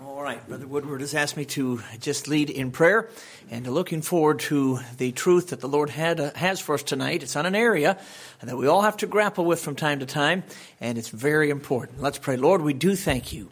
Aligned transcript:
All 0.00 0.22
right, 0.22 0.46
Brother 0.46 0.68
Woodward 0.68 1.00
has 1.00 1.12
asked 1.12 1.36
me 1.36 1.44
to 1.46 1.82
just 1.98 2.28
lead 2.28 2.50
in 2.50 2.70
prayer 2.70 3.10
and 3.50 3.66
looking 3.66 4.00
forward 4.00 4.38
to 4.40 4.78
the 4.96 5.10
truth 5.10 5.48
that 5.48 5.58
the 5.58 5.66
Lord 5.66 5.90
had, 5.90 6.20
uh, 6.20 6.30
has 6.36 6.60
for 6.60 6.76
us 6.76 6.84
tonight. 6.84 7.24
It's 7.24 7.34
on 7.34 7.46
an 7.46 7.56
area 7.56 7.98
that 8.40 8.56
we 8.56 8.68
all 8.68 8.82
have 8.82 8.96
to 8.98 9.08
grapple 9.08 9.44
with 9.44 9.58
from 9.60 9.74
time 9.74 9.98
to 9.98 10.06
time, 10.06 10.44
and 10.80 10.98
it's 10.98 11.08
very 11.08 11.50
important. 11.50 12.00
Let's 12.00 12.18
pray. 12.18 12.36
Lord, 12.36 12.62
we 12.62 12.74
do 12.74 12.94
thank 12.94 13.32
you 13.32 13.50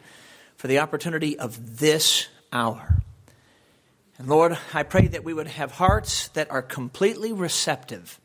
for 0.55 0.67
the 0.67 0.79
opportunity 0.79 1.37
of 1.37 1.79
this 1.79 2.29
hour. 2.53 3.01
And 4.17 4.29
Lord, 4.29 4.57
I 4.73 4.83
pray 4.83 5.07
that 5.07 5.25
we 5.25 5.33
would 5.33 5.47
have 5.47 5.71
hearts 5.71 6.29
that 6.29 6.49
are 6.49 6.61
completely 6.61 7.33
receptive 7.33 8.21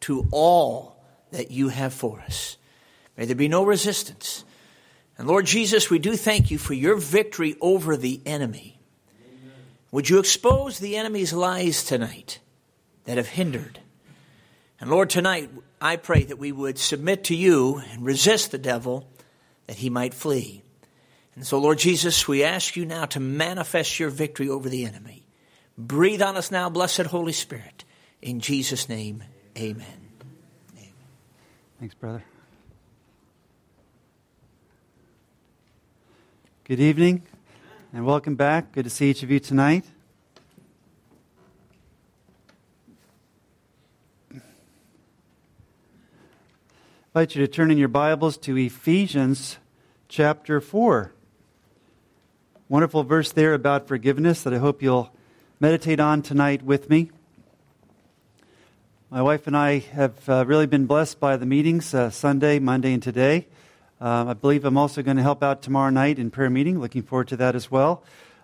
to 0.00 0.26
all 0.30 0.96
that 1.32 1.50
you 1.50 1.68
have 1.68 1.92
for 1.92 2.18
us. 2.20 2.56
May 3.18 3.26
there 3.26 3.36
be 3.36 3.48
no 3.48 3.62
resistance. 3.62 4.44
And 5.18 5.28
Lord 5.28 5.46
Jesus, 5.46 5.90
we 5.90 5.98
do 5.98 6.16
thank 6.16 6.50
you 6.50 6.58
for 6.58 6.74
your 6.74 6.96
victory 6.96 7.56
over 7.60 7.96
the 7.96 8.20
enemy. 8.24 8.80
Amen. 9.20 9.52
Would 9.90 10.08
you 10.08 10.18
expose 10.18 10.78
the 10.78 10.96
enemy's 10.96 11.32
lies 11.32 11.84
tonight 11.84 12.40
that 13.04 13.18
have 13.18 13.28
hindered? 13.28 13.80
And 14.80 14.90
Lord, 14.90 15.10
tonight 15.10 15.50
I 15.80 15.96
pray 15.96 16.24
that 16.24 16.38
we 16.38 16.50
would 16.50 16.78
submit 16.78 17.24
to 17.24 17.36
you 17.36 17.82
and 17.92 18.04
resist 18.04 18.50
the 18.50 18.58
devil 18.58 19.08
that 19.66 19.76
he 19.76 19.90
might 19.90 20.14
flee. 20.14 20.62
And 21.34 21.46
so, 21.46 21.58
Lord 21.58 21.78
Jesus, 21.78 22.28
we 22.28 22.44
ask 22.44 22.76
you 22.76 22.84
now 22.84 23.06
to 23.06 23.20
manifest 23.20 23.98
your 23.98 24.10
victory 24.10 24.48
over 24.48 24.68
the 24.68 24.84
enemy. 24.84 25.24
Breathe 25.78 26.20
on 26.20 26.36
us 26.36 26.50
now, 26.50 26.68
blessed 26.68 27.06
Holy 27.06 27.32
Spirit. 27.32 27.84
In 28.20 28.40
Jesus' 28.40 28.88
name, 28.88 29.24
amen. 29.56 29.86
amen. 30.76 30.92
Thanks, 31.78 31.94
brother. 31.94 32.22
Good 36.64 36.78
evening 36.78 37.22
and 37.92 38.06
welcome 38.06 38.36
back. 38.36 38.70
Good 38.70 38.84
to 38.84 38.90
see 38.90 39.10
each 39.10 39.24
of 39.24 39.32
you 39.32 39.40
tonight. 39.40 39.84
I 44.32 44.38
invite 47.08 47.34
you 47.34 47.44
to 47.44 47.52
turn 47.52 47.72
in 47.72 47.78
your 47.78 47.88
Bibles 47.88 48.36
to 48.38 48.56
Ephesians 48.56 49.58
chapter 50.06 50.60
4. 50.60 51.12
Wonderful 52.68 53.02
verse 53.02 53.32
there 53.32 53.54
about 53.54 53.88
forgiveness 53.88 54.44
that 54.44 54.54
I 54.54 54.58
hope 54.58 54.82
you'll 54.82 55.12
meditate 55.58 55.98
on 55.98 56.22
tonight 56.22 56.62
with 56.62 56.88
me. 56.88 57.10
My 59.10 59.20
wife 59.20 59.48
and 59.48 59.56
I 59.56 59.80
have 59.80 60.28
uh, 60.28 60.46
really 60.46 60.66
been 60.66 60.86
blessed 60.86 61.18
by 61.18 61.36
the 61.36 61.44
meetings 61.44 61.92
uh, 61.92 62.10
Sunday, 62.10 62.60
Monday, 62.60 62.92
and 62.92 63.02
today. 63.02 63.48
Um, 64.02 64.28
I 64.28 64.34
believe 64.34 64.64
I'm 64.64 64.76
also 64.76 65.00
going 65.00 65.16
to 65.16 65.22
help 65.22 65.44
out 65.44 65.62
tomorrow 65.62 65.90
night 65.90 66.18
in 66.18 66.32
prayer 66.32 66.50
meeting. 66.50 66.80
Looking 66.80 67.04
forward 67.04 67.28
to 67.28 67.36
that 67.36 67.54
as 67.54 67.70
well. 67.70 68.02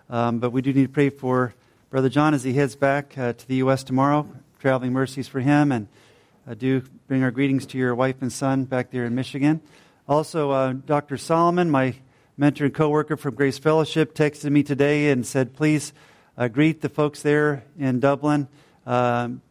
Um, 0.09 0.39
but 0.39 0.51
we 0.51 0.61
do 0.61 0.71
need 0.71 0.83
to 0.83 0.87
pray 0.87 1.09
for 1.09 1.53
Brother 1.89 2.07
John 2.07 2.33
as 2.33 2.45
he 2.45 2.53
heads 2.53 2.77
back 2.77 3.17
uh, 3.17 3.33
to 3.33 3.45
the 3.45 3.55
U.S. 3.55 3.83
tomorrow. 3.83 4.25
Traveling 4.59 4.93
mercies 4.93 5.27
for 5.27 5.41
him, 5.41 5.73
and 5.73 5.89
uh, 6.47 6.53
do 6.53 6.81
bring 7.09 7.23
our 7.23 7.31
greetings 7.31 7.65
to 7.65 7.77
your 7.77 7.93
wife 7.93 8.21
and 8.21 8.31
son 8.31 8.63
back 8.63 8.91
there 8.91 9.03
in 9.03 9.15
Michigan. 9.15 9.59
Also, 10.07 10.49
uh, 10.51 10.71
Dr. 10.71 11.17
Solomon, 11.17 11.69
my 11.69 11.95
mentor 12.37 12.63
and 12.63 12.73
co-worker 12.73 13.17
from 13.17 13.35
Grace 13.35 13.59
Fellowship, 13.59 14.15
texted 14.15 14.51
me 14.53 14.63
today 14.63 15.09
and 15.09 15.27
said, 15.27 15.53
"Please 15.57 15.91
uh, 16.37 16.47
greet 16.47 16.79
the 16.79 16.87
folks 16.87 17.21
there 17.21 17.65
in 17.77 17.99
Dublin." 17.99 18.47
Um, 18.85 19.41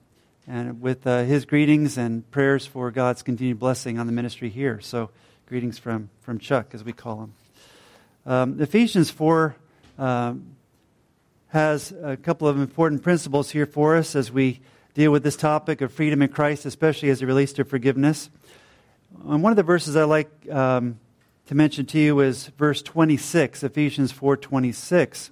and 0.46 0.80
with 0.80 1.06
uh, 1.06 1.24
his 1.24 1.44
greetings 1.44 1.98
and 1.98 2.30
prayers 2.30 2.64
for 2.64 2.90
God's 2.90 3.22
continued 3.22 3.58
blessing 3.58 3.98
on 3.98 4.06
the 4.06 4.12
ministry 4.12 4.48
here. 4.48 4.80
So, 4.80 5.10
Greetings 5.48 5.78
from, 5.78 6.10
from 6.20 6.38
Chuck, 6.38 6.74
as 6.74 6.84
we 6.84 6.92
call 6.92 7.22
him. 7.22 7.32
Um, 8.26 8.60
Ephesians 8.60 9.08
4 9.08 9.56
um, 9.98 10.56
has 11.46 11.90
a 12.02 12.18
couple 12.18 12.46
of 12.46 12.60
important 12.60 13.02
principles 13.02 13.48
here 13.50 13.64
for 13.64 13.96
us 13.96 14.14
as 14.14 14.30
we 14.30 14.60
deal 14.92 15.10
with 15.10 15.22
this 15.22 15.36
topic 15.36 15.80
of 15.80 15.90
freedom 15.90 16.20
in 16.20 16.28
Christ, 16.28 16.66
especially 16.66 17.08
as 17.08 17.22
it 17.22 17.24
relates 17.24 17.54
to 17.54 17.64
forgiveness. 17.64 18.28
And 19.26 19.42
one 19.42 19.50
of 19.50 19.56
the 19.56 19.62
verses 19.62 19.96
I 19.96 20.04
like 20.04 20.28
um, 20.50 21.00
to 21.46 21.54
mention 21.54 21.86
to 21.86 21.98
you 21.98 22.20
is 22.20 22.48
verse 22.48 22.82
26, 22.82 23.62
Ephesians 23.62 24.12
4.26, 24.12 25.30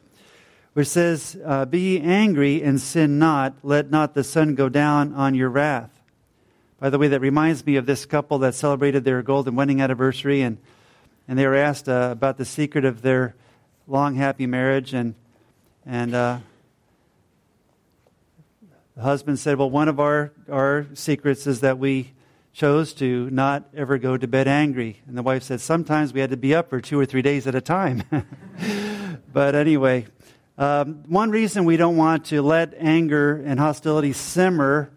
which 0.72 0.88
says, 0.88 1.36
uh, 1.44 1.66
Be 1.66 2.00
angry 2.00 2.62
and 2.62 2.80
sin 2.80 3.18
not, 3.18 3.56
let 3.62 3.90
not 3.90 4.14
the 4.14 4.24
sun 4.24 4.54
go 4.54 4.70
down 4.70 5.12
on 5.12 5.34
your 5.34 5.50
wrath. 5.50 5.95
By 6.78 6.90
the 6.90 6.98
way, 6.98 7.08
that 7.08 7.20
reminds 7.20 7.64
me 7.64 7.76
of 7.76 7.86
this 7.86 8.04
couple 8.04 8.38
that 8.40 8.54
celebrated 8.54 9.02
their 9.02 9.22
golden 9.22 9.54
wedding 9.54 9.80
anniversary, 9.80 10.42
and, 10.42 10.58
and 11.26 11.38
they 11.38 11.46
were 11.46 11.54
asked 11.54 11.88
uh, 11.88 12.10
about 12.12 12.36
the 12.36 12.44
secret 12.44 12.84
of 12.84 13.00
their 13.00 13.34
long, 13.86 14.14
happy 14.16 14.46
marriage. 14.46 14.92
And, 14.92 15.14
and 15.86 16.14
uh, 16.14 16.38
the 18.94 19.02
husband 19.02 19.38
said, 19.38 19.56
Well, 19.56 19.70
one 19.70 19.88
of 19.88 19.98
our, 19.98 20.32
our 20.52 20.86
secrets 20.92 21.46
is 21.46 21.60
that 21.60 21.78
we 21.78 22.12
chose 22.52 22.92
to 22.94 23.30
not 23.30 23.64
ever 23.74 23.96
go 23.96 24.18
to 24.18 24.28
bed 24.28 24.46
angry. 24.46 25.00
And 25.06 25.16
the 25.16 25.22
wife 25.22 25.44
said, 25.44 25.62
Sometimes 25.62 26.12
we 26.12 26.20
had 26.20 26.28
to 26.28 26.36
be 26.36 26.54
up 26.54 26.68
for 26.68 26.82
two 26.82 27.00
or 27.00 27.06
three 27.06 27.22
days 27.22 27.46
at 27.46 27.54
a 27.54 27.62
time. 27.62 28.02
but 29.32 29.54
anyway, 29.54 30.08
um, 30.58 31.04
one 31.06 31.30
reason 31.30 31.64
we 31.64 31.78
don't 31.78 31.96
want 31.96 32.26
to 32.26 32.42
let 32.42 32.74
anger 32.76 33.42
and 33.46 33.58
hostility 33.58 34.12
simmer 34.12 34.90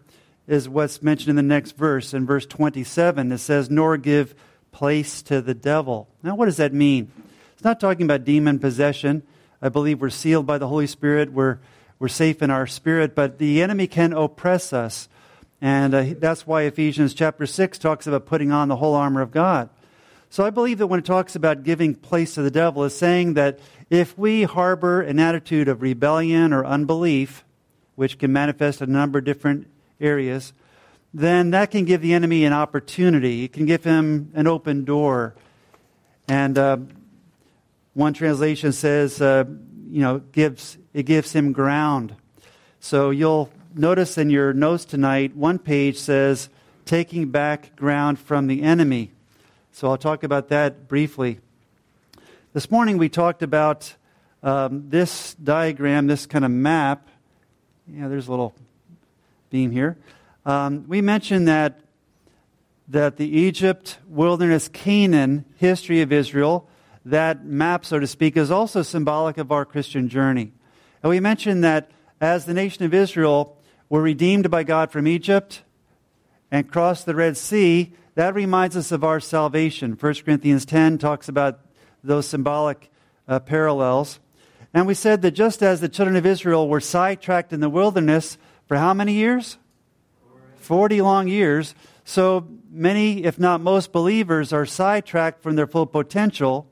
is 0.50 0.68
what's 0.68 1.00
mentioned 1.00 1.30
in 1.30 1.36
the 1.36 1.42
next 1.42 1.76
verse. 1.76 2.12
In 2.12 2.26
verse 2.26 2.44
27, 2.44 3.30
it 3.30 3.38
says, 3.38 3.70
Nor 3.70 3.96
give 3.96 4.34
place 4.72 5.22
to 5.22 5.40
the 5.40 5.54
devil. 5.54 6.08
Now, 6.24 6.34
what 6.34 6.46
does 6.46 6.56
that 6.56 6.74
mean? 6.74 7.10
It's 7.54 7.62
not 7.62 7.78
talking 7.78 8.04
about 8.04 8.24
demon 8.24 8.58
possession. 8.58 9.22
I 9.62 9.68
believe 9.68 10.00
we're 10.00 10.10
sealed 10.10 10.46
by 10.46 10.58
the 10.58 10.66
Holy 10.66 10.88
Spirit. 10.88 11.32
We're, 11.32 11.58
we're 12.00 12.08
safe 12.08 12.42
in 12.42 12.50
our 12.50 12.66
spirit, 12.66 13.14
but 13.14 13.38
the 13.38 13.62
enemy 13.62 13.86
can 13.86 14.12
oppress 14.12 14.72
us. 14.72 15.08
And 15.60 15.94
uh, 15.94 16.04
that's 16.18 16.46
why 16.46 16.62
Ephesians 16.62 17.14
chapter 17.14 17.46
6 17.46 17.78
talks 17.78 18.08
about 18.08 18.26
putting 18.26 18.50
on 18.50 18.68
the 18.68 18.76
whole 18.76 18.94
armor 18.94 19.20
of 19.20 19.30
God. 19.30 19.68
So 20.30 20.44
I 20.44 20.50
believe 20.50 20.78
that 20.78 20.88
when 20.88 20.98
it 20.98 21.06
talks 21.06 21.36
about 21.36 21.62
giving 21.62 21.94
place 21.94 22.34
to 22.34 22.42
the 22.42 22.50
devil, 22.50 22.82
is 22.84 22.96
saying 22.96 23.34
that 23.34 23.60
if 23.88 24.18
we 24.18 24.44
harbor 24.44 25.00
an 25.00 25.20
attitude 25.20 25.68
of 25.68 25.82
rebellion 25.82 26.52
or 26.52 26.64
unbelief, 26.64 27.44
which 27.94 28.18
can 28.18 28.32
manifest 28.32 28.80
a 28.80 28.86
number 28.86 29.18
of 29.18 29.24
different 29.24 29.66
areas, 30.00 30.52
then 31.12 31.50
that 31.50 31.70
can 31.70 31.84
give 31.84 32.02
the 32.02 32.12
enemy 32.12 32.44
an 32.44 32.52
opportunity. 32.52 33.44
It 33.44 33.52
can 33.52 33.66
give 33.66 33.84
him 33.84 34.30
an 34.34 34.46
open 34.46 34.84
door. 34.84 35.34
And 36.28 36.56
uh, 36.56 36.78
one 37.94 38.12
translation 38.12 38.72
says, 38.72 39.20
uh, 39.20 39.44
you 39.88 40.00
know, 40.00 40.18
gives 40.18 40.78
it 40.94 41.04
gives 41.04 41.32
him 41.32 41.52
ground. 41.52 42.14
So 42.78 43.10
you'll 43.10 43.50
notice 43.74 44.16
in 44.18 44.30
your 44.30 44.52
notes 44.52 44.84
tonight, 44.84 45.36
one 45.36 45.58
page 45.58 45.98
says, 45.98 46.48
taking 46.84 47.30
back 47.30 47.76
ground 47.76 48.18
from 48.18 48.46
the 48.46 48.62
enemy. 48.62 49.12
So 49.72 49.88
I'll 49.88 49.98
talk 49.98 50.22
about 50.24 50.48
that 50.48 50.88
briefly. 50.88 51.40
This 52.52 52.70
morning 52.70 52.98
we 52.98 53.08
talked 53.08 53.42
about 53.42 53.94
um, 54.42 54.88
this 54.88 55.34
diagram, 55.34 56.06
this 56.06 56.26
kind 56.26 56.44
of 56.44 56.50
map. 56.50 57.08
Yeah, 57.86 58.08
there's 58.08 58.26
a 58.28 58.30
little 58.30 58.54
beam 59.50 59.72
here. 59.72 59.98
Um, 60.46 60.84
we 60.86 61.02
mentioned 61.02 61.48
that, 61.48 61.80
that 62.88 63.16
the 63.16 63.28
Egypt, 63.28 63.98
wilderness, 64.08 64.68
Canaan 64.68 65.44
history 65.56 66.00
of 66.00 66.12
Israel, 66.12 66.68
that 67.04 67.44
map, 67.44 67.84
so 67.84 67.98
to 67.98 68.06
speak, 68.06 68.36
is 68.36 68.50
also 68.50 68.82
symbolic 68.82 69.38
of 69.38 69.50
our 69.50 69.64
Christian 69.64 70.08
journey. 70.08 70.52
And 71.02 71.10
we 71.10 71.18
mentioned 71.18 71.64
that 71.64 71.90
as 72.20 72.44
the 72.44 72.54
nation 72.54 72.84
of 72.84 72.94
Israel 72.94 73.58
were 73.88 74.02
redeemed 74.02 74.50
by 74.50 74.62
God 74.62 74.92
from 74.92 75.08
Egypt 75.08 75.62
and 76.50 76.70
crossed 76.70 77.06
the 77.06 77.14
Red 77.14 77.36
Sea, 77.36 77.92
that 78.14 78.34
reminds 78.34 78.76
us 78.76 78.92
of 78.92 79.02
our 79.02 79.18
salvation. 79.18 79.96
1 79.98 80.14
Corinthians 80.24 80.64
10 80.64 80.98
talks 80.98 81.28
about 81.28 81.60
those 82.04 82.26
symbolic 82.26 82.90
uh, 83.26 83.40
parallels. 83.40 84.20
And 84.72 84.86
we 84.86 84.94
said 84.94 85.22
that 85.22 85.32
just 85.32 85.62
as 85.62 85.80
the 85.80 85.88
children 85.88 86.16
of 86.16 86.26
Israel 86.26 86.68
were 86.68 86.80
sidetracked 86.80 87.52
in 87.52 87.60
the 87.60 87.68
wilderness 87.68 88.38
for 88.70 88.76
how 88.76 88.94
many 88.94 89.14
years? 89.14 89.58
40 90.58 91.02
long 91.02 91.26
years. 91.26 91.74
So 92.04 92.46
many, 92.70 93.24
if 93.24 93.36
not 93.36 93.60
most, 93.60 93.90
believers 93.90 94.52
are 94.52 94.64
sidetracked 94.64 95.42
from 95.42 95.56
their 95.56 95.66
full 95.66 95.86
potential. 95.86 96.70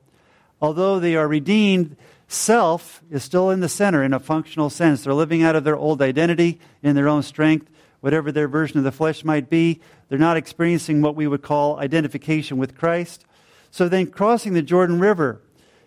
Although 0.61 1.01
they 1.01 1.17
are 1.17 1.27
redeemed, 1.27 1.97
self 2.29 3.03
is 3.11 3.25
still 3.25 3.49
in 3.49 3.59
the 3.59 3.67
center 3.67 4.01
in 4.01 4.13
a 4.13 4.19
functional 4.21 4.69
sense. 4.69 5.03
They're 5.03 5.13
living 5.13 5.43
out 5.43 5.57
of 5.57 5.65
their 5.65 5.75
old 5.75 6.01
identity 6.01 6.61
in 6.81 6.95
their 6.95 7.09
own 7.09 7.21
strength, 7.21 7.69
whatever 7.99 8.31
their 8.31 8.47
version 8.47 8.77
of 8.77 8.85
the 8.85 8.93
flesh 8.93 9.25
might 9.25 9.49
be. 9.49 9.81
They're 10.07 10.17
not 10.17 10.37
experiencing 10.37 11.01
what 11.01 11.17
we 11.17 11.27
would 11.27 11.41
call 11.41 11.79
identification 11.79 12.57
with 12.57 12.77
Christ. 12.77 13.25
So 13.71 13.89
then, 13.89 14.07
crossing 14.07 14.53
the 14.53 14.61
Jordan 14.61 15.01
River 15.01 15.41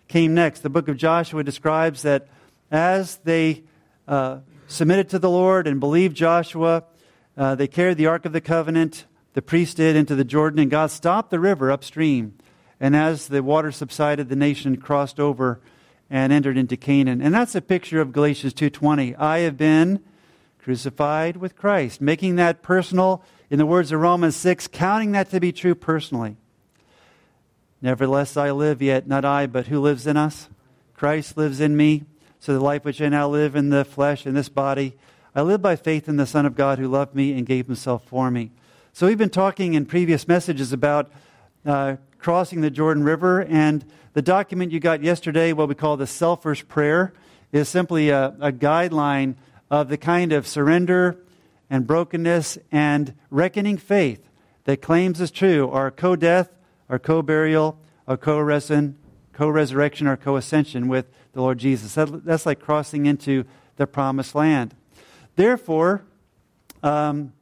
came 0.07 0.35
next. 0.35 0.59
The 0.59 0.69
book 0.69 0.87
of 0.87 0.95
Joshua 0.95 1.43
describes 1.43 2.03
that 2.03 2.27
as 2.69 3.15
they 3.23 3.63
uh, 4.07 4.41
submitted 4.67 5.09
to 5.09 5.19
the 5.19 5.29
Lord 5.29 5.67
and 5.67 5.79
believed 5.79 6.15
Joshua. 6.15 6.83
Uh, 7.37 7.55
they 7.55 7.67
carried 7.67 7.97
the 7.97 8.07
Ark 8.07 8.25
of 8.25 8.33
the 8.33 8.41
Covenant, 8.41 9.05
the 9.33 9.41
priest 9.41 9.77
did, 9.77 9.95
into 9.95 10.15
the 10.15 10.23
Jordan, 10.23 10.59
and 10.59 10.71
God 10.71 10.91
stopped 10.91 11.31
the 11.31 11.39
river 11.39 11.71
upstream. 11.71 12.35
And 12.79 12.95
as 12.95 13.27
the 13.27 13.41
water 13.41 13.71
subsided, 13.71 14.29
the 14.29 14.35
nation 14.35 14.77
crossed 14.77 15.19
over 15.19 15.61
and 16.09 16.31
entered 16.33 16.57
into 16.57 16.77
Canaan. 16.77 17.21
And 17.21 17.33
that's 17.33 17.55
a 17.55 17.61
picture 17.61 18.01
of 18.01 18.11
Galatians 18.11 18.53
2:20. 18.53 19.15
I 19.15 19.39
have 19.39 19.57
been 19.57 19.99
crucified 20.59 21.37
with 21.37 21.55
Christ, 21.55 22.01
making 22.01 22.35
that 22.35 22.61
personal 22.61 23.23
in 23.49 23.57
the 23.57 23.65
words 23.65 23.91
of 23.91 23.99
Romans 23.99 24.35
6, 24.35 24.67
counting 24.67 25.11
that 25.11 25.29
to 25.31 25.39
be 25.39 25.51
true 25.51 25.75
personally. 25.75 26.37
Nevertheless 27.81 28.37
I 28.37 28.51
live, 28.51 28.81
yet 28.81 29.07
not 29.07 29.25
I, 29.25 29.45
but 29.45 29.67
who 29.67 29.79
lives 29.79 30.07
in 30.07 30.15
us? 30.15 30.49
Christ 30.93 31.35
lives 31.35 31.59
in 31.59 31.75
me. 31.75 32.03
So 32.43 32.51
the 32.51 32.59
life 32.59 32.83
which 32.83 33.01
I 33.01 33.07
now 33.07 33.29
live 33.29 33.55
in 33.55 33.69
the 33.69 33.85
flesh, 33.85 34.25
in 34.25 34.33
this 34.33 34.49
body, 34.49 34.97
I 35.33 35.43
live 35.43 35.61
by 35.61 35.77
faith 35.77 36.09
in 36.09 36.17
the 36.17 36.25
Son 36.25 36.45
of 36.45 36.55
God 36.55 36.77
who 36.77 36.89
loved 36.89 37.15
me 37.15 37.31
and 37.31 37.45
gave 37.45 37.67
himself 37.67 38.03
for 38.05 38.29
me. 38.29 38.51
So 38.91 39.07
we've 39.07 39.17
been 39.17 39.29
talking 39.29 39.75
in 39.75 39.85
previous 39.85 40.27
messages 40.27 40.73
about 40.73 41.09
uh, 41.65 41.95
crossing 42.19 42.59
the 42.59 42.69
Jordan 42.69 43.05
River, 43.05 43.43
and 43.43 43.85
the 44.11 44.21
document 44.21 44.73
you 44.73 44.81
got 44.81 45.01
yesterday, 45.01 45.53
what 45.53 45.69
we 45.69 45.75
call 45.75 45.95
the 45.95 46.05
Selfer's 46.05 46.61
Prayer, 46.61 47.13
is 47.53 47.69
simply 47.69 48.09
a, 48.09 48.35
a 48.41 48.51
guideline 48.51 49.35
of 49.71 49.87
the 49.87 49.97
kind 49.97 50.33
of 50.33 50.45
surrender 50.45 51.15
and 51.69 51.87
brokenness 51.87 52.57
and 52.73 53.13
reckoning 53.29 53.77
faith 53.77 54.29
that 54.65 54.81
claims 54.81 55.21
as 55.21 55.31
true 55.31 55.69
our 55.69 55.91
co 55.91 56.17
death, 56.17 56.49
our 56.89 56.99
co 56.99 57.21
burial, 57.21 57.79
our 58.05 58.17
co 58.17 58.37
resurrection, 58.37 60.07
our 60.07 60.17
co 60.17 60.35
ascension 60.35 60.89
with 60.89 61.05
the 61.33 61.41
Lord 61.41 61.57
Jesus. 61.57 61.95
That, 61.95 62.23
that's 62.23 62.45
like 62.45 62.59
crossing 62.59 63.05
into 63.05 63.45
the 63.75 63.87
promised 63.87 64.35
land. 64.35 64.75
Therefore, 65.35 66.03
um, 66.81 67.33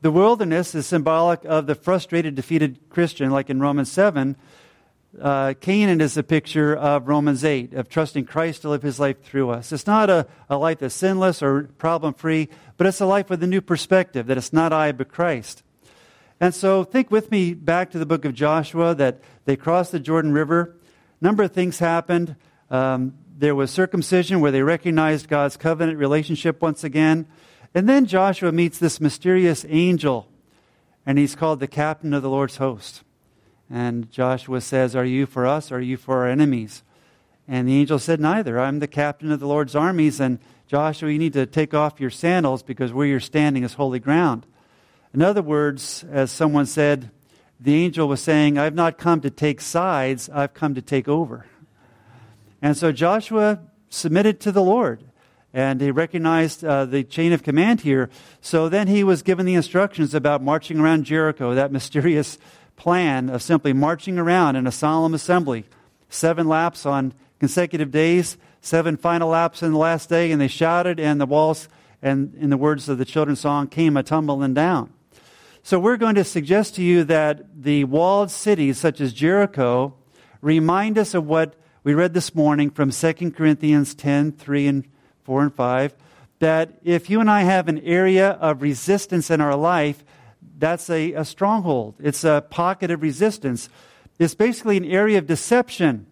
the 0.00 0.10
wilderness 0.10 0.74
is 0.74 0.86
symbolic 0.86 1.44
of 1.44 1.66
the 1.66 1.74
frustrated, 1.74 2.34
defeated 2.34 2.78
Christian, 2.90 3.30
like 3.30 3.50
in 3.50 3.60
Romans 3.60 3.90
7. 3.90 4.36
Uh, 5.20 5.54
Canaan 5.60 6.00
is 6.00 6.16
a 6.16 6.22
picture 6.22 6.76
of 6.76 7.08
Romans 7.08 7.44
8, 7.44 7.72
of 7.72 7.88
trusting 7.88 8.26
Christ 8.26 8.62
to 8.62 8.68
live 8.68 8.82
his 8.82 9.00
life 9.00 9.22
through 9.22 9.50
us. 9.50 9.72
It's 9.72 9.86
not 9.86 10.10
a, 10.10 10.26
a 10.50 10.58
life 10.58 10.78
that's 10.78 10.94
sinless 10.94 11.42
or 11.42 11.64
problem 11.78 12.12
free, 12.14 12.48
but 12.76 12.86
it's 12.86 13.00
a 13.00 13.06
life 13.06 13.30
with 13.30 13.42
a 13.42 13.46
new 13.46 13.60
perspective 13.60 14.26
that 14.26 14.36
it's 14.36 14.52
not 14.52 14.72
I, 14.72 14.92
but 14.92 15.08
Christ. 15.08 15.62
And 16.38 16.54
so 16.54 16.84
think 16.84 17.10
with 17.10 17.30
me 17.30 17.54
back 17.54 17.90
to 17.92 17.98
the 17.98 18.04
book 18.04 18.26
of 18.26 18.34
Joshua 18.34 18.94
that 18.94 19.20
they 19.46 19.56
crossed 19.56 19.92
the 19.92 20.00
Jordan 20.00 20.32
River. 20.32 20.76
A 21.20 21.24
number 21.24 21.42
of 21.42 21.52
things 21.52 21.78
happened. 21.78 22.36
Um, 22.70 23.14
there 23.38 23.54
was 23.54 23.70
circumcision 23.70 24.40
where 24.40 24.50
they 24.50 24.62
recognized 24.62 25.28
God's 25.28 25.56
covenant 25.56 25.98
relationship 25.98 26.62
once 26.62 26.82
again. 26.82 27.26
And 27.74 27.88
then 27.88 28.06
Joshua 28.06 28.50
meets 28.50 28.78
this 28.78 29.00
mysterious 29.00 29.66
angel, 29.68 30.28
and 31.04 31.18
he's 31.18 31.34
called 31.34 31.60
the 31.60 31.66
captain 31.66 32.14
of 32.14 32.22
the 32.22 32.30
Lord's 32.30 32.56
host. 32.56 33.02
And 33.68 34.10
Joshua 34.10 34.60
says, 34.60 34.96
Are 34.96 35.04
you 35.04 35.26
for 35.26 35.46
us 35.46 35.70
or 35.70 35.76
are 35.76 35.80
you 35.80 35.96
for 35.96 36.18
our 36.18 36.28
enemies? 36.28 36.82
And 37.46 37.68
the 37.68 37.76
angel 37.76 37.98
said, 37.98 38.20
Neither. 38.20 38.58
I'm 38.58 38.78
the 38.78 38.86
captain 38.86 39.30
of 39.30 39.40
the 39.40 39.46
Lord's 39.46 39.76
armies. 39.76 40.18
And 40.18 40.38
Joshua, 40.66 41.10
you 41.10 41.18
need 41.18 41.34
to 41.34 41.46
take 41.46 41.74
off 41.74 42.00
your 42.00 42.10
sandals 42.10 42.62
because 42.62 42.92
where 42.92 43.06
you're 43.06 43.20
standing 43.20 43.64
is 43.64 43.74
holy 43.74 44.00
ground. 44.00 44.46
In 45.12 45.20
other 45.20 45.42
words, 45.42 46.04
as 46.10 46.30
someone 46.30 46.66
said, 46.66 47.10
the 47.60 47.74
angel 47.74 48.08
was 48.08 48.22
saying, 48.22 48.58
I've 48.58 48.74
not 48.74 48.98
come 48.98 49.20
to 49.22 49.30
take 49.30 49.60
sides, 49.60 50.28
I've 50.28 50.54
come 50.54 50.74
to 50.74 50.82
take 50.82 51.08
over. 51.08 51.46
And 52.62 52.76
so 52.76 52.92
Joshua 52.92 53.60
submitted 53.88 54.40
to 54.40 54.52
the 54.52 54.62
Lord 54.62 55.04
and 55.56 55.80
he 55.80 55.90
recognized 55.90 56.62
uh, 56.62 56.84
the 56.84 57.02
chain 57.02 57.32
of 57.32 57.42
command 57.42 57.80
here. 57.80 58.10
So 58.42 58.68
then 58.68 58.88
he 58.88 59.02
was 59.02 59.22
given 59.22 59.46
the 59.46 59.54
instructions 59.54 60.14
about 60.14 60.42
marching 60.42 60.78
around 60.78 61.04
Jericho, 61.04 61.54
that 61.54 61.72
mysterious 61.72 62.36
plan 62.76 63.30
of 63.30 63.42
simply 63.42 63.72
marching 63.72 64.18
around 64.18 64.56
in 64.56 64.66
a 64.66 64.70
solemn 64.70 65.14
assembly, 65.14 65.64
seven 66.10 66.46
laps 66.46 66.84
on 66.84 67.14
consecutive 67.40 67.90
days, 67.90 68.36
seven 68.60 68.98
final 68.98 69.30
laps 69.30 69.62
in 69.62 69.72
the 69.72 69.78
last 69.78 70.10
day, 70.10 70.30
and 70.30 70.42
they 70.42 70.48
shouted, 70.48 71.00
and 71.00 71.18
the 71.18 71.24
walls, 71.24 71.70
and 72.02 72.34
in 72.34 72.50
the 72.50 72.58
words 72.58 72.88
of 72.90 72.98
the 72.98 73.06
children's 73.06 73.40
song, 73.40 73.66
came 73.66 73.96
a 73.96 74.02
tumbling 74.02 74.52
down. 74.52 74.92
So 75.62 75.80
we're 75.80 75.96
going 75.96 76.16
to 76.16 76.24
suggest 76.24 76.74
to 76.74 76.82
you 76.82 77.02
that 77.04 77.62
the 77.62 77.84
walled 77.84 78.30
cities, 78.30 78.78
such 78.78 79.00
as 79.00 79.14
Jericho, 79.14 79.94
remind 80.42 80.98
us 80.98 81.14
of 81.14 81.26
what 81.26 81.54
we 81.86 81.94
read 81.94 82.14
this 82.14 82.34
morning 82.34 82.68
from 82.68 82.90
2 82.90 83.30
Corinthians 83.30 83.94
10 83.94 84.32
3 84.32 84.66
and 84.66 84.88
4 85.22 85.42
and 85.42 85.54
5 85.54 85.94
that 86.40 86.80
if 86.82 87.08
you 87.08 87.20
and 87.20 87.30
I 87.30 87.42
have 87.42 87.68
an 87.68 87.78
area 87.78 88.30
of 88.30 88.60
resistance 88.60 89.30
in 89.30 89.40
our 89.40 89.54
life, 89.54 90.04
that's 90.58 90.90
a, 90.90 91.12
a 91.12 91.24
stronghold. 91.24 91.94
It's 92.00 92.24
a 92.24 92.44
pocket 92.50 92.90
of 92.90 93.02
resistance. 93.02 93.68
It's 94.18 94.34
basically 94.34 94.76
an 94.76 94.84
area 94.84 95.16
of 95.16 95.28
deception. 95.28 96.06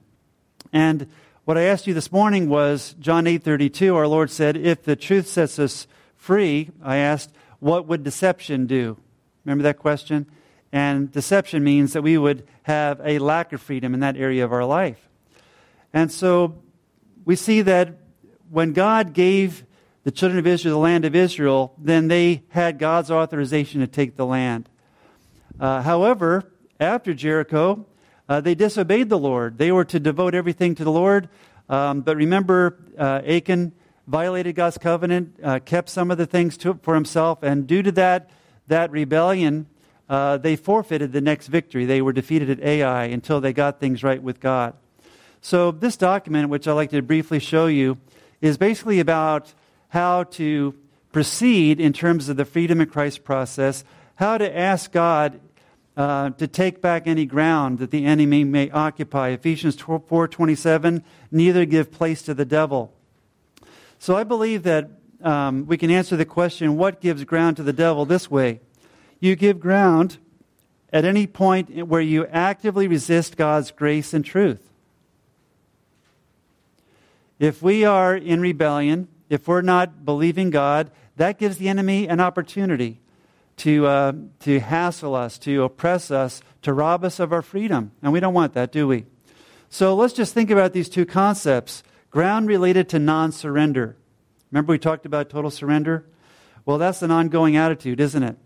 And 0.73 1.09
what 1.45 1.59
I 1.59 1.65
asked 1.65 1.89
you 1.89 1.95
this 1.95 2.13
morning 2.13 2.49
was 2.49 2.95
John 3.01 3.25
8:32 3.25 3.97
our 3.97 4.07
Lord 4.07 4.31
said 4.31 4.57
if 4.57 4.85
the 4.85 4.95
truth 4.95 5.27
sets 5.27 5.59
us 5.59 5.89
free 6.15 6.71
I 6.85 6.99
asked 6.99 7.35
what 7.59 7.89
would 7.89 8.05
deception 8.05 8.69
do 8.69 8.97
remember 9.45 9.65
that 9.65 9.81
question 9.81 10.27
and 10.71 11.11
deception 11.11 11.65
means 11.65 11.95
that 11.95 12.03
we 12.03 12.17
would 12.17 12.47
have 12.63 13.01
a 13.03 13.19
lack 13.19 13.53
of 13.53 13.61
freedom 13.61 13.93
in 13.93 13.99
that 14.01 14.17
area 14.17 14.45
of 14.45 14.53
our 14.53 14.65
life 14.65 15.09
and 15.95 16.13
so 16.13 16.61
we 17.25 17.37
see 17.37 17.63
that 17.63 17.97
when 18.51 18.73
God 18.73 19.15
gave 19.15 19.65
the 20.03 20.11
children 20.11 20.39
of 20.39 20.47
Israel 20.47 20.75
the 20.75 20.81
land 20.81 21.05
of 21.05 21.15
Israel, 21.15 21.73
then 21.79 22.09
they 22.09 22.43
had 22.49 22.79
God's 22.79 23.11
authorization 23.11 23.81
to 23.81 23.87
take 23.87 24.17
the 24.17 24.27
land. 24.27 24.69
Uh, 25.59 25.83
however, 25.83 26.53
after 26.79 27.15
Jericho, 27.15 27.87
uh, 28.29 28.41
they 28.41 28.55
disobeyed 28.55 29.09
the 29.09 29.19
Lord. 29.19 29.57
They 29.57 29.71
were 29.71 29.85
to 29.87 30.01
devote 30.01 30.35
everything 30.35 30.75
to 30.75 30.85
the 30.85 30.91
Lord. 30.91 31.29
Um, 31.69 32.01
but 32.03 32.17
remember, 32.17 32.77
uh, 32.99 33.23
Achan 33.25 33.73
violated 34.07 34.57
God's 34.57 34.77
covenant, 34.77 35.39
uh, 35.43 35.61
kept 35.61 35.89
some 35.89 36.11
of 36.11 36.19
the 36.19 36.27
things 36.27 36.57
to, 36.59 36.75
for 36.83 36.95
himself, 36.95 37.43
and 37.43 37.67
due 37.67 37.83
to 37.83 37.93
that, 37.93 38.31
that 38.67 38.91
rebellion, 38.91 39.67
uh, 40.09 40.37
they 40.37 40.57
forfeited 40.57 41.13
the 41.13 41.21
next 41.21 41.47
victory. 41.47 41.87
They 41.87 42.03
were 42.03 42.13
defeated 42.13 42.51
at 42.51 42.61
Ai 42.61 43.05
until 43.05 43.41
they 43.41 43.53
got 43.53 43.81
things 43.81 44.03
right 44.03 44.23
with 44.23 44.41
God. 44.41 44.75
So, 45.45 45.73
this 45.73 45.99
document, 45.99 46.49
which 46.49 46.67
I'd 46.67 46.73
like 46.73 46.89
to 46.93 47.03
briefly 47.03 47.39
show 47.39 47.67
you, 47.67 47.99
is 48.41 48.57
basically 48.57 48.99
about 48.99 49.53
how 49.89 50.23
to 50.41 50.75
proceed 51.13 51.81
in 51.81 51.93
terms 51.93 52.31
of 52.31 52.39
the 52.39 52.47
freedom 52.47 52.81
in 52.81 52.89
Christ 52.89 53.25
process, 53.25 53.85
how 54.15 54.39
to 54.39 54.59
ask 54.59 54.91
God 54.91 55.39
uh, 55.99 56.31
to 56.31 56.49
take 56.49 56.81
back 56.81 57.07
any 57.07 57.27
ground 57.27 57.79
that 57.81 57.91
the 57.91 58.07
enemy 58.07 58.43
may 58.43 58.71
occupy. 58.71 59.29
Ephesians 59.29 59.77
4:27, 59.77 61.03
neither 61.31 61.67
give 61.67 61.93
place 61.93 62.23
to 62.23 62.33
the 62.33 62.47
devil. 62.47 62.95
So 63.99 64.17
I 64.17 64.25
believe 64.25 64.63
that 64.63 64.89
um, 65.23 65.67
we 65.67 65.77
can 65.77 65.91
answer 65.91 66.17
the 66.17 66.25
question, 66.25 66.79
what 66.79 67.03
gives 67.03 67.23
ground 67.25 67.59
to 67.59 67.63
the 67.63 67.75
devil 67.75 68.07
this 68.07 68.31
way? 68.31 68.61
You 69.21 69.37
give 69.37 69.61
ground 69.61 70.17
at 70.91 71.05
any 71.05 71.27
point 71.27 71.87
where 71.87 72.01
you 72.01 72.25
actively 72.29 72.89
resist 72.89 73.37
God's 73.37 73.71
grace 73.73 74.15
and 74.15 74.25
truth. 74.25 74.71
If 77.39 77.63
we 77.63 77.85
are 77.85 78.17
in 78.17 78.41
rebellion, 78.41 79.09
if 79.29 79.49
we're 79.49 79.63
not 79.63 80.05
believing 80.05 80.51
God, 80.51 80.91
that 81.17 81.39
gives 81.39 81.59
the 81.59 81.69
enemy 81.69 82.09
an 82.09 82.21
opportunity 82.21 83.01
to, 83.59 83.87
uh, 83.87 84.13
to 84.41 84.61
hassle 84.61 85.15
us, 85.15 85.39
to 85.39 85.63
oppress 85.63 86.11
us, 86.11 86.43
to 86.63 86.73
rob 86.73 87.05
us 87.05 87.21
of 87.21 87.33
our 87.33 87.43
freedom. 87.43 87.93
And 88.03 88.13
we 88.13 88.21
don't 88.21 88.35
want 88.35 88.55
that, 88.55 88.73
do 88.73 88.87
we? 88.87 89.07
So 89.69 89.95
let's 89.95 90.15
just 90.15 90.35
think 90.35 90.51
about 90.51 90.73
these 90.73 90.89
two 90.89 91.07
concepts 91.07 91.83
ground 92.11 92.47
related 92.47 92.89
to 92.91 92.99
non 92.99 93.33
surrender. 93.33 93.97
Remember, 94.51 94.73
we 94.73 94.79
talked 94.79 95.05
about 95.05 95.31
total 95.31 95.51
surrender? 95.51 96.07
Well, 96.65 96.79
that's 96.79 97.03
an 97.03 97.11
ongoing 97.11 97.57
attitude, 97.57 98.01
isn't 98.01 98.23
it? 98.23 98.37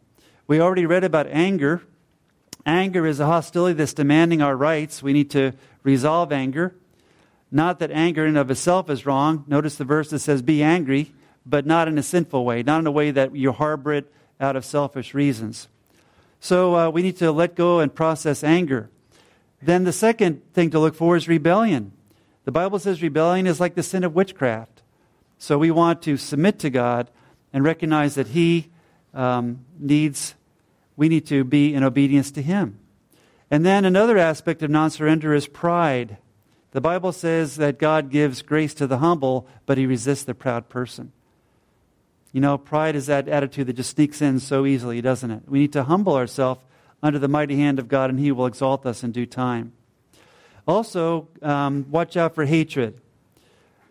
We 0.46 0.60
already 0.60 0.86
read 0.86 1.04
about 1.04 1.26
anger. 1.26 1.82
Anger 2.64 3.06
is 3.06 3.20
a 3.20 3.26
hostility 3.26 3.74
that's 3.74 3.92
demanding 3.92 4.40
our 4.40 4.56
rights. 4.56 5.02
We 5.02 5.12
need 5.12 5.30
to 5.30 5.52
resolve 5.82 6.32
anger. 6.32 6.74
Not 7.50 7.78
that 7.78 7.90
anger 7.90 8.26
in 8.26 8.36
of 8.36 8.50
itself 8.50 8.90
is 8.90 9.06
wrong. 9.06 9.44
Notice 9.46 9.76
the 9.76 9.84
verse 9.84 10.10
that 10.10 10.18
says, 10.18 10.42
Be 10.42 10.62
angry, 10.62 11.12
but 11.46 11.66
not 11.66 11.88
in 11.88 11.96
a 11.96 12.02
sinful 12.02 12.44
way, 12.44 12.62
not 12.62 12.80
in 12.80 12.86
a 12.86 12.90
way 12.90 13.10
that 13.10 13.34
you 13.34 13.52
harbor 13.52 13.92
it 13.92 14.12
out 14.40 14.56
of 14.56 14.64
selfish 14.64 15.14
reasons. 15.14 15.68
So 16.40 16.76
uh, 16.76 16.90
we 16.90 17.02
need 17.02 17.16
to 17.18 17.32
let 17.32 17.54
go 17.54 17.80
and 17.80 17.94
process 17.94 18.44
anger. 18.44 18.90
Then 19.60 19.84
the 19.84 19.92
second 19.92 20.42
thing 20.52 20.70
to 20.70 20.78
look 20.78 20.94
for 20.94 21.16
is 21.16 21.26
rebellion. 21.26 21.92
The 22.44 22.52
Bible 22.52 22.78
says 22.78 23.02
rebellion 23.02 23.46
is 23.46 23.60
like 23.60 23.74
the 23.74 23.82
sin 23.82 24.04
of 24.04 24.14
witchcraft. 24.14 24.82
So 25.38 25.58
we 25.58 25.70
want 25.70 26.02
to 26.02 26.16
submit 26.16 26.58
to 26.60 26.70
God 26.70 27.10
and 27.52 27.64
recognize 27.64 28.14
that 28.14 28.28
He 28.28 28.68
um, 29.14 29.64
needs, 29.78 30.34
we 30.96 31.08
need 31.08 31.26
to 31.26 31.44
be 31.44 31.74
in 31.74 31.82
obedience 31.82 32.30
to 32.32 32.42
Him. 32.42 32.78
And 33.50 33.64
then 33.64 33.84
another 33.84 34.18
aspect 34.18 34.62
of 34.62 34.70
non 34.70 34.90
surrender 34.90 35.34
is 35.34 35.46
pride. 35.46 36.18
The 36.72 36.80
Bible 36.80 37.12
says 37.12 37.56
that 37.56 37.78
God 37.78 38.10
gives 38.10 38.42
grace 38.42 38.74
to 38.74 38.86
the 38.86 38.98
humble, 38.98 39.48
but 39.64 39.78
he 39.78 39.86
resists 39.86 40.24
the 40.24 40.34
proud 40.34 40.68
person. 40.68 41.12
You 42.32 42.42
know, 42.42 42.58
pride 42.58 42.94
is 42.94 43.06
that 43.06 43.26
attitude 43.26 43.68
that 43.68 43.76
just 43.76 43.90
sneaks 43.90 44.20
in 44.20 44.38
so 44.38 44.66
easily, 44.66 45.00
doesn't 45.00 45.30
it? 45.30 45.42
We 45.46 45.60
need 45.60 45.72
to 45.72 45.84
humble 45.84 46.14
ourselves 46.14 46.60
under 47.02 47.18
the 47.18 47.28
mighty 47.28 47.56
hand 47.56 47.78
of 47.78 47.88
God, 47.88 48.10
and 48.10 48.18
he 48.18 48.32
will 48.32 48.46
exalt 48.46 48.84
us 48.84 49.02
in 49.02 49.12
due 49.12 49.24
time. 49.24 49.72
Also, 50.66 51.28
um, 51.40 51.86
watch 51.90 52.16
out 52.16 52.34
for 52.34 52.44
hatred. 52.44 53.00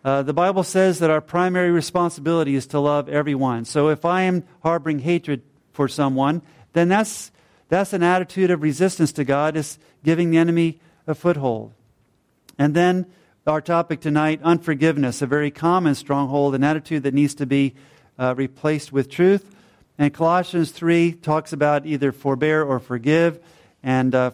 Uh, 0.04 0.22
the 0.22 0.32
Bible 0.32 0.62
says 0.62 1.00
that 1.00 1.10
our 1.10 1.20
primary 1.20 1.72
responsibility 1.72 2.54
is 2.54 2.68
to 2.68 2.78
love 2.78 3.08
everyone. 3.08 3.64
So 3.64 3.88
if 3.88 4.04
I 4.04 4.22
am 4.22 4.44
harboring 4.62 5.00
hatred 5.00 5.42
for 5.72 5.88
someone, 5.88 6.42
then 6.74 6.88
that's, 6.88 7.32
that's 7.68 7.92
an 7.92 8.04
attitude 8.04 8.52
of 8.52 8.62
resistance 8.62 9.10
to 9.12 9.24
God, 9.24 9.56
is 9.56 9.78
giving 10.04 10.30
the 10.30 10.38
enemy 10.38 10.80
a 11.08 11.14
foothold. 11.16 11.72
And 12.58 12.74
then 12.74 13.06
our 13.46 13.60
topic 13.60 14.00
tonight 14.00 14.40
unforgiveness, 14.42 15.22
a 15.22 15.26
very 15.26 15.50
common 15.50 15.94
stronghold, 15.94 16.54
an 16.54 16.64
attitude 16.64 17.04
that 17.04 17.14
needs 17.14 17.34
to 17.36 17.46
be 17.46 17.74
uh, 18.18 18.34
replaced 18.36 18.92
with 18.92 19.08
truth. 19.08 19.54
And 19.96 20.12
Colossians 20.12 20.70
3 20.70 21.12
talks 21.12 21.52
about 21.52 21.86
either 21.86 22.12
forbear 22.12 22.62
or 22.62 22.78
forgive, 22.78 23.40
and 23.82 24.14
uh, 24.14 24.32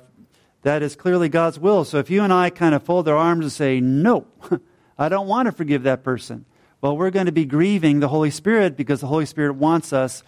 that 0.62 0.83
is 0.83 0.97
clearly 0.97 1.28
God's 1.28 1.59
will. 1.59 1.85
So 1.85 1.99
if 1.99 2.11
you 2.11 2.23
and 2.23 2.33
I 2.33 2.50
kind 2.50 2.75
of 2.75 2.83
fold 2.83 3.09
our 3.09 3.16
arms 3.16 3.45
and 3.45 3.52
say, 3.52 3.81
No, 3.81 4.26
I 4.99 5.09
don't 5.09 5.28
want 5.28 5.47
to 5.47 5.52
forgive 5.52 5.85
that 5.85 6.02
person, 6.02 6.45
well, 6.81 6.97
we're 6.97 7.11
going 7.11 7.26
to 7.26 7.33
be 7.33 7.45
grieving 7.45 8.00
the 8.00 8.09
Holy 8.09 8.31
Spirit 8.31 8.76
because 8.76 9.00
the 9.00 9.07
Holy 9.07 9.26
Spirit 9.26 9.54
wants 9.54 9.93
us 9.93 10.23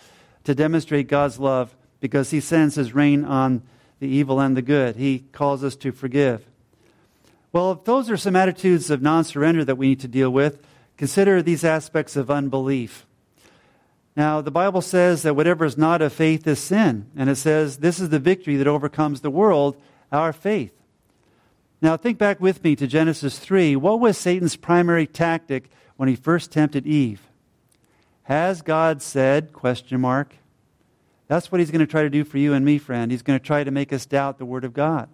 to 0.44 0.54
demonstrate 0.54 1.08
God's 1.08 1.38
love 1.38 1.74
because 2.00 2.30
He 2.30 2.40
sends 2.40 2.76
His 2.76 2.94
rain 2.94 3.24
on 3.24 3.62
the 3.98 4.06
evil 4.06 4.40
and 4.40 4.56
the 4.56 4.62
good. 4.62 4.96
He 4.96 5.24
calls 5.32 5.64
us 5.64 5.76
to 5.76 5.92
forgive. 5.92 6.46
Well, 7.56 7.72
if 7.72 7.84
those 7.84 8.10
are 8.10 8.18
some 8.18 8.36
attitudes 8.36 8.90
of 8.90 9.00
non 9.00 9.24
surrender 9.24 9.64
that 9.64 9.76
we 9.76 9.88
need 9.88 10.00
to 10.00 10.08
deal 10.08 10.28
with, 10.28 10.62
consider 10.98 11.40
these 11.40 11.64
aspects 11.64 12.14
of 12.14 12.30
unbelief. 12.30 13.06
Now, 14.14 14.42
the 14.42 14.50
Bible 14.50 14.82
says 14.82 15.22
that 15.22 15.36
whatever 15.36 15.64
is 15.64 15.78
not 15.78 16.02
of 16.02 16.12
faith 16.12 16.46
is 16.46 16.58
sin. 16.58 17.06
And 17.16 17.30
it 17.30 17.36
says, 17.36 17.78
this 17.78 17.98
is 17.98 18.10
the 18.10 18.18
victory 18.18 18.56
that 18.56 18.66
overcomes 18.66 19.22
the 19.22 19.30
world, 19.30 19.80
our 20.12 20.34
faith. 20.34 20.74
Now, 21.80 21.96
think 21.96 22.18
back 22.18 22.42
with 22.42 22.62
me 22.62 22.76
to 22.76 22.86
Genesis 22.86 23.38
3. 23.38 23.74
What 23.74 24.00
was 24.00 24.18
Satan's 24.18 24.56
primary 24.56 25.06
tactic 25.06 25.70
when 25.96 26.10
he 26.10 26.14
first 26.14 26.52
tempted 26.52 26.86
Eve? 26.86 27.22
Has 28.24 28.60
God 28.60 29.00
said, 29.00 29.54
question 29.54 29.98
mark? 29.98 30.34
That's 31.26 31.50
what 31.50 31.62
he's 31.62 31.70
going 31.70 31.80
to 31.80 31.86
try 31.86 32.02
to 32.02 32.10
do 32.10 32.22
for 32.22 32.36
you 32.36 32.52
and 32.52 32.66
me, 32.66 32.76
friend. 32.76 33.10
He's 33.10 33.22
going 33.22 33.38
to 33.38 33.42
try 33.42 33.64
to 33.64 33.70
make 33.70 33.94
us 33.94 34.04
doubt 34.04 34.36
the 34.36 34.44
Word 34.44 34.64
of 34.64 34.74
God. 34.74 35.08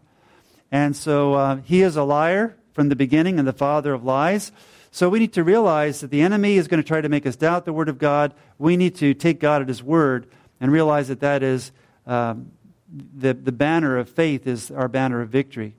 And 0.73 0.97
so 0.97 1.35
uh, 1.35 1.57
he 1.57 1.83
is 1.83 1.97
a 1.97 2.03
liar 2.03 2.57
from 2.73 2.89
the 2.89 2.97
beginning 2.97 3.39
and 3.39 3.47
the 3.47 3.53
father 3.53 3.93
of 3.93 4.03
lies. 4.03 4.51
So 4.91 5.11
we 5.11 5.19
need 5.19 5.35
to 5.35 5.45
realize 5.45 6.01
that 6.01 6.11
the 6.11 6.23
enemy 6.23 6.57
is 6.57 6.67
going 6.67 6.83
to 6.83 6.87
try 6.87 7.03
to 7.03 7.09
make 7.11 7.27
us 7.27 7.37
doubt 7.37 7.67
the 7.67 7.75
Word 7.75 7.91
of 7.91 7.99
God. 7.99 8.35
We 8.59 8.79
need 8.79 8.97
to 8.97 9.13
take 9.13 9.39
God 9.39 9.61
at 9.61 9.69
His 9.69 9.83
Word 9.83 10.27
and 10.61 10.73
realize 10.73 11.09
that 11.09 11.21
that 11.21 11.43
is 11.43 11.73
um, 12.07 12.53
the, 12.91 13.35
the 13.35 13.53
banner 13.53 13.99
of 13.99 14.09
faith 14.09 14.47
is 14.47 14.71
our 14.71 14.89
banner 14.89 15.21
of 15.21 15.29
victory. 15.29 15.75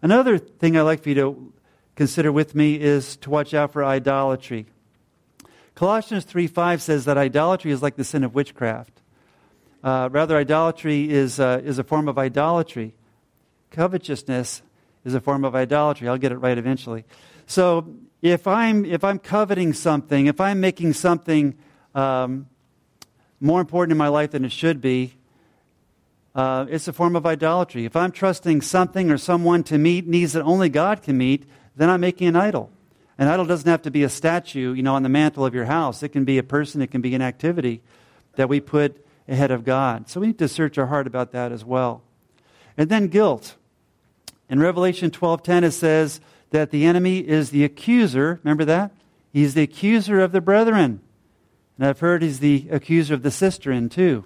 Another 0.00 0.38
thing 0.38 0.76
I'd 0.76 0.82
like 0.82 1.02
for 1.02 1.08
you 1.08 1.14
to 1.16 1.52
consider 1.96 2.30
with 2.30 2.54
me 2.54 2.80
is 2.80 3.16
to 3.18 3.30
watch 3.30 3.52
out 3.52 3.72
for 3.72 3.84
idolatry. 3.84 4.66
Colossians 5.74 6.24
3 6.24 6.46
5 6.46 6.80
says 6.80 7.04
that 7.04 7.18
idolatry 7.18 7.72
is 7.72 7.82
like 7.82 7.96
the 7.96 8.04
sin 8.04 8.22
of 8.22 8.34
witchcraft. 8.34 9.02
Uh, 9.82 10.08
rather, 10.12 10.36
idolatry 10.36 11.10
is, 11.10 11.40
uh, 11.40 11.60
is 11.64 11.78
a 11.78 11.84
form 11.84 12.06
of 12.06 12.18
idolatry 12.18 12.94
covetousness 13.70 14.62
is 15.04 15.14
a 15.14 15.20
form 15.20 15.44
of 15.44 15.54
idolatry. 15.54 16.08
I'll 16.08 16.18
get 16.18 16.32
it 16.32 16.38
right 16.38 16.56
eventually. 16.56 17.04
So 17.46 17.94
if 18.22 18.46
I'm 18.46 18.84
if 18.84 19.02
I'm 19.02 19.18
coveting 19.18 19.72
something, 19.72 20.26
if 20.26 20.40
I'm 20.40 20.60
making 20.60 20.92
something 20.92 21.56
um, 21.94 22.46
more 23.40 23.60
important 23.60 23.92
in 23.92 23.98
my 23.98 24.08
life 24.08 24.32
than 24.32 24.44
it 24.44 24.52
should 24.52 24.80
be, 24.80 25.14
uh, 26.34 26.66
it's 26.68 26.86
a 26.86 26.92
form 26.92 27.16
of 27.16 27.26
idolatry. 27.26 27.84
If 27.84 27.96
I'm 27.96 28.12
trusting 28.12 28.60
something 28.60 29.10
or 29.10 29.18
someone 29.18 29.64
to 29.64 29.78
meet 29.78 30.06
needs 30.06 30.34
that 30.34 30.42
only 30.42 30.68
God 30.68 31.02
can 31.02 31.18
meet, 31.18 31.48
then 31.76 31.90
I'm 31.90 32.00
making 32.00 32.28
an 32.28 32.36
idol. 32.36 32.70
An 33.18 33.28
idol 33.28 33.44
doesn't 33.44 33.68
have 33.68 33.82
to 33.82 33.90
be 33.90 34.02
a 34.02 34.08
statue, 34.08 34.72
you 34.72 34.82
know, 34.82 34.94
on 34.94 35.02
the 35.02 35.08
mantle 35.08 35.44
of 35.44 35.54
your 35.54 35.66
house. 35.66 36.02
It 36.02 36.10
can 36.10 36.24
be 36.24 36.38
a 36.38 36.42
person. 36.42 36.80
It 36.80 36.90
can 36.90 37.00
be 37.00 37.14
an 37.14 37.22
activity 37.22 37.82
that 38.36 38.48
we 38.48 38.60
put 38.60 39.04
ahead 39.28 39.50
of 39.50 39.64
God. 39.64 40.08
So 40.08 40.20
we 40.20 40.28
need 40.28 40.38
to 40.38 40.48
search 40.48 40.78
our 40.78 40.86
heart 40.86 41.06
about 41.06 41.32
that 41.32 41.52
as 41.52 41.64
well. 41.64 42.02
And 42.76 42.88
then 42.88 43.08
guilt. 43.08 43.56
In 44.50 44.58
Revelation 44.58 45.10
12:10 45.10 45.64
it 45.64 45.70
says 45.70 46.20
that 46.50 46.70
the 46.70 46.84
enemy 46.84 47.18
is 47.20 47.50
the 47.50 47.64
accuser, 47.64 48.40
remember 48.42 48.64
that? 48.64 48.90
He's 49.32 49.54
the 49.54 49.62
accuser 49.62 50.20
of 50.20 50.32
the 50.32 50.40
brethren. 50.40 51.00
And 51.78 51.86
I've 51.86 52.00
heard 52.00 52.22
he's 52.22 52.40
the 52.40 52.66
accuser 52.70 53.14
of 53.14 53.22
the 53.22 53.30
sisterin 53.30 53.90
too. 53.90 54.24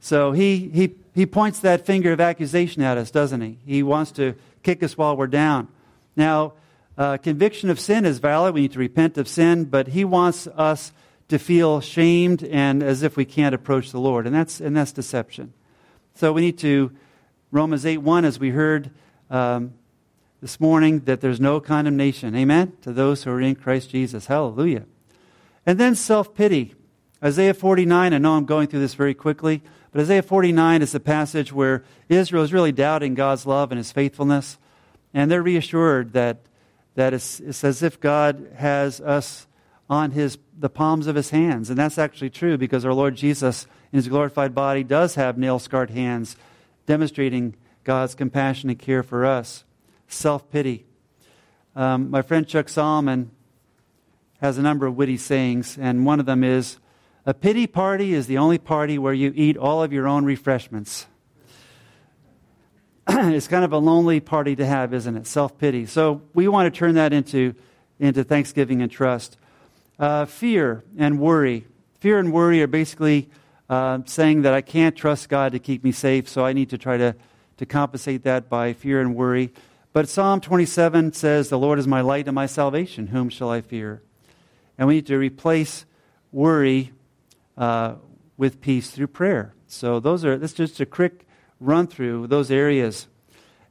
So 0.00 0.32
he, 0.32 0.70
he, 0.70 0.94
he 1.14 1.26
points 1.26 1.58
that 1.60 1.84
finger 1.84 2.12
of 2.12 2.20
accusation 2.20 2.82
at 2.82 2.98
us, 2.98 3.10
doesn't 3.10 3.40
he? 3.40 3.58
He 3.66 3.82
wants 3.82 4.12
to 4.12 4.34
kick 4.62 4.82
us 4.82 4.96
while 4.96 5.16
we're 5.16 5.26
down. 5.26 5.68
Now, 6.16 6.54
uh, 6.96 7.16
conviction 7.16 7.68
of 7.68 7.80
sin 7.80 8.04
is 8.04 8.18
valid. 8.18 8.54
We 8.54 8.62
need 8.62 8.72
to 8.72 8.78
repent 8.78 9.18
of 9.18 9.26
sin, 9.28 9.64
but 9.64 9.88
he 9.88 10.04
wants 10.04 10.46
us 10.46 10.92
to 11.28 11.38
feel 11.38 11.80
shamed 11.80 12.44
and 12.44 12.82
as 12.82 13.02
if 13.02 13.16
we 13.16 13.24
can't 13.24 13.54
approach 13.54 13.90
the 13.90 14.00
Lord. 14.00 14.26
And 14.26 14.34
that's, 14.34 14.60
and 14.60 14.76
that's 14.76 14.92
deception. 14.92 15.52
So 16.14 16.32
we 16.32 16.42
need 16.42 16.58
to, 16.58 16.90
Romans 17.50 17.86
8 17.86 17.98
1, 17.98 18.24
as 18.24 18.38
we 18.38 18.50
heard, 18.50 18.90
um, 19.32 19.74
this 20.40 20.60
morning 20.60 21.00
that 21.00 21.20
there's 21.20 21.40
no 21.40 21.58
condemnation. 21.58 22.36
Amen? 22.36 22.76
To 22.82 22.92
those 22.92 23.24
who 23.24 23.30
are 23.30 23.40
in 23.40 23.56
Christ 23.56 23.90
Jesus. 23.90 24.26
Hallelujah. 24.26 24.84
And 25.64 25.80
then 25.80 25.94
self 25.94 26.34
pity. 26.34 26.74
Isaiah 27.24 27.54
49, 27.54 28.12
I 28.12 28.18
know 28.18 28.34
I'm 28.34 28.44
going 28.44 28.66
through 28.66 28.80
this 28.80 28.94
very 28.94 29.14
quickly, 29.14 29.62
but 29.92 30.00
Isaiah 30.00 30.22
49 30.22 30.82
is 30.82 30.94
a 30.94 31.00
passage 31.00 31.52
where 31.52 31.84
Israel 32.08 32.42
is 32.42 32.52
really 32.52 32.72
doubting 32.72 33.14
God's 33.14 33.46
love 33.46 33.70
and 33.70 33.78
his 33.78 33.92
faithfulness. 33.92 34.58
And 35.14 35.30
they're 35.30 35.42
reassured 35.42 36.14
that, 36.14 36.40
that 36.96 37.14
it's, 37.14 37.38
it's 37.38 37.62
as 37.62 37.82
if 37.82 38.00
God 38.00 38.50
has 38.56 39.00
us 39.00 39.46
on 39.88 40.10
his, 40.10 40.36
the 40.58 40.70
palms 40.70 41.06
of 41.06 41.14
his 41.14 41.30
hands. 41.30 41.70
And 41.70 41.78
that's 41.78 41.98
actually 41.98 42.30
true 42.30 42.58
because 42.58 42.84
our 42.84 42.94
Lord 42.94 43.14
Jesus, 43.14 43.66
in 43.92 43.98
his 43.98 44.08
glorified 44.08 44.54
body, 44.54 44.82
does 44.82 45.14
have 45.14 45.38
nail 45.38 45.60
scarred 45.60 45.90
hands, 45.90 46.36
demonstrating 46.86 47.54
God's 47.84 48.14
compassion 48.14 48.70
and 48.70 48.78
care 48.78 49.02
for 49.02 49.24
us. 49.24 49.64
Self 50.08 50.50
pity. 50.50 50.84
Um, 51.74 52.10
my 52.10 52.22
friend 52.22 52.46
Chuck 52.46 52.68
Solomon 52.68 53.30
has 54.40 54.58
a 54.58 54.62
number 54.62 54.86
of 54.86 54.96
witty 54.96 55.16
sayings, 55.16 55.78
and 55.78 56.04
one 56.04 56.20
of 56.20 56.26
them 56.26 56.44
is 56.44 56.78
A 57.24 57.32
pity 57.32 57.66
party 57.66 58.12
is 58.14 58.26
the 58.26 58.38
only 58.38 58.58
party 58.58 58.98
where 58.98 59.14
you 59.14 59.32
eat 59.34 59.56
all 59.56 59.82
of 59.82 59.92
your 59.92 60.08
own 60.08 60.24
refreshments. 60.24 61.06
it's 63.08 63.48
kind 63.48 63.64
of 63.64 63.72
a 63.72 63.78
lonely 63.78 64.20
party 64.20 64.56
to 64.56 64.66
have, 64.66 64.92
isn't 64.92 65.16
it? 65.16 65.26
Self 65.26 65.58
pity. 65.58 65.86
So 65.86 66.22
we 66.34 66.48
want 66.48 66.72
to 66.72 66.76
turn 66.76 66.94
that 66.96 67.12
into, 67.12 67.54
into 67.98 68.24
thanksgiving 68.24 68.82
and 68.82 68.90
trust. 68.90 69.38
Uh, 69.98 70.24
fear 70.24 70.82
and 70.98 71.20
worry. 71.20 71.66
Fear 72.00 72.18
and 72.18 72.32
worry 72.32 72.60
are 72.62 72.66
basically 72.66 73.30
uh, 73.70 74.00
saying 74.04 74.42
that 74.42 74.52
I 74.52 74.60
can't 74.60 74.96
trust 74.96 75.28
God 75.28 75.52
to 75.52 75.58
keep 75.58 75.84
me 75.84 75.92
safe, 75.92 76.28
so 76.28 76.44
I 76.44 76.52
need 76.52 76.70
to 76.70 76.78
try 76.78 76.96
to 76.96 77.14
to 77.62 77.66
compensate 77.66 78.24
that 78.24 78.48
by 78.48 78.72
fear 78.72 79.00
and 79.00 79.14
worry. 79.14 79.52
But 79.92 80.08
Psalm 80.08 80.40
27 80.40 81.12
says, 81.12 81.48
The 81.48 81.58
Lord 81.60 81.78
is 81.78 81.86
my 81.86 82.00
light 82.00 82.26
and 82.26 82.34
my 82.34 82.46
salvation. 82.46 83.06
Whom 83.06 83.28
shall 83.28 83.50
I 83.50 83.60
fear? 83.60 84.02
And 84.76 84.88
we 84.88 84.94
need 84.94 85.06
to 85.06 85.16
replace 85.16 85.84
worry 86.32 86.90
uh, 87.56 87.94
with 88.36 88.60
peace 88.60 88.90
through 88.90 89.06
prayer. 89.06 89.54
So 89.68 90.00
those 90.00 90.24
are 90.24 90.36
that's 90.36 90.54
just 90.54 90.80
a 90.80 90.86
quick 90.86 91.24
run 91.60 91.86
through 91.86 92.26
those 92.26 92.50
areas. 92.50 93.06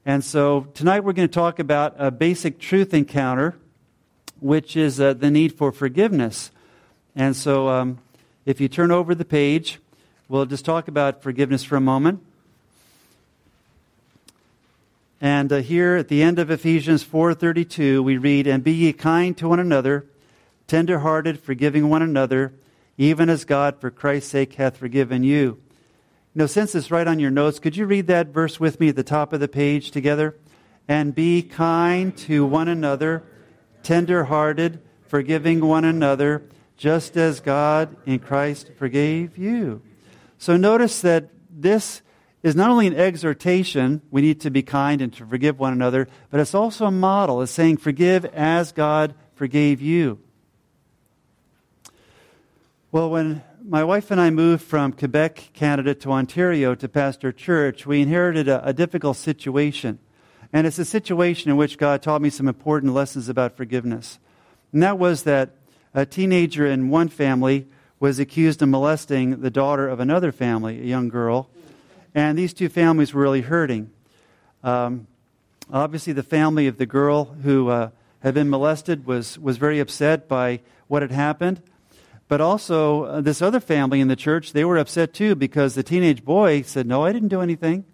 And 0.06 0.24
so 0.24 0.68
tonight 0.74 1.02
we're 1.02 1.12
going 1.12 1.28
to 1.28 1.34
talk 1.34 1.60
about 1.60 1.94
a 1.98 2.12
basic 2.12 2.60
truth 2.60 2.94
encounter, 2.94 3.58
which 4.40 4.78
is 4.78 5.02
uh, 5.02 5.16
the 5.16 5.30
need 5.30 5.58
for 5.58 5.74
forgiveness. 5.74 6.50
And 7.14 7.36
so 7.36 7.68
um, 7.68 8.00
if 8.46 8.62
you 8.62 8.70
turn 8.70 8.90
over 8.90 9.14
the 9.14 9.26
page, 9.26 9.80
we'll 10.30 10.46
just 10.46 10.64
talk 10.64 10.88
about 10.88 11.22
forgiveness 11.22 11.66
for 11.66 11.76
a 11.76 11.82
moment. 11.82 12.24
And 15.22 15.54
uh, 15.54 15.58
here 15.58 15.96
at 15.98 16.08
the 16.08 16.24
end 16.24 16.40
of 16.40 16.50
Ephesians 16.50 17.06
4:32 17.06 18.04
we 18.04 18.18
read 18.18 18.48
and 18.48 18.64
be 18.64 18.74
ye 18.74 18.92
kind 18.92 19.38
to 19.38 19.48
one 19.48 19.60
another 19.60 20.08
tenderhearted 20.66 21.40
forgiving 21.40 21.90
one 21.90 22.02
another 22.02 22.54
even 22.98 23.30
as 23.30 23.46
God 23.46 23.80
for 23.80 23.92
Christ's 23.92 24.32
sake 24.32 24.56
hath 24.56 24.78
forgiven 24.78 25.24
you. 25.24 25.62
Know, 26.34 26.48
since 26.48 26.74
it's 26.76 26.92
right 26.92 27.08
on 27.08 27.20
your 27.20 27.30
notes, 27.30 27.60
could 27.60 27.76
you 27.76 27.86
read 27.86 28.08
that 28.08 28.28
verse 28.28 28.60
with 28.60 28.80
me 28.80 28.90
at 28.90 28.96
the 28.96 29.04
top 29.04 29.34
of 29.34 29.40
the 29.40 29.48
page 29.48 29.92
together? 29.92 30.38
And 30.88 31.14
be 31.14 31.42
kind 31.42 32.16
to 32.20 32.46
one 32.46 32.68
another, 32.68 33.24
tenderhearted, 33.84 34.80
forgiving 35.02 35.60
one 35.60 35.84
another, 35.84 36.44
just 36.78 37.18
as 37.18 37.42
God 37.42 37.96
in 38.06 38.20
Christ 38.20 38.72
forgave 38.78 39.38
you. 39.38 39.82
So 40.38 40.58
notice 40.58 41.02
that 41.02 41.30
this 41.50 42.02
is 42.44 42.56
not 42.56 42.70
only 42.70 42.88
an 42.88 42.96
exhortation, 42.96 44.02
we 44.10 44.22
need 44.22 44.42
to 44.42 44.50
be 44.50 44.64
kind 44.64 45.02
and 45.02 45.14
to 45.14 45.26
forgive 45.26 45.60
one 45.60 45.74
another, 45.74 46.08
but 46.30 46.40
it's 46.40 46.56
also 46.56 46.86
a 46.86 46.92
model. 46.92 47.42
It's 47.42 47.52
saying, 47.52 47.78
forgive 47.78 48.26
as 48.26 48.72
God 48.72 49.14
forgave 49.36 49.82
you. 49.82 50.20
Well, 52.92 53.10
when 53.10 53.44
my 53.64 53.84
wife 53.84 54.12
and 54.12 54.20
I 54.20 54.32
moved 54.32 54.64
from 54.64 54.92
Quebec, 54.92 55.52
Canada 55.54 55.94
to 55.96 56.12
Ontario 56.12 56.74
to 56.76 56.90
pastor 56.90 57.32
church, 57.32 57.86
we 57.86 58.02
inherited 58.02 58.48
a, 58.48 58.68
a 58.68 58.74
difficult 58.74 59.18
situation. 59.18 60.00
And 60.52 60.68
it's 60.68 60.80
a 60.80 60.86
situation 60.86 61.52
in 61.52 61.58
which 61.58 61.78
God 61.78 62.02
taught 62.02 62.22
me 62.22 62.30
some 62.30 62.48
important 62.48 62.94
lessons 62.94 63.30
about 63.30 63.56
forgiveness. 63.56 64.20
And 64.74 64.84
that 64.84 64.98
was 64.98 65.24
that 65.24 65.52
a 65.94 66.06
teenager 66.06 66.66
in 66.66 66.90
one 66.90 67.08
family 67.08 67.68
was 68.00 68.20
accused 68.20 68.62
of 68.62 68.70
molesting 68.70 69.42
the 69.42 69.52
daughter 69.52 69.88
of 69.88 70.00
another 70.00 70.32
family, 70.32 70.82
a 70.82 70.86
young 70.86 71.08
girl. 71.08 71.50
And 72.14 72.38
these 72.38 72.54
two 72.54 72.70
families 72.70 73.14
were 73.14 73.22
really 73.22 73.42
hurting. 73.42 73.90
Um, 74.64 75.08
obviously, 75.72 76.14
the 76.14 76.24
family 76.24 76.68
of 76.68 76.78
the 76.78 76.86
girl 76.86 77.26
who 77.26 77.70
uh, 77.70 77.90
had 78.20 78.34
been 78.34 78.50
molested 78.50 79.06
was, 79.06 79.40
was 79.40 79.58
very 79.58 79.80
upset 79.80 80.28
by 80.28 80.60
what 80.88 81.02
had 81.02 81.12
happened. 81.12 81.62
But 82.28 82.42
also, 82.42 83.04
uh, 83.04 83.22
this 83.22 83.42
other 83.42 83.60
family 83.60 84.00
in 84.00 84.08
the 84.08 84.16
church, 84.16 84.54
they 84.54 84.66
were 84.66 84.78
upset 84.78 85.14
too 85.14 85.36
because 85.36 85.76
the 85.76 85.84
teenage 85.84 86.24
boy 86.24 86.62
said, 86.62 86.88
No, 86.88 87.04
I 87.04 87.12
didn't 87.12 87.30
do 87.30 87.42
anything. 87.42 87.86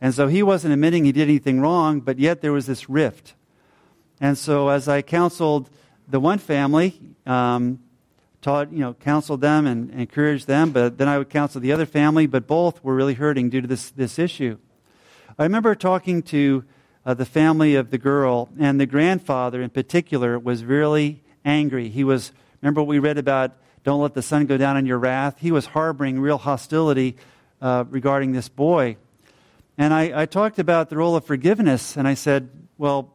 And 0.00 0.14
so 0.14 0.26
he 0.26 0.42
wasn't 0.42 0.72
admitting 0.72 1.04
he 1.04 1.12
did 1.12 1.28
anything 1.28 1.60
wrong, 1.60 2.00
but 2.00 2.18
yet 2.18 2.40
there 2.40 2.52
was 2.52 2.66
this 2.66 2.90
rift. 2.90 3.34
And 4.20 4.36
so, 4.36 4.68
as 4.68 4.88
I 4.88 5.02
counseled 5.02 5.70
the 6.06 6.20
one 6.20 6.38
family, 6.38 7.00
um, 7.26 7.80
taught, 8.44 8.70
you 8.70 8.80
know, 8.80 8.92
counseled 8.92 9.40
them 9.40 9.66
and, 9.66 9.90
encouraged 9.90 10.46
them, 10.46 10.70
but 10.70 10.98
then 10.98 11.08
I 11.08 11.16
would 11.16 11.30
counsel 11.30 11.62
the 11.62 11.72
other 11.72 11.86
family, 11.86 12.26
but 12.26 12.46
both 12.46 12.84
were 12.84 12.94
really 12.94 13.14
hurting 13.14 13.48
due 13.48 13.62
to 13.62 13.66
this, 13.66 13.90
this 13.90 14.18
issue. 14.18 14.58
I 15.38 15.44
remember 15.44 15.74
talking 15.74 16.22
to 16.24 16.64
uh, 17.06 17.14
the 17.14 17.24
family 17.24 17.74
of 17.74 17.90
the 17.90 17.96
girl, 17.96 18.50
and 18.58 18.78
the 18.78 18.84
grandfather 18.84 19.62
in 19.62 19.70
particular 19.70 20.38
was 20.38 20.62
really 20.62 21.22
angry. 21.42 21.88
He 21.88 22.04
was, 22.04 22.32
remember 22.60 22.82
what 22.82 22.88
we 22.88 22.98
read 22.98 23.16
about, 23.16 23.52
don't 23.82 24.02
let 24.02 24.12
the 24.12 24.22
sun 24.22 24.44
go 24.44 24.58
down 24.58 24.76
on 24.76 24.84
your 24.84 24.98
wrath? 24.98 25.38
He 25.38 25.50
was 25.50 25.64
harboring 25.64 26.20
real 26.20 26.38
hostility 26.38 27.16
uh, 27.62 27.84
regarding 27.88 28.32
this 28.32 28.50
boy. 28.50 28.98
And 29.78 29.94
I, 29.94 30.22
I 30.22 30.26
talked 30.26 30.58
about 30.58 30.90
the 30.90 30.98
role 30.98 31.16
of 31.16 31.24
forgiveness, 31.24 31.96
and 31.96 32.06
I 32.06 32.12
said, 32.12 32.50
well, 32.76 33.14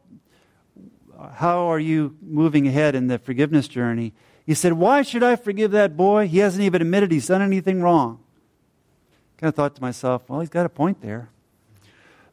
how 1.33 1.71
are 1.71 1.79
you 1.79 2.17
moving 2.19 2.67
ahead 2.67 2.95
in 2.95 3.07
the 3.07 3.19
forgiveness 3.19 3.67
journey? 3.67 4.13
He 4.49 4.55
said, 4.55 4.73
Why 4.73 5.03
should 5.03 5.21
I 5.21 5.35
forgive 5.35 5.69
that 5.73 5.95
boy? 5.95 6.27
He 6.27 6.39
hasn't 6.39 6.63
even 6.63 6.81
admitted 6.81 7.11
he's 7.11 7.27
done 7.27 7.43
anything 7.43 7.83
wrong. 7.83 8.17
Kind 9.37 9.49
of 9.49 9.53
thought 9.53 9.75
to 9.75 9.81
myself, 9.83 10.27
Well, 10.27 10.39
he's 10.39 10.49
got 10.49 10.65
a 10.65 10.69
point 10.69 11.03
there. 11.03 11.29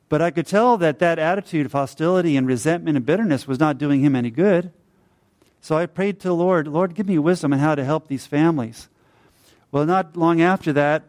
But 0.08 0.22
I 0.22 0.30
could 0.30 0.46
tell 0.46 0.78
that 0.78 0.98
that 0.98 1.18
attitude 1.18 1.66
of 1.66 1.72
hostility 1.72 2.34
and 2.38 2.46
resentment 2.46 2.96
and 2.96 3.04
bitterness 3.04 3.46
was 3.46 3.60
not 3.60 3.76
doing 3.76 4.00
him 4.00 4.16
any 4.16 4.30
good. 4.30 4.72
So 5.60 5.76
I 5.76 5.84
prayed 5.84 6.18
to 6.20 6.28
the 6.28 6.34
Lord, 6.34 6.66
Lord, 6.66 6.94
give 6.94 7.06
me 7.06 7.18
wisdom 7.18 7.52
on 7.52 7.58
how 7.58 7.74
to 7.74 7.84
help 7.84 8.08
these 8.08 8.24
families. 8.24 8.88
Well, 9.70 9.84
not 9.84 10.16
long 10.16 10.40
after 10.40 10.72
that, 10.72 11.02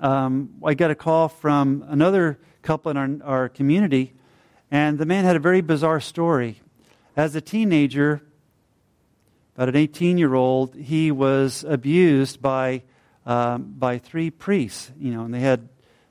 um, 0.00 0.50
I 0.62 0.74
got 0.74 0.90
a 0.90 0.94
call 0.94 1.30
from 1.30 1.82
another 1.88 2.38
couple 2.60 2.90
in 2.90 2.98
our, 2.98 3.08
our 3.24 3.48
community, 3.48 4.12
and 4.70 4.98
the 4.98 5.06
man 5.06 5.24
had 5.24 5.36
a 5.36 5.40
very 5.40 5.62
bizarre 5.62 5.98
story. 5.98 6.60
As 7.16 7.34
a 7.34 7.40
teenager, 7.40 8.20
about 9.54 9.68
an 9.68 9.76
18 9.76 10.18
year 10.18 10.34
old, 10.34 10.74
he 10.74 11.10
was 11.10 11.64
abused 11.64 12.40
by, 12.40 12.82
um, 13.26 13.74
by 13.78 13.98
three 13.98 14.30
priests, 14.30 14.92
you 14.98 15.12
know, 15.12 15.24
and 15.24 15.34
they 15.34 15.40
had 15.40 15.68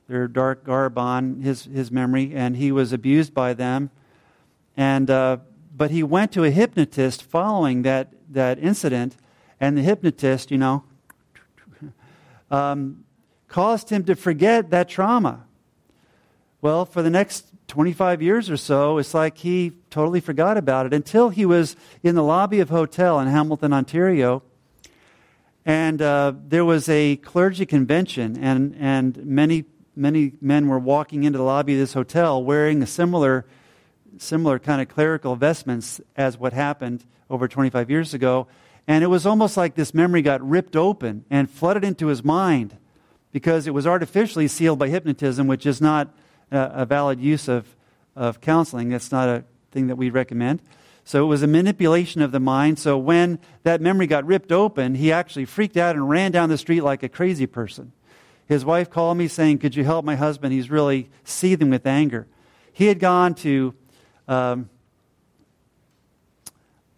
their 0.07 0.27
dark 0.27 0.63
garb 0.63 0.97
on, 0.97 1.41
his, 1.41 1.65
his 1.65 1.91
memory, 1.91 2.33
and 2.33 2.57
he 2.57 2.71
was 2.71 2.91
abused 2.91 3.33
by 3.33 3.53
them. 3.53 3.91
And, 4.75 5.09
uh, 5.09 5.37
but 5.75 5.91
he 5.91 6.03
went 6.03 6.31
to 6.33 6.43
a 6.43 6.51
hypnotist 6.51 7.23
following 7.23 7.83
that, 7.83 8.13
that 8.29 8.59
incident, 8.59 9.15
and 9.59 9.77
the 9.77 9.81
hypnotist, 9.81 10.51
you 10.51 10.57
know, 10.57 10.83
um, 12.51 13.03
caused 13.47 13.89
him 13.89 14.03
to 14.05 14.15
forget 14.15 14.69
that 14.71 14.89
trauma. 14.89 15.45
Well, 16.61 16.85
for 16.85 17.01
the 17.01 17.09
next 17.09 17.48
25 17.69 18.21
years 18.21 18.49
or 18.49 18.57
so, 18.57 18.97
it's 18.97 19.13
like 19.13 19.37
he 19.37 19.71
totally 19.89 20.19
forgot 20.19 20.57
about 20.57 20.85
it 20.85 20.93
until 20.93 21.29
he 21.29 21.45
was 21.45 21.75
in 22.03 22.15
the 22.15 22.23
lobby 22.23 22.59
of 22.59 22.69
a 22.71 22.73
hotel 22.73 23.19
in 23.19 23.27
Hamilton, 23.27 23.71
Ontario. 23.71 24.43
And 25.65 26.01
uh, 26.01 26.33
there 26.47 26.65
was 26.65 26.89
a 26.89 27.17
clergy 27.17 27.65
convention, 27.65 28.37
and, 28.37 28.75
and 28.79 29.25
many 29.25 29.65
many 29.99 30.31
men 30.39 30.67
were 30.67 30.79
walking 30.79 31.23
into 31.23 31.37
the 31.37 31.43
lobby 31.43 31.73
of 31.73 31.79
this 31.79 31.93
hotel 31.93 32.41
wearing 32.41 32.81
a 32.81 32.87
similar, 32.87 33.45
similar 34.17 34.57
kind 34.57 34.81
of 34.81 34.87
clerical 34.87 35.35
vestments 35.35 35.99
as 36.15 36.37
what 36.37 36.53
happened 36.53 37.03
over 37.29 37.47
25 37.47 37.89
years 37.89 38.13
ago. 38.13 38.47
And 38.87 39.03
it 39.03 39.07
was 39.07 39.25
almost 39.25 39.57
like 39.57 39.75
this 39.75 39.93
memory 39.93 40.21
got 40.21 40.41
ripped 40.41 40.75
open 40.75 41.25
and 41.29 41.49
flooded 41.49 41.83
into 41.83 42.07
his 42.07 42.23
mind 42.23 42.77
because 43.31 43.67
it 43.67 43.73
was 43.73 43.85
artificially 43.85 44.47
sealed 44.47 44.79
by 44.79 44.87
hypnotism, 44.87 45.47
which 45.47 45.65
is 45.65 45.81
not 45.81 46.15
a, 46.51 46.85
valid 46.85 47.19
use 47.19 47.47
of, 47.47 47.75
of 48.15 48.41
counseling. 48.41 48.89
That's 48.89 49.11
not 49.11 49.29
a 49.29 49.43
thing 49.71 49.87
that 49.87 49.95
we 49.95 50.09
recommend. 50.09 50.61
So 51.03 51.23
it 51.23 51.27
was 51.27 51.41
a 51.41 51.47
manipulation 51.47 52.21
of 52.21 52.31
the 52.31 52.39
mind. 52.39 52.77
So 52.77 52.97
when 52.97 53.39
that 53.63 53.81
memory 53.81 54.07
got 54.07 54.25
ripped 54.25 54.51
open, 54.51 54.95
he 54.95 55.11
actually 55.11 55.45
freaked 55.45 55.77
out 55.77 55.95
and 55.95 56.07
ran 56.07 56.31
down 56.31 56.49
the 56.49 56.57
street 56.57 56.81
like 56.81 57.01
a 57.03 57.09
crazy 57.09 57.47
person. 57.47 57.93
His 58.45 58.65
wife 58.65 58.89
called 58.89 59.17
me 59.17 59.27
saying, 59.27 59.59
Could 59.59 59.75
you 59.75 59.83
help 59.83 60.03
my 60.03 60.15
husband? 60.15 60.53
He's 60.53 60.69
really 60.69 61.09
seething 61.23 61.69
with 61.69 61.85
anger. 61.85 62.27
He 62.73 62.87
had 62.87 62.99
gone 62.99 63.35
to, 63.35 63.73
um, 64.27 64.69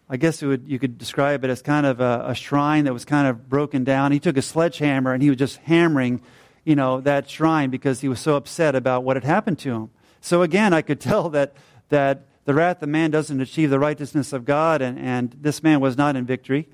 I 0.08 0.16
guess 0.16 0.42
would, 0.42 0.68
you 0.68 0.78
could 0.78 0.96
describe 0.96 1.44
it 1.44 1.50
as 1.50 1.60
kind 1.60 1.86
of 1.86 2.00
a, 2.00 2.24
a, 2.28 2.34
shrine 2.34 2.84
that 2.84 2.92
was 2.92 3.04
kind 3.04 3.26
of 3.26 3.48
broken 3.48 3.84
down. 3.84 4.12
He 4.12 4.20
took 4.20 4.36
a 4.36 4.42
sledgehammer 4.42 5.12
and 5.12 5.22
he 5.22 5.28
was 5.28 5.38
just 5.38 5.56
hammering, 5.58 6.22
you 6.64 6.76
know, 6.76 7.00
that 7.00 7.28
shrine 7.28 7.70
because 7.70 8.00
he 8.00 8.08
was 8.08 8.20
so 8.20 8.36
upset 8.36 8.74
about 8.74 9.04
what 9.04 9.16
had 9.16 9.24
happened 9.24 9.58
to 9.60 9.72
him. 9.72 9.90
So 10.20 10.42
again, 10.42 10.72
I 10.72 10.82
could 10.82 11.00
tell 11.10 11.28
that, 11.30 11.54
that 11.88 12.24
the 12.44 12.54
wrath 12.54 12.82
of 12.82 12.88
man 12.88 13.10
doesn't 13.10 13.40
achieve 13.40 13.70
the 13.70 13.78
righteousness 13.78 14.32
of 14.32 14.44
God, 14.44 14.82
and, 14.82 14.98
and 14.98 15.36
this 15.40 15.62
man 15.62 15.80
was 15.80 15.96
not 15.96 16.16
in 16.16 16.26
victory. 16.26 16.68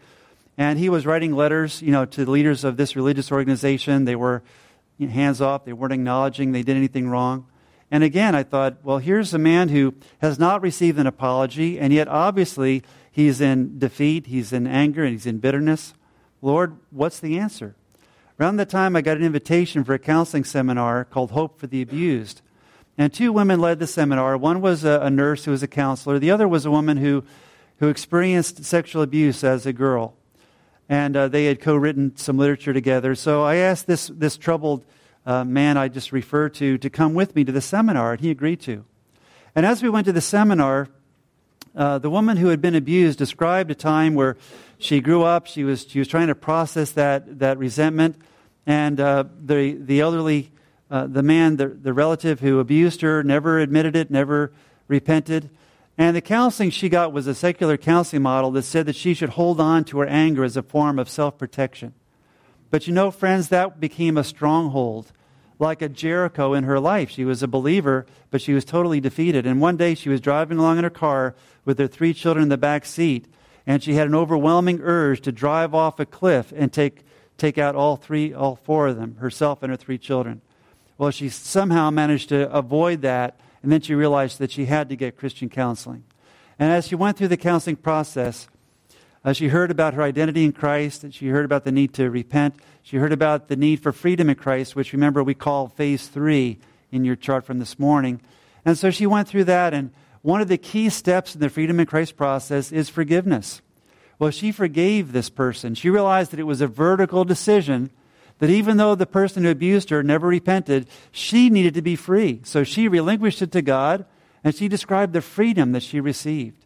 And 0.56 0.78
he 0.78 0.88
was 0.88 1.06
writing 1.06 1.34
letters, 1.34 1.82
you 1.82 1.92
know, 1.92 2.04
to 2.04 2.24
the 2.24 2.30
leaders 2.30 2.64
of 2.64 2.76
this 2.76 2.96
religious 2.96 3.30
organization. 3.30 4.06
They 4.06 4.16
were 4.16 4.42
hands 4.98 5.40
off. 5.40 5.64
They 5.64 5.72
weren't 5.72 5.92
acknowledging 5.92 6.50
they 6.50 6.64
did 6.64 6.76
anything 6.76 7.08
wrong. 7.08 7.46
And 7.90 8.02
again, 8.02 8.34
I 8.34 8.42
thought, 8.42 8.78
well, 8.82 8.98
here's 8.98 9.32
a 9.32 9.38
man 9.38 9.68
who 9.68 9.94
has 10.20 10.38
not 10.38 10.60
received 10.60 10.98
an 10.98 11.06
apology, 11.06 11.78
and 11.78 11.92
yet 11.92 12.08
obviously 12.08 12.82
he's 13.10 13.40
in 13.40 13.78
defeat, 13.78 14.26
he's 14.26 14.52
in 14.52 14.66
anger, 14.66 15.04
and 15.04 15.12
he's 15.12 15.26
in 15.26 15.38
bitterness. 15.38 15.94
Lord, 16.42 16.76
what's 16.90 17.20
the 17.20 17.38
answer? 17.38 17.76
Around 18.38 18.56
that 18.56 18.68
time, 18.68 18.94
I 18.94 19.00
got 19.00 19.16
an 19.16 19.24
invitation 19.24 19.84
for 19.84 19.94
a 19.94 19.98
counseling 19.98 20.44
seminar 20.44 21.04
called 21.04 21.32
Hope 21.32 21.58
for 21.58 21.66
the 21.66 21.82
Abused. 21.82 22.40
And 22.96 23.12
two 23.12 23.32
women 23.32 23.60
led 23.60 23.78
the 23.78 23.86
seminar. 23.86 24.36
One 24.36 24.60
was 24.60 24.84
a, 24.84 25.00
a 25.02 25.10
nurse 25.10 25.44
who 25.44 25.50
was 25.50 25.62
a 25.62 25.68
counselor, 25.68 26.18
the 26.18 26.30
other 26.30 26.48
was 26.48 26.64
a 26.64 26.70
woman 26.70 26.98
who, 26.98 27.24
who 27.78 27.88
experienced 27.88 28.64
sexual 28.64 29.02
abuse 29.02 29.42
as 29.42 29.66
a 29.66 29.72
girl 29.72 30.14
and 30.88 31.16
uh, 31.16 31.28
they 31.28 31.44
had 31.46 31.60
co-written 31.60 32.16
some 32.16 32.38
literature 32.38 32.72
together. 32.72 33.14
So 33.14 33.42
I 33.44 33.56
asked 33.56 33.86
this 33.86 34.08
this 34.08 34.36
troubled 34.36 34.84
uh, 35.26 35.44
man 35.44 35.76
I 35.76 35.88
just 35.88 36.12
referred 36.12 36.54
to 36.54 36.78
to 36.78 36.90
come 36.90 37.14
with 37.14 37.34
me 37.34 37.44
to 37.44 37.52
the 37.52 37.60
seminar, 37.60 38.12
and 38.12 38.20
he 38.20 38.30
agreed 38.30 38.60
to. 38.62 38.84
And 39.54 39.66
as 39.66 39.82
we 39.82 39.90
went 39.90 40.06
to 40.06 40.12
the 40.12 40.20
seminar, 40.20 40.88
uh, 41.76 41.98
the 41.98 42.10
woman 42.10 42.36
who 42.38 42.48
had 42.48 42.62
been 42.62 42.74
abused 42.74 43.18
described 43.18 43.70
a 43.70 43.74
time 43.74 44.14
where 44.14 44.36
she 44.78 45.00
grew 45.00 45.22
up. 45.22 45.46
She 45.46 45.64
was 45.64 45.86
she 45.86 45.98
was 45.98 46.08
trying 46.08 46.28
to 46.28 46.34
process 46.34 46.92
that 46.92 47.38
that 47.40 47.58
resentment, 47.58 48.16
and 48.68 49.00
uh, 49.00 49.24
the 49.44 49.76
the 49.80 50.00
elderly. 50.00 50.52
Uh, 50.90 51.06
the 51.06 51.22
man, 51.22 51.56
the, 51.56 51.68
the 51.68 51.92
relative 51.92 52.40
who 52.40 52.60
abused 52.60 53.02
her, 53.02 53.22
never 53.22 53.58
admitted 53.58 53.94
it, 53.94 54.10
never 54.10 54.50
repented. 54.86 55.50
And 55.98 56.16
the 56.16 56.22
counseling 56.22 56.70
she 56.70 56.88
got 56.88 57.12
was 57.12 57.26
a 57.26 57.34
secular 57.34 57.76
counseling 57.76 58.22
model 58.22 58.50
that 58.52 58.62
said 58.62 58.86
that 58.86 58.96
she 58.96 59.12
should 59.12 59.28
hold 59.30 59.60
on 59.60 59.84
to 59.84 59.98
her 59.98 60.06
anger 60.06 60.44
as 60.44 60.56
a 60.56 60.62
form 60.62 60.98
of 60.98 61.10
self 61.10 61.36
protection. 61.36 61.92
But 62.70 62.86
you 62.86 62.94
know, 62.94 63.10
friends, 63.10 63.48
that 63.48 63.80
became 63.80 64.16
a 64.16 64.24
stronghold, 64.24 65.12
like 65.58 65.82
a 65.82 65.90
Jericho 65.90 66.54
in 66.54 66.64
her 66.64 66.80
life. 66.80 67.10
She 67.10 67.26
was 67.26 67.42
a 67.42 67.48
believer, 67.48 68.06
but 68.30 68.40
she 68.40 68.54
was 68.54 68.64
totally 68.64 69.00
defeated. 69.00 69.44
And 69.44 69.60
one 69.60 69.76
day 69.76 69.94
she 69.94 70.08
was 70.08 70.22
driving 70.22 70.56
along 70.56 70.78
in 70.78 70.84
her 70.84 70.90
car 70.90 71.34
with 71.64 71.78
her 71.78 71.86
three 71.86 72.14
children 72.14 72.44
in 72.44 72.48
the 72.48 72.56
back 72.56 72.86
seat, 72.86 73.26
and 73.66 73.82
she 73.82 73.92
had 73.92 74.06
an 74.06 74.14
overwhelming 74.14 74.80
urge 74.82 75.20
to 75.20 75.32
drive 75.32 75.74
off 75.74 76.00
a 76.00 76.06
cliff 76.06 76.50
and 76.56 76.72
take, 76.72 77.04
take 77.38 77.56
out 77.56 77.74
all 77.74 77.96
three, 77.96 78.34
all 78.34 78.56
four 78.56 78.88
of 78.88 78.96
them, 78.96 79.16
herself 79.16 79.62
and 79.62 79.70
her 79.70 79.76
three 79.76 79.98
children. 79.98 80.42
Well, 80.98 81.10
she 81.10 81.28
somehow 81.28 81.90
managed 81.90 82.28
to 82.28 82.50
avoid 82.52 83.02
that 83.02 83.38
and 83.62 83.72
then 83.72 83.80
she 83.80 83.94
realized 83.94 84.38
that 84.38 84.50
she 84.50 84.66
had 84.66 84.88
to 84.88 84.96
get 84.96 85.16
Christian 85.16 85.48
counseling. 85.48 86.04
And 86.58 86.72
as 86.72 86.86
she 86.86 86.94
went 86.94 87.16
through 87.16 87.28
the 87.28 87.36
counseling 87.36 87.76
process, 87.76 88.48
uh, 89.24 89.32
she 89.32 89.48
heard 89.48 89.70
about 89.70 89.94
her 89.94 90.02
identity 90.02 90.44
in 90.44 90.52
Christ, 90.52 91.04
and 91.04 91.14
she 91.14 91.28
heard 91.28 91.44
about 91.44 91.64
the 91.64 91.72
need 91.72 91.92
to 91.94 92.10
repent. 92.10 92.54
She 92.82 92.96
heard 92.96 93.12
about 93.12 93.48
the 93.48 93.56
need 93.56 93.80
for 93.80 93.92
freedom 93.92 94.30
in 94.30 94.36
Christ, 94.36 94.76
which 94.76 94.92
remember 94.92 95.22
we 95.22 95.34
call 95.34 95.68
phase 95.68 96.08
three 96.08 96.58
in 96.90 97.04
your 97.04 97.16
chart 97.16 97.44
from 97.44 97.58
this 97.58 97.78
morning. 97.78 98.20
And 98.64 98.78
so 98.78 98.90
she 98.90 99.06
went 99.06 99.28
through 99.28 99.44
that, 99.44 99.74
and 99.74 99.92
one 100.22 100.40
of 100.40 100.48
the 100.48 100.58
key 100.58 100.88
steps 100.88 101.34
in 101.34 101.40
the 101.40 101.50
freedom 101.50 101.80
in 101.80 101.86
Christ 101.86 102.16
process 102.16 102.72
is 102.72 102.88
forgiveness. 102.88 103.60
Well, 104.18 104.30
she 104.30 104.50
forgave 104.50 105.12
this 105.12 105.30
person. 105.30 105.74
She 105.74 105.90
realized 105.90 106.32
that 106.32 106.40
it 106.40 106.44
was 106.44 106.60
a 106.60 106.66
vertical 106.66 107.24
decision 107.24 107.90
that 108.38 108.50
even 108.50 108.76
though 108.76 108.94
the 108.94 109.06
person 109.06 109.44
who 109.44 109.50
abused 109.50 109.90
her 109.90 110.02
never 110.02 110.26
repented, 110.26 110.88
she 111.10 111.50
needed 111.50 111.74
to 111.74 111.82
be 111.82 111.96
free. 111.96 112.40
So 112.44 112.64
she 112.64 112.88
relinquished 112.88 113.42
it 113.42 113.52
to 113.52 113.62
God, 113.62 114.04
and 114.44 114.54
she 114.54 114.68
described 114.68 115.12
the 115.12 115.20
freedom 115.20 115.72
that 115.72 115.82
she 115.82 116.00
received. 116.00 116.64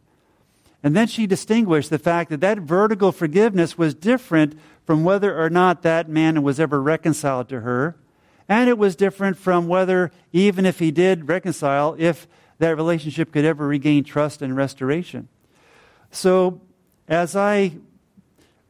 And 0.83 0.97
then 0.97 1.07
she 1.07 1.27
distinguished 1.27 1.91
the 1.91 1.99
fact 1.99 2.31
that 2.31 2.41
that 2.41 2.59
vertical 2.59 3.13
forgiveness 3.13 3.79
was 3.79 3.95
different 3.95 4.59
from 4.85 5.05
whether 5.05 5.39
or 5.39 5.49
not 5.49 5.83
that 5.83 6.09
man 6.09 6.43
was 6.43 6.59
ever 6.59 6.83
reconciled 6.83 7.49
to 7.51 7.61
her. 7.61 7.97
And 8.49 8.69
it 8.69 8.77
was 8.77 8.97
different 8.97 9.39
from 9.39 9.69
whether, 9.69 10.11
even 10.33 10.67
if 10.67 10.81
he 10.81 10.91
did 10.91 11.29
reconcile, 11.29 11.95
if 11.99 12.27
that 12.59 12.77
relationship 12.77 13.33
could 13.33 13.45
ever 13.45 13.67
regain 13.67 14.05
trust 14.05 14.43
and 14.43 14.57
restoration. 14.57 15.29
So, 16.11 16.61
as 17.09 17.37
I 17.37 17.73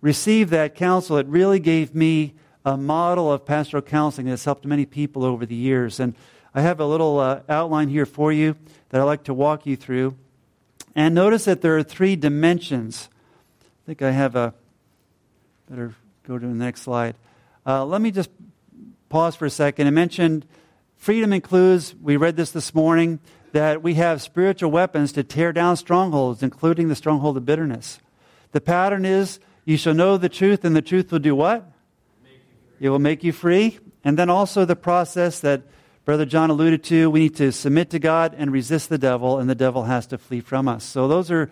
received 0.00 0.50
that 0.50 0.74
counsel, 0.74 1.16
it 1.16 1.26
really 1.26 1.60
gave 1.60 1.94
me 1.94 2.34
a 2.64 2.76
model 2.76 3.32
of 3.32 3.44
pastoral 3.44 3.82
counseling 3.82 4.28
that's 4.28 4.44
helped 4.44 4.64
many 4.64 4.86
people 4.86 5.24
over 5.24 5.46
the 5.46 5.54
years. 5.54 6.00
And 6.00 6.14
I 6.54 6.60
have 6.60 6.80
a 6.80 6.86
little 6.86 7.18
uh, 7.18 7.40
outline 7.48 7.88
here 7.88 8.06
for 8.06 8.32
you 8.32 8.56
that 8.90 9.00
I'd 9.00 9.04
like 9.04 9.24
to 9.24 9.34
walk 9.34 9.66
you 9.66 9.76
through. 9.76 10.16
And 10.94 11.14
notice 11.14 11.46
that 11.46 11.62
there 11.62 11.76
are 11.76 11.82
three 11.82 12.16
dimensions. 12.16 13.08
I 13.62 13.86
think 13.86 14.02
I 14.02 14.10
have 14.10 14.36
a, 14.36 14.54
better 15.68 15.94
go 16.26 16.38
to 16.38 16.46
the 16.46 16.54
next 16.54 16.82
slide. 16.82 17.16
Uh, 17.66 17.84
let 17.84 18.00
me 18.00 18.10
just 18.10 18.30
pause 19.08 19.34
for 19.34 19.46
a 19.46 19.50
second. 19.50 19.86
I 19.86 19.90
mentioned 19.90 20.46
freedom 20.96 21.32
includes, 21.32 21.94
we 22.00 22.16
read 22.16 22.36
this 22.36 22.52
this 22.52 22.74
morning, 22.74 23.18
that 23.52 23.82
we 23.82 23.94
have 23.94 24.22
spiritual 24.22 24.70
weapons 24.70 25.12
to 25.12 25.24
tear 25.24 25.52
down 25.52 25.76
strongholds, 25.76 26.42
including 26.42 26.88
the 26.88 26.94
stronghold 26.94 27.36
of 27.36 27.44
bitterness. 27.44 27.98
The 28.52 28.60
pattern 28.60 29.04
is 29.04 29.40
you 29.64 29.76
shall 29.76 29.94
know 29.94 30.16
the 30.16 30.28
truth, 30.28 30.64
and 30.64 30.76
the 30.76 30.82
truth 30.82 31.10
will 31.10 31.18
do 31.18 31.34
what? 31.34 31.66
It 32.80 32.88
will 32.90 32.98
make 32.98 33.24
you 33.24 33.32
free. 33.32 33.78
And 34.04 34.18
then 34.18 34.28
also 34.28 34.64
the 34.64 34.76
process 34.76 35.40
that 35.40 35.62
Brother 36.04 36.24
John 36.24 36.50
alluded 36.50 36.82
to 36.84 37.08
we 37.10 37.20
need 37.20 37.36
to 37.36 37.52
submit 37.52 37.90
to 37.90 37.98
God 37.98 38.34
and 38.36 38.52
resist 38.52 38.88
the 38.88 38.98
devil, 38.98 39.38
and 39.38 39.48
the 39.48 39.54
devil 39.54 39.84
has 39.84 40.06
to 40.08 40.18
flee 40.18 40.40
from 40.40 40.66
us. 40.66 40.84
So 40.84 41.06
those 41.06 41.30
are 41.30 41.50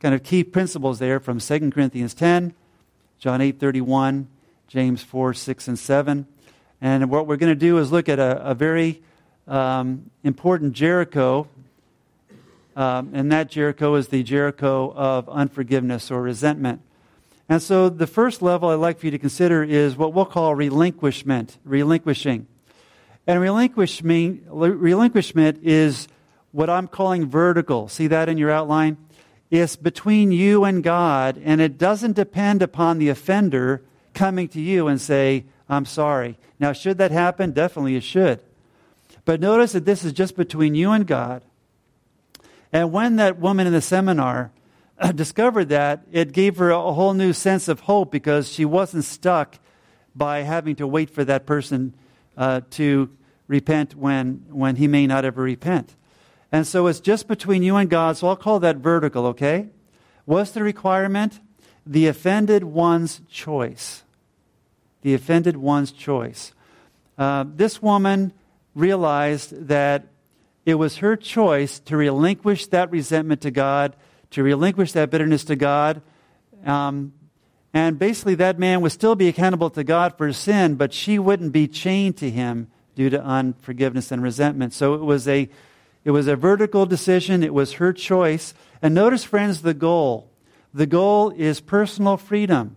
kind 0.00 0.14
of 0.14 0.24
key 0.24 0.42
principles 0.42 0.98
there 0.98 1.20
from 1.20 1.38
2 1.38 1.70
Corinthians 1.70 2.14
10, 2.14 2.52
John 3.20 3.40
8 3.40 3.60
31, 3.60 4.28
James 4.66 5.02
4 5.02 5.34
6 5.34 5.68
and 5.68 5.78
7. 5.78 6.26
And 6.80 7.10
what 7.10 7.28
we're 7.28 7.36
going 7.36 7.52
to 7.52 7.54
do 7.54 7.78
is 7.78 7.92
look 7.92 8.08
at 8.08 8.18
a, 8.18 8.44
a 8.44 8.54
very 8.54 9.02
um, 9.46 10.10
important 10.24 10.72
Jericho, 10.72 11.48
um, 12.76 13.10
and 13.12 13.30
that 13.32 13.50
Jericho 13.50 13.94
is 13.94 14.08
the 14.08 14.22
Jericho 14.22 14.92
of 14.94 15.28
unforgiveness 15.28 16.10
or 16.10 16.22
resentment. 16.22 16.80
And 17.48 17.62
so 17.62 17.88
the 17.88 18.06
first 18.06 18.40
level 18.40 18.70
I'd 18.70 18.74
like 18.76 18.98
for 18.98 19.06
you 19.06 19.10
to 19.10 19.18
consider 19.18 19.62
is 19.62 19.96
what 19.96 20.14
we'll 20.14 20.24
call 20.24 20.54
relinquishment, 20.54 21.58
relinquishing. 21.64 22.46
And 23.26 23.40
relinquishment, 23.40 24.44
relinquishment 24.48 25.60
is 25.62 26.08
what 26.50 26.70
I'm 26.70 26.88
calling 26.88 27.26
vertical. 27.26 27.88
See 27.88 28.06
that 28.08 28.28
in 28.28 28.38
your 28.38 28.50
outline? 28.50 28.96
It's 29.50 29.76
between 29.76 30.32
you 30.32 30.64
and 30.64 30.82
God, 30.82 31.40
and 31.44 31.60
it 31.60 31.76
doesn't 31.76 32.16
depend 32.16 32.62
upon 32.62 32.98
the 32.98 33.10
offender 33.10 33.82
coming 34.14 34.48
to 34.48 34.60
you 34.60 34.88
and 34.88 35.00
say, 35.00 35.44
I'm 35.68 35.84
sorry. 35.84 36.38
Now, 36.58 36.72
should 36.72 36.98
that 36.98 37.10
happen? 37.10 37.52
Definitely 37.52 37.96
it 37.96 38.02
should. 38.02 38.40
But 39.24 39.40
notice 39.40 39.72
that 39.72 39.84
this 39.84 40.04
is 40.04 40.12
just 40.12 40.36
between 40.36 40.74
you 40.74 40.90
and 40.90 41.06
God. 41.06 41.42
And 42.72 42.92
when 42.92 43.16
that 43.16 43.38
woman 43.38 43.66
in 43.66 43.72
the 43.72 43.82
seminar 43.82 44.50
discovered 45.14 45.68
that, 45.68 46.04
it 46.10 46.32
gave 46.32 46.56
her 46.56 46.70
a 46.70 46.92
whole 46.92 47.14
new 47.14 47.32
sense 47.32 47.68
of 47.68 47.80
hope 47.80 48.10
because 48.10 48.50
she 48.50 48.64
wasn't 48.64 49.04
stuck 49.04 49.58
by 50.14 50.40
having 50.40 50.76
to 50.76 50.86
wait 50.86 51.10
for 51.10 51.24
that 51.24 51.46
person 51.46 51.94
uh, 52.36 52.62
to 52.70 53.10
repent 53.46 53.94
when, 53.94 54.44
when 54.48 54.76
he 54.76 54.88
may 54.88 55.06
not 55.06 55.24
ever 55.24 55.42
repent. 55.42 55.94
And 56.50 56.66
so 56.66 56.86
it's 56.86 57.00
just 57.00 57.28
between 57.28 57.62
you 57.62 57.76
and 57.76 57.88
God, 57.88 58.16
so 58.16 58.28
I'll 58.28 58.36
call 58.36 58.60
that 58.60 58.76
vertical, 58.76 59.26
okay? 59.28 59.68
What's 60.24 60.52
the 60.52 60.62
requirement? 60.62 61.40
The 61.86 62.06
offended 62.06 62.64
one's 62.64 63.20
choice. 63.28 64.02
The 65.00 65.14
offended 65.14 65.56
one's 65.56 65.92
choice. 65.92 66.52
Uh, 67.18 67.44
this 67.46 67.82
woman 67.82 68.32
realized 68.74 69.68
that 69.68 70.06
it 70.64 70.74
was 70.74 70.98
her 70.98 71.16
choice 71.16 71.80
to 71.80 71.96
relinquish 71.96 72.66
that 72.68 72.90
resentment 72.90 73.40
to 73.42 73.50
God, 73.50 73.96
to 74.30 74.42
relinquish 74.42 74.92
that 74.92 75.10
bitterness 75.10 75.44
to 75.44 75.56
God. 75.56 76.02
Um, 76.64 77.12
and 77.74 77.98
basically, 77.98 78.36
that 78.36 78.58
man 78.58 78.80
would 78.82 78.92
still 78.92 79.14
be 79.14 79.28
accountable 79.28 79.70
to 79.70 79.82
God 79.82 80.16
for 80.16 80.26
his 80.26 80.36
sin, 80.36 80.76
but 80.76 80.92
she 80.92 81.18
wouldn't 81.18 81.52
be 81.52 81.66
chained 81.66 82.16
to 82.18 82.30
him 82.30 82.68
due 82.94 83.10
to 83.10 83.22
unforgiveness 83.22 84.12
and 84.12 84.22
resentment. 84.22 84.74
So 84.74 84.94
it 84.94 85.02
was 85.02 85.26
a, 85.26 85.48
it 86.04 86.10
was 86.10 86.28
a 86.28 86.36
vertical 86.36 86.86
decision. 86.86 87.42
It 87.42 87.54
was 87.54 87.74
her 87.74 87.92
choice. 87.92 88.54
And 88.82 88.94
notice, 88.94 89.24
friends, 89.24 89.62
the 89.62 89.74
goal. 89.74 90.30
The 90.74 90.86
goal 90.86 91.30
is 91.30 91.60
personal 91.60 92.16
freedom. 92.16 92.76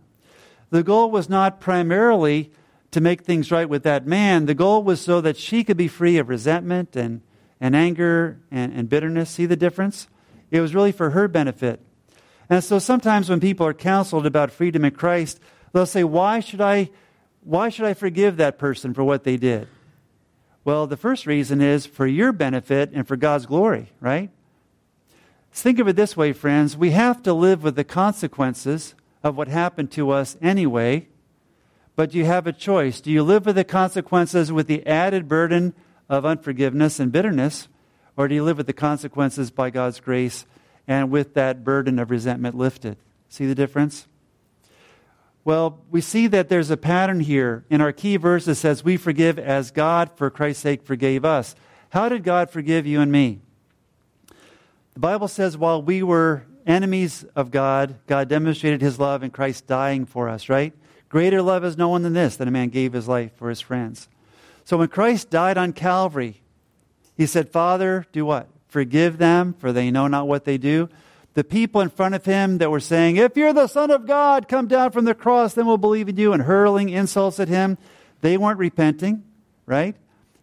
The 0.69 0.83
goal 0.83 1.11
was 1.11 1.29
not 1.29 1.59
primarily 1.59 2.51
to 2.91 3.01
make 3.01 3.21
things 3.21 3.51
right 3.51 3.69
with 3.69 3.83
that 3.83 4.07
man. 4.07 4.45
The 4.45 4.55
goal 4.55 4.81
was 4.83 5.01
so 5.01 5.21
that 5.21 5.37
she 5.37 5.63
could 5.63 5.77
be 5.77 5.87
free 5.87 6.17
of 6.17 6.29
resentment 6.29 6.95
and, 6.95 7.21
and 7.59 7.75
anger 7.75 8.39
and, 8.51 8.73
and 8.73 8.89
bitterness. 8.89 9.29
See 9.29 9.45
the 9.45 9.55
difference? 9.55 10.07
It 10.51 10.61
was 10.61 10.75
really 10.75 10.91
for 10.91 11.11
her 11.11 11.27
benefit. 11.27 11.79
And 12.49 12.63
so 12.63 12.79
sometimes 12.79 13.29
when 13.29 13.39
people 13.39 13.65
are 13.65 13.73
counseled 13.73 14.25
about 14.25 14.51
freedom 14.51 14.85
in 14.85 14.91
Christ, 14.91 15.39
they'll 15.73 15.85
say, 15.85 16.03
Why 16.03 16.39
should 16.39 16.61
I, 16.61 16.91
why 17.43 17.69
should 17.69 17.85
I 17.85 17.93
forgive 17.93 18.37
that 18.37 18.59
person 18.59 18.93
for 18.93 19.03
what 19.03 19.23
they 19.23 19.37
did? 19.37 19.67
Well, 20.63 20.87
the 20.87 20.97
first 20.97 21.25
reason 21.25 21.61
is 21.61 21.85
for 21.85 22.07
your 22.07 22.31
benefit 22.31 22.91
and 22.93 23.07
for 23.07 23.15
God's 23.15 23.45
glory, 23.45 23.91
right? 23.99 24.29
think 25.51 25.79
of 25.79 25.87
it 25.87 25.95
this 25.95 26.17
way, 26.17 26.33
friends. 26.33 26.75
We 26.75 26.91
have 26.91 27.23
to 27.23 27.33
live 27.33 27.63
with 27.63 27.77
the 27.77 27.85
consequences 27.85 28.93
of 29.23 29.37
what 29.37 29.47
happened 29.47 29.89
to 29.91 30.11
us 30.11 30.35
anyway 30.41 31.07
but 31.95 32.13
you 32.13 32.25
have 32.25 32.45
a 32.45 32.53
choice. 32.53 33.01
Do 33.01 33.11
you 33.11 33.23
live 33.23 33.45
with 33.45 33.55
the 33.55 33.63
consequences 33.63 34.51
with 34.51 34.67
the 34.67 34.85
added 34.85 35.27
burden 35.27 35.73
of 36.09 36.25
unforgiveness 36.25 36.99
and 36.99 37.11
bitterness, 37.11 37.67
or 38.17 38.27
do 38.27 38.35
you 38.35 38.43
live 38.43 38.57
with 38.57 38.67
the 38.67 38.73
consequences 38.73 39.51
by 39.51 39.69
God's 39.69 39.99
grace 39.99 40.45
and 40.87 41.09
with 41.09 41.33
that 41.33 41.63
burden 41.63 41.99
of 41.99 42.11
resentment 42.11 42.55
lifted? 42.55 42.97
See 43.29 43.45
the 43.45 43.55
difference? 43.55 44.07
Well, 45.43 45.81
we 45.91 46.01
see 46.01 46.27
that 46.27 46.49
there's 46.49 46.71
a 46.71 46.77
pattern 46.77 47.19
here. 47.19 47.65
In 47.69 47.81
our 47.81 47.91
key 47.91 48.17
verse, 48.17 48.47
it 48.47 48.55
says, 48.55 48.83
We 48.83 48.97
forgive 48.97 49.37
as 49.37 49.71
God, 49.71 50.11
for 50.15 50.29
Christ's 50.29 50.63
sake, 50.63 50.83
forgave 50.83 51.23
us. 51.23 51.55
How 51.89 52.09
did 52.09 52.23
God 52.23 52.49
forgive 52.49 52.87
you 52.87 52.99
and 52.99 53.11
me? 53.11 53.41
The 54.95 55.01
Bible 55.01 55.27
says, 55.27 55.57
while 55.57 55.81
we 55.81 56.01
were 56.01 56.45
enemies 56.65 57.25
of 57.35 57.51
God, 57.51 57.95
God 58.07 58.29
demonstrated 58.29 58.81
his 58.81 58.97
love 58.97 59.23
in 59.23 59.29
Christ 59.29 59.67
dying 59.67 60.05
for 60.05 60.29
us, 60.29 60.47
right? 60.47 60.73
Greater 61.09 61.41
love 61.41 61.63
has 61.63 61.77
no 61.77 61.89
one 61.89 62.01
than 62.01 62.13
this, 62.13 62.37
that 62.37 62.47
a 62.47 62.51
man 62.51 62.69
gave 62.69 62.93
his 62.93 63.07
life 63.07 63.35
for 63.35 63.49
his 63.49 63.59
friends. 63.59 64.07
So 64.65 64.77
when 64.77 64.89
Christ 64.89 65.29
died 65.29 65.57
on 65.57 65.73
Calvary, 65.73 66.41
he 67.15 67.25
said, 67.25 67.49
Father, 67.49 68.05
do 68.11 68.25
what? 68.25 68.49
Forgive 68.67 69.17
them, 69.17 69.53
for 69.53 69.71
they 69.71 69.91
know 69.91 70.07
not 70.07 70.27
what 70.27 70.43
they 70.43 70.57
do. 70.57 70.89
The 71.33 71.43
people 71.43 71.81
in 71.81 71.89
front 71.89 72.15
of 72.15 72.25
him 72.25 72.57
that 72.57 72.71
were 72.71 72.79
saying, 72.79 73.17
If 73.17 73.37
you're 73.37 73.53
the 73.53 73.67
Son 73.67 73.91
of 73.91 74.05
God, 74.05 74.47
come 74.47 74.67
down 74.67 74.91
from 74.91 75.05
the 75.05 75.15
cross, 75.15 75.53
then 75.53 75.65
we'll 75.65 75.77
believe 75.77 76.09
in 76.09 76.17
you, 76.17 76.33
and 76.33 76.43
hurling 76.43 76.89
insults 76.89 77.39
at 77.39 77.47
him, 77.47 77.77
they 78.21 78.37
weren't 78.37 78.59
repenting, 78.59 79.23
right? 79.65 79.95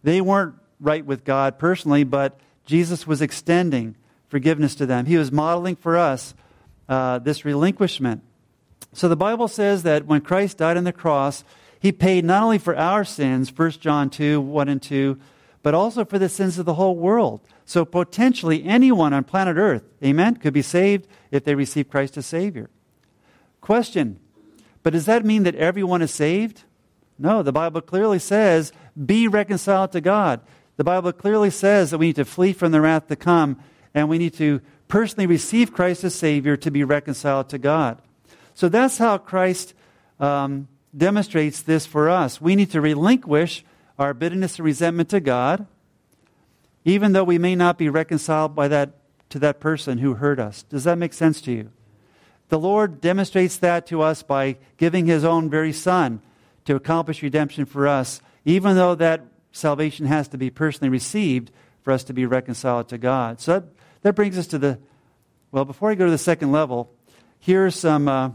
They 0.03 0.21
weren't 0.21 0.55
right 0.79 1.05
with 1.05 1.23
God 1.23 1.59
personally, 1.59 2.03
but 2.03 2.39
Jesus 2.65 3.05
was 3.05 3.21
extending 3.21 3.95
forgiveness 4.29 4.75
to 4.75 4.85
them. 4.85 5.05
He 5.05 5.17
was 5.17 5.31
modeling 5.31 5.75
for 5.75 5.97
us 5.97 6.33
uh, 6.87 7.19
this 7.19 7.45
relinquishment 7.45 8.23
so 8.93 9.09
the 9.09 9.15
Bible 9.15 9.47
says 9.47 9.83
that 9.83 10.05
when 10.05 10.21
Christ 10.21 10.59
died 10.59 10.77
on 10.77 10.83
the 10.83 10.93
cross, 10.93 11.43
he 11.83 11.91
paid 11.91 12.23
not 12.23 12.43
only 12.43 12.59
for 12.59 12.77
our 12.77 13.03
sins, 13.03 13.51
1 13.53 13.71
John 13.71 14.09
2, 14.09 14.39
1 14.39 14.69
and 14.69 14.81
2, 14.81 15.19
but 15.61 15.73
also 15.73 16.05
for 16.05 16.17
the 16.17 16.29
sins 16.29 16.57
of 16.57 16.65
the 16.65 16.75
whole 16.75 16.95
world. 16.95 17.41
So 17.65 17.83
potentially 17.83 18.63
anyone 18.63 19.11
on 19.11 19.25
planet 19.25 19.57
Earth, 19.57 19.83
amen, 20.01 20.37
could 20.37 20.53
be 20.53 20.61
saved 20.61 21.09
if 21.29 21.43
they 21.43 21.55
receive 21.55 21.89
Christ 21.89 22.15
as 22.15 22.25
Savior. 22.25 22.69
Question 23.59 24.17
But 24.81 24.93
does 24.93 25.05
that 25.07 25.25
mean 25.25 25.43
that 25.43 25.55
everyone 25.55 26.01
is 26.01 26.11
saved? 26.11 26.63
No, 27.19 27.43
the 27.43 27.51
Bible 27.51 27.81
clearly 27.81 28.17
says, 28.17 28.71
be 29.05 29.27
reconciled 29.27 29.91
to 29.91 29.99
God. 29.99 30.39
The 30.77 30.85
Bible 30.85 31.11
clearly 31.11 31.49
says 31.49 31.91
that 31.91 31.97
we 31.97 32.07
need 32.07 32.15
to 32.15 32.23
flee 32.23 32.53
from 32.53 32.71
the 32.71 32.79
wrath 32.79 33.07
to 33.07 33.17
come, 33.17 33.59
and 33.93 34.07
we 34.07 34.17
need 34.17 34.35
to 34.35 34.61
personally 34.87 35.27
receive 35.27 35.73
Christ 35.73 36.05
as 36.05 36.15
Savior 36.15 36.55
to 36.55 36.71
be 36.71 36.85
reconciled 36.85 37.49
to 37.49 37.57
God. 37.57 38.01
So 38.53 38.69
that's 38.69 38.99
how 38.99 39.17
Christ 39.17 39.73
um, 40.21 40.69
demonstrates 40.95 41.61
this 41.61 41.85
for 41.85 42.09
us. 42.09 42.39
We 42.39 42.55
need 42.55 42.71
to 42.71 42.81
relinquish 42.81 43.63
our 43.97 44.13
bitterness 44.13 44.57
and 44.57 44.65
resentment 44.65 45.09
to 45.09 45.19
God, 45.19 45.65
even 46.85 47.13
though 47.13 47.23
we 47.23 47.37
may 47.37 47.55
not 47.55 47.77
be 47.77 47.89
reconciled 47.89 48.55
by 48.55 48.67
that, 48.67 48.91
to 49.29 49.39
that 49.39 49.59
person 49.59 49.99
who 49.99 50.15
hurt 50.15 50.39
us. 50.39 50.63
Does 50.63 50.83
that 50.83 50.97
make 50.97 51.13
sense 51.13 51.41
to 51.41 51.51
you? 51.51 51.71
The 52.49 52.59
Lord 52.59 53.01
demonstrates 53.01 53.57
that 53.57 53.87
to 53.87 54.01
us 54.01 54.21
by 54.21 54.57
giving 54.77 55.05
His 55.05 55.23
own 55.23 55.49
very 55.49 55.73
Son 55.73 56.21
to 56.65 56.75
accomplish 56.75 57.23
redemption 57.23 57.65
for 57.65 57.87
us, 57.87 58.21
even 58.45 58.75
though 58.75 58.95
that 58.95 59.25
salvation 59.51 60.05
has 60.05 60.27
to 60.29 60.37
be 60.37 60.49
personally 60.49 60.89
received 60.89 61.51
for 61.81 61.91
us 61.91 62.03
to 62.05 62.13
be 62.13 62.25
reconciled 62.25 62.89
to 62.89 62.97
God. 62.97 63.39
So 63.39 63.53
that, 63.53 63.63
that 64.01 64.15
brings 64.15 64.37
us 64.37 64.47
to 64.47 64.57
the 64.57 64.79
Well, 65.51 65.65
before 65.65 65.91
I 65.91 65.95
go 65.95 66.05
to 66.05 66.11
the 66.11 66.17
second 66.17 66.51
level, 66.51 66.91
here 67.39 67.65
are 67.65 67.71
some 67.71 68.07
uh, 68.07 68.31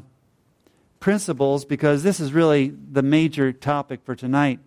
principles 1.01 1.65
because 1.65 2.03
this 2.03 2.21
is 2.21 2.33
really 2.33 2.69
the 2.69 3.03
major 3.03 3.53
topic 3.53 4.01
for 4.05 4.15
tonight. 4.15 4.61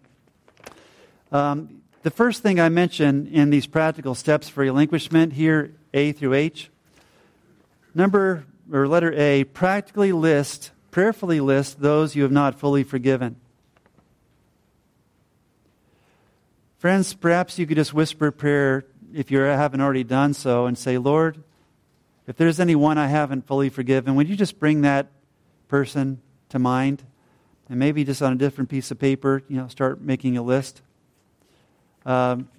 Um, 1.31 1.81
the 2.03 2.11
first 2.11 2.41
thing 2.41 2.59
I 2.59 2.69
mention 2.69 3.27
in 3.27 3.49
these 3.49 3.67
practical 3.67 4.15
steps 4.15 4.49
for 4.49 4.61
relinquishment 4.61 5.33
here, 5.33 5.73
A 5.93 6.11
through 6.11 6.33
H, 6.33 6.69
number 7.93 8.45
or 8.71 8.87
letter 8.87 9.13
A, 9.13 9.43
practically 9.43 10.11
list, 10.11 10.71
prayerfully 10.89 11.39
list 11.39 11.81
those 11.81 12.15
you 12.15 12.23
have 12.23 12.31
not 12.31 12.59
fully 12.59 12.83
forgiven. 12.83 13.35
Friends, 16.79 17.13
perhaps 17.13 17.59
you 17.59 17.67
could 17.67 17.77
just 17.77 17.93
whisper 17.93 18.27
a 18.27 18.31
prayer 18.31 18.85
if 19.13 19.29
you 19.29 19.39
haven't 19.39 19.81
already 19.81 20.03
done 20.03 20.33
so 20.33 20.65
and 20.65 20.77
say, 20.77 20.97
Lord, 20.97 21.43
if 22.25 22.37
there's 22.37 22.59
anyone 22.59 22.97
I 22.97 23.07
haven't 23.07 23.45
fully 23.45 23.69
forgiven, 23.69 24.15
would 24.15 24.27
you 24.27 24.35
just 24.35 24.59
bring 24.59 24.81
that 24.81 25.07
person 25.71 26.21
to 26.49 26.59
mind? 26.59 27.01
And 27.69 27.79
maybe 27.79 28.03
just 28.03 28.21
on 28.21 28.33
a 28.33 28.35
different 28.35 28.69
piece 28.69 28.91
of 28.91 28.99
paper, 28.99 29.41
you 29.47 29.55
know, 29.55 29.69
start 29.69 30.01
making 30.01 30.35
a 30.35 30.43
list. 30.43 30.81
Um, 32.05 32.49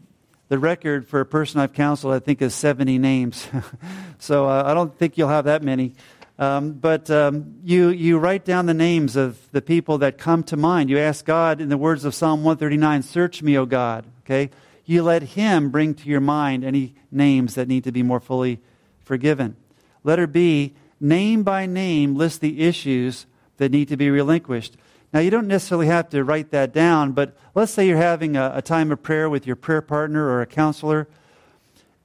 the 0.49 0.59
record 0.59 1.07
for 1.07 1.21
a 1.21 1.27
person 1.27 1.61
I've 1.61 1.75
counseled, 1.75 2.15
I 2.15 2.21
think, 2.21 2.41
is 2.41 2.55
70 2.55 2.97
names. 2.99 3.47
so 4.19 4.49
uh, 4.49 4.65
I 4.65 4.73
don't 4.73 4.97
think 4.99 5.19
you'll 5.19 5.29
have 5.29 5.45
that 5.45 5.63
many. 5.63 5.93
Um, 6.39 6.73
but 6.73 7.11
um, 7.11 7.57
you, 7.63 7.91
you 7.91 8.19
write 8.19 8.47
down 8.47 8.65
the 8.65 8.75
names 8.75 9.15
of 9.15 9.39
the 9.53 9.61
people 9.61 9.99
that 9.99 10.17
come 10.17 10.43
to 10.45 10.57
mind. 10.57 10.89
You 10.89 10.99
ask 10.99 11.23
God, 11.25 11.61
in 11.61 11.69
the 11.69 11.77
words 11.77 12.07
of 12.07 12.15
Psalm 12.15 12.43
139, 12.43 13.03
Search 13.03 13.43
me, 13.43 13.59
O 13.59 13.67
God. 13.67 14.07
Okay? 14.25 14.51
You 14.87 15.03
let 15.03 15.23
Him 15.23 15.69
bring 15.69 15.95
to 15.97 16.09
your 16.09 16.21
mind 16.21 16.65
any 16.65 16.95
names 17.11 17.57
that 17.57 17.69
need 17.69 17.85
to 17.85 17.93
be 17.93 18.03
more 18.03 18.21
fully 18.21 18.59
forgiven. 19.05 19.57
Letter 20.03 20.27
B, 20.27 20.73
name 21.03 21.43
by 21.43 21.67
name, 21.67 22.15
list 22.15 22.41
the 22.41 22.63
issues 22.63 23.27
that 23.57 23.73
need 23.73 23.89
to 23.89 23.97
be 23.97 24.11
relinquished. 24.11 24.77
Now, 25.13 25.21
you 25.21 25.31
don't 25.31 25.47
necessarily 25.47 25.89
have 25.89 26.09
to 26.11 26.25
write 26.25 26.53
that 26.53 26.73
down, 26.73 27.13
but 27.13 27.37
let's 27.55 27.73
say 27.73 27.87
you're 27.87 27.99
having 27.99 28.37
a, 28.37 28.53
a, 28.55 28.63
time 28.63 28.91
of 28.91 29.03
prayer 29.03 29.29
with 29.29 29.47
your 29.47 29.57
prayer 29.57 29.83
partner 29.83 30.25
or 30.25 30.41
a 30.41 30.47
counselor, 30.47 31.07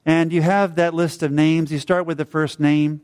and 0.04 0.32
you 0.32 0.42
have 0.42 0.74
that 0.74 0.92
list 0.92 1.22
of 1.22 1.32
names. 1.32 1.72
You 1.72 1.78
start 1.78 2.04
with 2.04 2.18
the 2.18 2.26
first 2.26 2.60
name, 2.60 3.00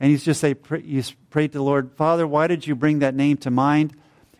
and 0.00 0.10
you 0.10 0.16
just 0.16 0.40
say, 0.40 0.54
you 0.82 1.02
pray 1.28 1.48
to 1.48 1.58
the 1.58 1.62
Lord, 1.62 1.92
Father, 1.92 2.26
why 2.26 2.46
did 2.46 2.66
you 2.66 2.74
bring 2.74 3.00
that 3.00 3.14
name 3.14 3.36
to 3.38 3.50
mind? 3.50 3.94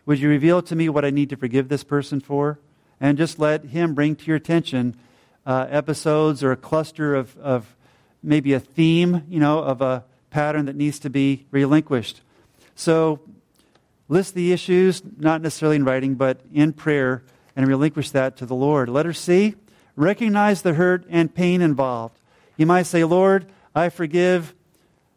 Would 0.06 0.20
you 0.20 0.28
reveal 0.28 0.62
to 0.62 0.76
me 0.76 0.88
what 0.88 1.04
I 1.04 1.10
need 1.10 1.30
to 1.30 1.36
forgive 1.36 1.68
this 1.68 1.84
person 1.84 2.20
for? 2.20 2.58
And 3.00 3.18
just 3.18 3.38
let 3.38 3.64
Him 3.64 3.94
bring 3.94 4.16
to 4.16 4.24
your 4.26 4.36
attention 4.36 4.96
uh, 5.44 5.66
episodes 5.68 6.42
or 6.42 6.52
a 6.52 6.56
cluster 6.56 7.14
of, 7.14 7.36
of 7.38 7.76
maybe 8.22 8.54
a 8.54 8.60
theme, 8.60 9.22
you 9.28 9.40
know, 9.40 9.58
of 9.58 9.82
a 9.82 10.04
pattern 10.34 10.66
that 10.66 10.74
needs 10.74 10.98
to 10.98 11.08
be 11.08 11.46
relinquished. 11.52 12.20
So 12.74 13.20
list 14.08 14.34
the 14.34 14.52
issues, 14.52 15.00
not 15.16 15.40
necessarily 15.40 15.76
in 15.76 15.84
writing, 15.84 16.16
but 16.16 16.40
in 16.52 16.72
prayer, 16.72 17.22
and 17.54 17.68
relinquish 17.68 18.10
that 18.10 18.36
to 18.38 18.46
the 18.46 18.54
Lord. 18.54 18.88
Letter 18.88 19.12
C, 19.12 19.54
recognize 19.94 20.62
the 20.62 20.74
hurt 20.74 21.06
and 21.08 21.32
pain 21.32 21.62
involved. 21.62 22.18
You 22.56 22.66
might 22.66 22.82
say, 22.82 23.04
Lord, 23.04 23.46
I 23.76 23.90
forgive 23.90 24.54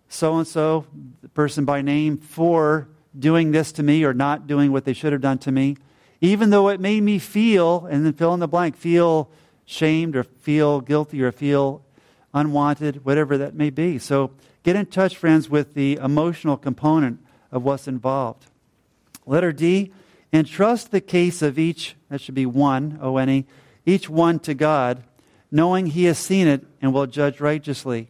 so 0.08 0.38
and 0.38 0.48
so, 0.48 0.86
the 1.24 1.30
person 1.30 1.66
by 1.66 1.82
name, 1.82 2.18
for 2.18 2.88
doing 3.18 3.50
this 3.52 3.72
to 3.74 3.84
me 3.84 4.04
or 4.04 4.14
not 4.14 4.46
doing 4.46 4.72
what 4.72 4.86
they 4.86 4.94
should 4.94 5.14
have 5.14 5.22
done 5.22 5.40
to 5.40 5.52
me. 5.52 5.78
Even 6.22 6.52
though 6.52 6.70
it 6.70 6.80
made 6.80 7.02
me 7.02 7.18
feel, 7.18 7.88
and 7.88 8.06
then 8.06 8.14
fill 8.14 8.36
in 8.36 8.40
the 8.40 8.48
blank, 8.48 8.78
feel 8.78 9.32
shamed 9.66 10.16
or 10.16 10.24
feel 10.24 10.80
guilty 10.80 11.24
or 11.24 11.32
feel 11.32 11.82
unwanted, 12.34 13.06
whatever 13.06 13.38
that 13.38 13.54
may 13.54 13.70
be. 13.70 13.98
So 13.98 14.32
get 14.64 14.76
in 14.76 14.86
touch, 14.88 15.16
friends, 15.16 15.50
with 15.50 15.74
the 15.74 15.96
emotional 15.96 16.58
component 16.58 17.20
of 17.52 17.64
what's 17.64 17.88
involved. 17.88 18.46
Letter 19.26 19.52
D, 19.52 19.92
entrust 20.32 20.92
the 20.92 21.02
case 21.02 21.42
of 21.42 21.58
each, 21.58 21.96
that 22.10 22.22
should 22.22 22.36
be 22.36 22.46
one, 22.46 23.00
O 23.02 23.18
N 23.18 23.30
E, 23.30 23.46
each 23.86 24.10
one 24.10 24.40
to 24.40 24.54
God, 24.54 25.04
knowing 25.52 25.88
he 25.88 26.06
has 26.06 26.18
seen 26.18 26.48
it 26.48 26.66
and 26.82 26.94
will 26.94 27.08
judge 27.08 27.40
righteously. 27.40 28.10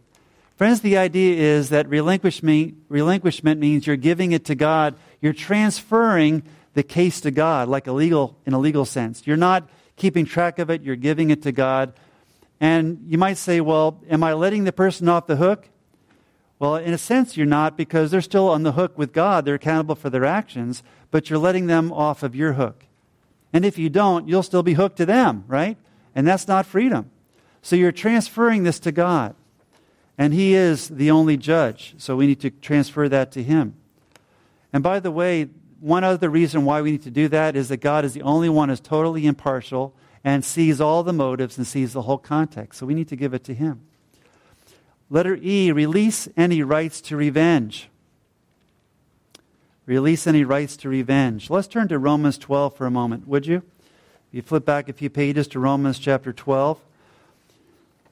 Friends, 0.56 0.82
the 0.82 0.98
idea 0.98 1.36
is 1.36 1.70
that 1.70 1.88
relinquishment, 1.88 2.76
relinquishment 2.90 3.60
means 3.60 3.86
you're 3.86 3.96
giving 3.96 4.32
it 4.32 4.46
to 4.46 4.56
God. 4.56 4.96
You're 5.22 5.34
transferring 5.34 6.42
the 6.74 6.82
case 6.82 7.22
to 7.22 7.32
God, 7.32 7.68
like 7.68 7.86
a 7.86 7.92
legal, 7.92 8.36
in 8.46 8.54
a 8.54 8.60
legal 8.60 8.84
sense. 8.84 9.26
You're 9.26 9.38
not 9.38 9.70
keeping 9.96 10.26
track 10.26 10.58
of 10.58 10.72
it, 10.72 10.82
you're 10.82 10.96
giving 10.96 11.30
it 11.30 11.44
to 11.44 11.52
God. 11.52 11.94
And 12.60 13.06
you 13.08 13.18
might 13.18 13.38
say, 13.38 13.62
well, 13.62 14.02
am 14.10 14.24
I 14.24 14.34
letting 14.34 14.64
the 14.64 14.72
person 14.72 15.08
off 15.08 15.28
the 15.28 15.36
hook? 15.36 15.70
Well, 16.60 16.76
in 16.76 16.94
a 16.94 16.98
sense, 16.98 17.38
you're 17.38 17.46
not 17.46 17.78
because 17.78 18.10
they're 18.10 18.22
still 18.22 18.50
on 18.50 18.64
the 18.64 18.72
hook 18.72 18.98
with 18.98 19.14
God. 19.14 19.46
They're 19.46 19.56
accountable 19.56 19.96
for 19.96 20.10
their 20.10 20.26
actions, 20.26 20.82
but 21.12 21.30
you're 21.30 21.38
letting 21.38 21.68
them 21.68 21.92
off 21.92 22.24
of 22.24 22.36
your 22.36 22.54
hook. 22.54 22.86
And 23.54 23.64
if 23.64 23.78
you 23.78 23.90
don't, 23.90 24.28
you'll 24.28 24.44
still 24.44 24.64
be 24.64 24.74
hooked 24.74 24.98
to 24.98 25.06
them, 25.06 25.44
right? 25.48 25.78
And 26.16 26.28
that's 26.28 26.48
not 26.48 26.66
freedom. 26.66 27.12
So 27.62 27.76
you're 27.76 27.92
transferring 27.92 28.64
this 28.64 28.80
to 28.80 28.92
God. 28.92 29.36
And 30.18 30.34
He 30.34 30.56
is 30.56 30.88
the 30.88 31.12
only 31.12 31.38
judge. 31.38 31.94
So 31.98 32.16
we 32.16 32.26
need 32.26 32.40
to 32.42 32.50
transfer 32.50 33.08
that 33.08 33.32
to 33.34 33.44
Him. 33.44 33.76
And 34.74 34.82
by 34.82 35.00
the 35.00 35.12
way, 35.12 35.50
one 35.80 36.04
other 36.04 36.30
reason 36.30 36.66
why 36.66 36.82
we 36.82 36.92
need 36.92 37.04
to 37.04 37.12
do 37.12 37.28
that 37.28 37.56
is 37.56 37.70
that 37.70 37.78
God 37.78 38.04
is 38.04 38.14
the 38.14 38.24
only 38.24 38.50
one 38.50 38.70
who's 38.70 38.80
totally 38.80 39.28
impartial 39.28 39.94
and 40.24 40.44
sees 40.44 40.82
all 40.82 41.04
the 41.04 41.14
motives 41.14 41.58
and 41.58 41.66
sees 41.66 41.94
the 41.94 42.04
whole 42.04 42.18
context. 42.18 42.80
So 42.80 42.86
we 42.86 42.94
need 42.94 43.08
to 43.10 43.16
give 43.16 43.34
it 43.34 43.44
to 43.46 43.54
him. 43.54 43.82
Letter 45.10 45.38
E, 45.42 45.72
release 45.72 46.28
any 46.36 46.64
rights 46.64 47.00
to 47.02 47.16
revenge. 47.16 47.90
Release 49.86 50.28
any 50.28 50.44
rights 50.44 50.76
to 50.78 50.90
revenge. 50.90 51.50
Let's 51.50 51.68
turn 51.68 51.88
to 51.88 51.98
Romans 51.98 52.38
12 52.38 52.76
for 52.76 52.86
a 52.86 52.92
moment, 52.92 53.28
would 53.28 53.48
you? 53.48 53.64
You 54.32 54.42
flip 54.42 54.66
back 54.66 54.90
a 54.90 54.94
few 54.94 55.10
pages 55.10 55.48
to 55.50 55.60
Romans 55.60 55.98
chapter 55.98 56.34
12. 56.34 56.80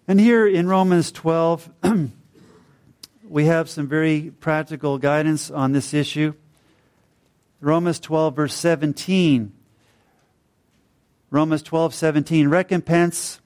And 0.08 0.20
here 0.20 0.48
in 0.48 0.68
Romans 0.68 1.12
12, 1.12 1.70
we 3.28 3.46
have 3.46 3.70
some 3.70 3.88
very 3.88 4.32
practical 4.40 4.98
guidance 4.98 5.52
on 5.52 5.74
this 5.74 5.94
issue. 5.94 6.34
Romans 7.60 8.00
12, 8.00 8.36
verse 8.36 8.54
17 8.54 9.52
Romans 11.36 11.64
12, 11.64 11.94
17. 11.94 12.48
Recompense 12.48 13.42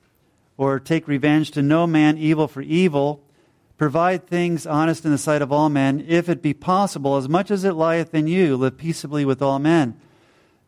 or 0.58 0.80
take 0.80 1.08
revenge 1.08 1.49
to 1.49 1.63
no 1.63 1.88
man 1.88 2.19
evil 2.19 2.47
for 2.47 2.62
evil. 2.62 3.23
Provide 3.80 4.28
things 4.28 4.67
honest 4.67 5.06
in 5.06 5.12
the 5.12 5.17
sight 5.17 5.41
of 5.41 5.52
all 5.52 5.69
men, 5.69 6.06
if 6.08 6.30
it 6.30 6.43
be 6.43 6.54
possible, 6.54 7.17
as 7.17 7.28
much 7.28 7.49
as 7.49 7.63
it 7.63 7.73
lieth 7.73 8.13
in 8.13 8.28
you, 8.28 8.56
live 8.56 8.78
peaceably 8.78 9.25
with 9.25 9.41
all 9.41 9.58
men. 9.58 9.99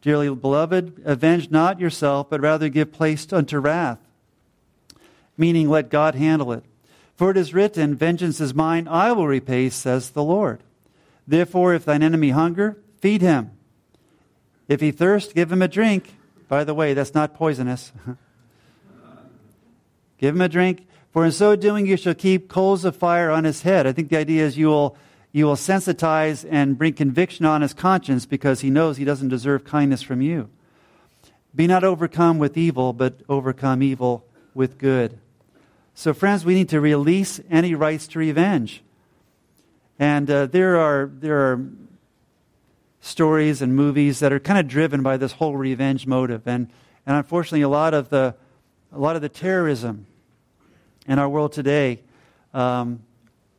Dearly 0.01 0.33
beloved, 0.33 0.99
avenge 1.05 1.51
not 1.51 1.79
yourself, 1.79 2.27
but 2.27 2.41
rather 2.41 2.69
give 2.69 2.91
place 2.91 3.31
unto 3.31 3.59
wrath. 3.59 3.99
Meaning, 5.37 5.69
let 5.69 5.91
God 5.91 6.15
handle 6.15 6.51
it. 6.51 6.63
For 7.15 7.29
it 7.29 7.37
is 7.37 7.53
written, 7.53 7.95
Vengeance 7.95 8.41
is 8.41 8.55
mine, 8.55 8.87
I 8.87 9.11
will 9.11 9.27
repay, 9.27 9.69
says 9.69 10.09
the 10.09 10.23
Lord. 10.23 10.63
Therefore, 11.27 11.75
if 11.75 11.85
thine 11.85 12.01
enemy 12.01 12.31
hunger, 12.31 12.77
feed 12.97 13.21
him. 13.21 13.51
If 14.67 14.81
he 14.81 14.89
thirst, 14.89 15.35
give 15.35 15.51
him 15.51 15.61
a 15.61 15.67
drink. 15.67 16.15
By 16.51 16.65
the 16.65 16.73
way, 16.73 16.93
that's 16.93 17.13
not 17.13 17.33
poisonous. 17.33 17.93
Give 20.17 20.35
him 20.35 20.41
a 20.41 20.49
drink, 20.49 20.85
for 21.13 21.23
in 21.23 21.31
so 21.31 21.55
doing 21.55 21.87
you 21.87 21.95
shall 21.95 22.13
keep 22.13 22.49
coals 22.49 22.83
of 22.83 22.93
fire 22.93 23.31
on 23.31 23.45
his 23.45 23.61
head. 23.61 23.87
I 23.87 23.93
think 23.93 24.09
the 24.09 24.17
idea 24.17 24.45
is 24.45 24.57
you 24.57 24.67
will, 24.67 24.97
you 25.31 25.45
will 25.45 25.55
sensitize 25.55 26.45
and 26.51 26.77
bring 26.77 26.91
conviction 26.91 27.45
on 27.45 27.61
his 27.61 27.73
conscience 27.73 28.25
because 28.25 28.59
he 28.59 28.69
knows 28.69 28.97
he 28.97 29.05
doesn't 29.05 29.29
deserve 29.29 29.63
kindness 29.63 30.01
from 30.01 30.21
you. 30.21 30.49
Be 31.55 31.67
not 31.67 31.85
overcome 31.85 32.37
with 32.37 32.57
evil, 32.57 32.91
but 32.91 33.21
overcome 33.29 33.81
evil 33.81 34.25
with 34.53 34.77
good. 34.77 35.19
So, 35.93 36.13
friends, 36.13 36.43
we 36.43 36.53
need 36.53 36.67
to 36.67 36.81
release 36.81 37.39
any 37.49 37.75
rights 37.75 38.09
to 38.09 38.19
revenge. 38.19 38.83
And 39.97 40.29
uh, 40.29 40.47
there, 40.47 40.75
are, 40.75 41.09
there 41.13 41.37
are 41.37 41.65
stories 43.01 43.61
and 43.61 43.75
movies 43.75 44.19
that 44.19 44.31
are 44.31 44.39
kind 44.39 44.59
of 44.59 44.67
driven 44.67 45.01
by 45.01 45.17
this 45.17 45.33
whole 45.33 45.57
revenge 45.57 46.07
motive. 46.07 46.47
And, 46.47 46.71
and 47.05 47.17
unfortunately, 47.17 47.63
a 47.63 47.69
lot 47.69 47.93
of 47.93 48.09
the, 48.09 48.35
a 48.93 48.99
lot 48.99 49.15
of 49.15 49.21
the 49.21 49.29
terrorism 49.29 50.05
in 51.07 51.19
our 51.19 51.27
world 51.27 51.51
today, 51.51 52.01
um, 52.53 53.01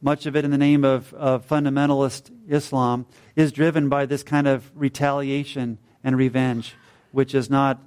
much 0.00 0.26
of 0.26 0.36
it 0.36 0.44
in 0.44 0.50
the 0.50 0.58
name 0.58 0.84
of, 0.84 1.12
of 1.14 1.46
fundamentalist 1.46 2.30
Islam, 2.48 3.04
is 3.36 3.52
driven 3.52 3.88
by 3.88 4.06
this 4.06 4.22
kind 4.22 4.46
of 4.46 4.70
retaliation 4.74 5.78
and 6.04 6.16
revenge, 6.16 6.74
which 7.10 7.34
is 7.34 7.50
not 7.50 7.80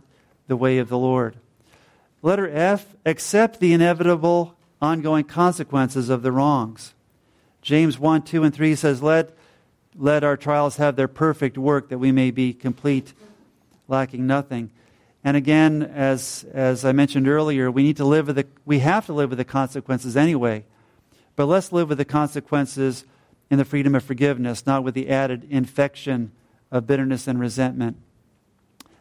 the 0.47 0.57
way 0.57 0.77
of 0.77 0.89
the 0.89 0.97
Lord. 0.97 1.37
Letter 2.21 2.49
F, 2.49 2.95
accept 3.05 3.59
the 3.59 3.73
inevitable 3.73 4.57
ongoing 4.81 5.23
consequences 5.23 6.09
of 6.09 6.21
the 6.21 6.31
wrongs. 6.31 6.93
James 7.61 7.97
1, 7.97 8.23
2, 8.23 8.43
and 8.43 8.53
3 8.53 8.75
says, 8.75 9.01
Let 9.01 9.35
let 9.97 10.23
our 10.23 10.37
trials 10.37 10.77
have 10.77 10.95
their 10.95 11.07
perfect 11.07 11.57
work 11.57 11.89
that 11.89 11.97
we 11.97 12.11
may 12.11 12.31
be 12.31 12.53
complete, 12.53 13.13
lacking 13.87 14.27
nothing. 14.27 14.69
And 15.23 15.35
again, 15.35 15.81
as, 15.81 16.45
as 16.53 16.85
I 16.85 16.91
mentioned 16.91 17.27
earlier, 17.27 17.71
we 17.71 17.83
need 17.83 17.97
to 17.97 18.05
live 18.05 18.27
with 18.27 18.35
the, 18.35 18.45
we 18.65 18.79
have 18.79 19.05
to 19.07 19.13
live 19.13 19.29
with 19.29 19.37
the 19.39 19.45
consequences 19.45 20.15
anyway. 20.15 20.65
But 21.35 21.47
let's 21.47 21.71
live 21.71 21.89
with 21.89 21.97
the 21.97 22.05
consequences 22.05 23.05
in 23.49 23.57
the 23.57 23.65
freedom 23.65 23.95
of 23.95 24.03
forgiveness, 24.03 24.65
not 24.65 24.83
with 24.83 24.93
the 24.93 25.09
added 25.09 25.47
infection 25.49 26.31
of 26.71 26.87
bitterness 26.87 27.27
and 27.27 27.39
resentment. 27.39 27.97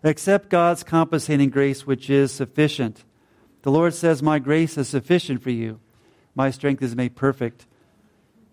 Accept 0.03 0.51
God's 0.51 0.83
compensating 0.83 1.51
grace, 1.51 1.87
which 1.87 2.11
is 2.11 2.33
sufficient. 2.33 3.05
The 3.63 3.71
Lord 3.71 3.95
says, 3.95 4.23
My 4.23 4.39
grace 4.39 4.77
is 4.77 4.89
sufficient 4.89 5.43
for 5.43 5.51
you. 5.51 5.81
My 6.35 6.51
strength 6.51 6.83
is 6.83 6.95
made 6.95 7.17
perfect 7.17 7.67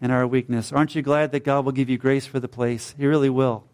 in 0.02 0.12
our 0.12 0.26
weakness. 0.26 0.72
Aren't 0.72 0.96
you 0.96 1.02
glad 1.02 1.32
that 1.32 1.44
God 1.46 1.64
will 1.64 1.72
give 1.72 1.90
you 1.90 1.98
grace 1.98 2.26
for 2.26 2.40
the 2.40 2.48
place? 2.48 2.96
He 2.98 3.06
really 3.06 3.30
will. 3.30 3.66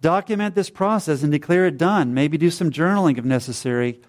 Document 0.00 0.54
this 0.54 0.70
process 0.70 1.22
and 1.22 1.32
declare 1.32 1.66
it 1.66 1.76
done. 1.76 2.14
Maybe 2.14 2.38
do 2.38 2.50
some 2.50 2.70
journaling 2.70 3.18
if 3.18 3.24
necessary. 3.24 4.00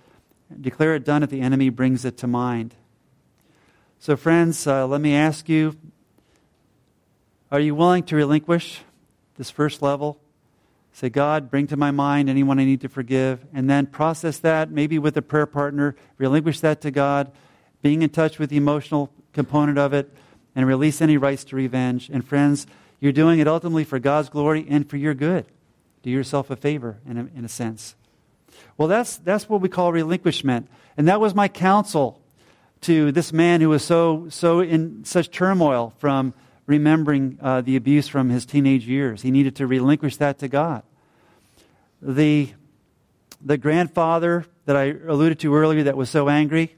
Declare 0.62 0.96
it 0.96 1.06
done 1.06 1.24
if 1.24 1.32
the 1.32 1.42
enemy 1.42 1.70
brings 1.70 2.06
it 2.06 2.18
to 2.18 2.28
mind. 2.28 2.76
So, 3.98 4.16
friends, 4.16 4.66
uh, 4.68 4.88
let 4.88 5.02
me 5.02 5.16
ask 5.16 5.50
you 5.50 5.76
are 7.52 7.60
you 7.60 7.74
willing 7.74 8.04
to 8.04 8.16
relinquish 8.16 8.82
this 9.38 9.50
first 9.50 9.82
level? 9.82 10.20
Say, 10.94 11.10
God, 11.10 11.50
bring 11.50 11.66
to 11.68 11.78
my 11.78 11.90
mind 11.90 12.30
anyone 12.30 12.60
I 12.60 12.66
need 12.66 12.82
to 12.82 12.90
forgive, 12.90 13.44
and 13.54 13.68
then 13.68 13.88
process 13.88 14.38
that, 14.40 14.70
maybe 14.70 15.00
with 15.00 15.18
a 15.18 15.22
prayer 15.24 15.48
partner, 15.48 15.96
relinquish 16.18 16.60
that 16.60 16.82
to 16.82 16.92
God, 16.92 17.32
being 17.82 18.04
in 18.04 18.10
touch 18.10 18.38
with 18.38 18.52
the 18.52 18.58
emotional 18.58 19.12
component 19.34 19.80
of 19.80 19.94
it, 19.94 20.14
and 20.60 20.68
release 20.68 21.02
any 21.02 21.16
rights 21.16 21.46
to 21.46 21.56
revenge. 21.56 22.10
And 22.10 22.28
friends, 22.28 22.68
you're 23.00 23.14
doing 23.14 23.40
it 23.40 23.48
ultimately 23.48 23.86
for 23.86 23.98
God's 23.98 24.28
glory 24.28 24.66
and 24.70 24.90
for 24.90 24.98
your 24.98 25.14
good. 25.14 25.46
Do 26.04 26.10
yourself 26.10 26.50
a 26.50 26.58
favor, 26.58 26.98
in 27.08 27.18
a, 27.18 27.30
in 27.34 27.46
a 27.46 27.48
sense. 27.48 27.96
Well, 28.78 28.90
that's, 28.90 29.16
that's 29.16 29.48
what 29.48 29.62
we 29.62 29.70
call 29.70 29.94
relinquishment. 29.94 30.68
And 30.98 31.08
that 31.08 31.22
was 31.22 31.34
my 31.34 31.48
counsel 31.48 32.22
to 32.82 33.14
this 33.14 33.32
man 33.32 33.62
who 33.62 33.70
was 33.70 33.86
so, 33.86 34.28
so 34.28 34.60
in 34.60 35.06
such 35.06 35.32
turmoil 35.32 35.94
from 35.98 36.34
remembering 36.66 37.38
uh, 37.42 37.62
the 37.62 37.78
abuse 37.78 38.10
from 38.10 38.30
his 38.30 38.46
teenage 38.46 38.86
years. 38.86 39.22
He 39.22 39.32
needed 39.32 39.56
to 39.56 39.66
relinquish 39.66 40.18
that 40.18 40.40
to 40.40 40.50
God. 40.50 40.84
The, 42.02 42.50
the 43.42 43.58
grandfather 43.58 44.46
that 44.66 44.76
I 44.76 44.94
alluded 45.08 45.40
to 45.40 45.56
earlier 45.56 45.84
that 45.84 45.96
was 45.96 46.10
so 46.10 46.28
angry, 46.28 46.76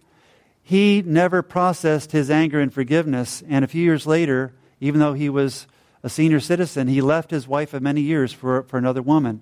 he 0.64 1.02
never 1.02 1.42
processed 1.42 2.12
his 2.12 2.30
anger 2.30 2.60
and 2.60 2.74
forgiveness. 2.74 3.44
And 3.48 3.66
a 3.66 3.68
few 3.68 3.84
years 3.84 4.06
later, 4.06 4.54
even 4.80 5.00
though 5.00 5.14
he 5.14 5.30
was 5.30 5.68
a 6.04 6.10
senior 6.10 6.40
citizen, 6.40 6.88
he 6.88 7.02
left 7.02 7.32
his 7.32 7.48
wife 7.48 7.74
of 7.74 7.82
many 7.82 8.02
years 8.02 8.34
for, 8.34 8.64
for 8.64 8.78
another 8.78 9.02
woman 9.02 9.42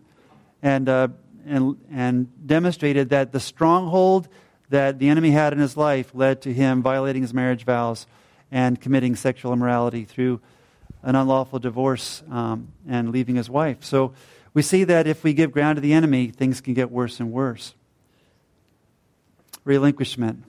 and, 0.62 0.90
uh, 0.90 1.08
and, 1.46 1.78
and 1.92 2.48
demonstrated 2.48 3.10
that 3.10 3.32
the 3.32 3.40
stronghold 3.40 4.28
that 4.70 5.00
the 5.00 5.10
enemy 5.10 5.32
had 5.32 5.54
in 5.54 5.60
his 5.60 5.76
life 5.76 6.12
led 6.14 6.42
to 6.42 6.54
him 6.54 6.82
violating 6.82 7.22
his 7.22 7.34
marriage 7.34 7.64
vows 7.64 8.06
and 8.52 8.80
committing 8.80 9.16
sexual 9.16 9.54
immorality 9.54 10.06
through 10.06 10.40
an 11.04 11.16
unlawful 11.16 11.60
divorce 11.60 12.24
um, 12.30 12.72
and 12.88 13.12
leaving 13.12 13.36
his 13.36 13.50
wife. 13.50 13.84
So 13.84 14.14
we 14.54 14.62
see 14.62 14.84
that 14.86 15.08
if 15.08 15.24
we 15.24 15.34
give 15.34 15.52
ground 15.52 15.78
to 15.78 15.82
the 15.82 15.94
enemy, 15.94 16.28
things 16.28 16.62
can 16.62 16.74
get 16.74 16.92
worse 16.92 17.20
and 17.20 17.32
worse. 17.32 17.74
Relinquishment. 19.64 20.44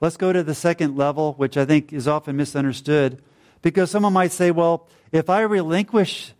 Let's 0.00 0.16
go 0.16 0.32
to 0.32 0.42
the 0.42 0.54
second 0.54 0.96
level, 0.96 1.34
which 1.34 1.56
I 1.56 1.64
think 1.66 1.92
is 1.92 2.08
often 2.08 2.36
misunderstood, 2.36 3.22
because 3.60 3.90
someone 3.90 4.14
might 4.14 4.32
say, 4.32 4.50
well, 4.50 4.88
if 5.12 5.28
I 5.28 5.42
relinquish 5.42 6.32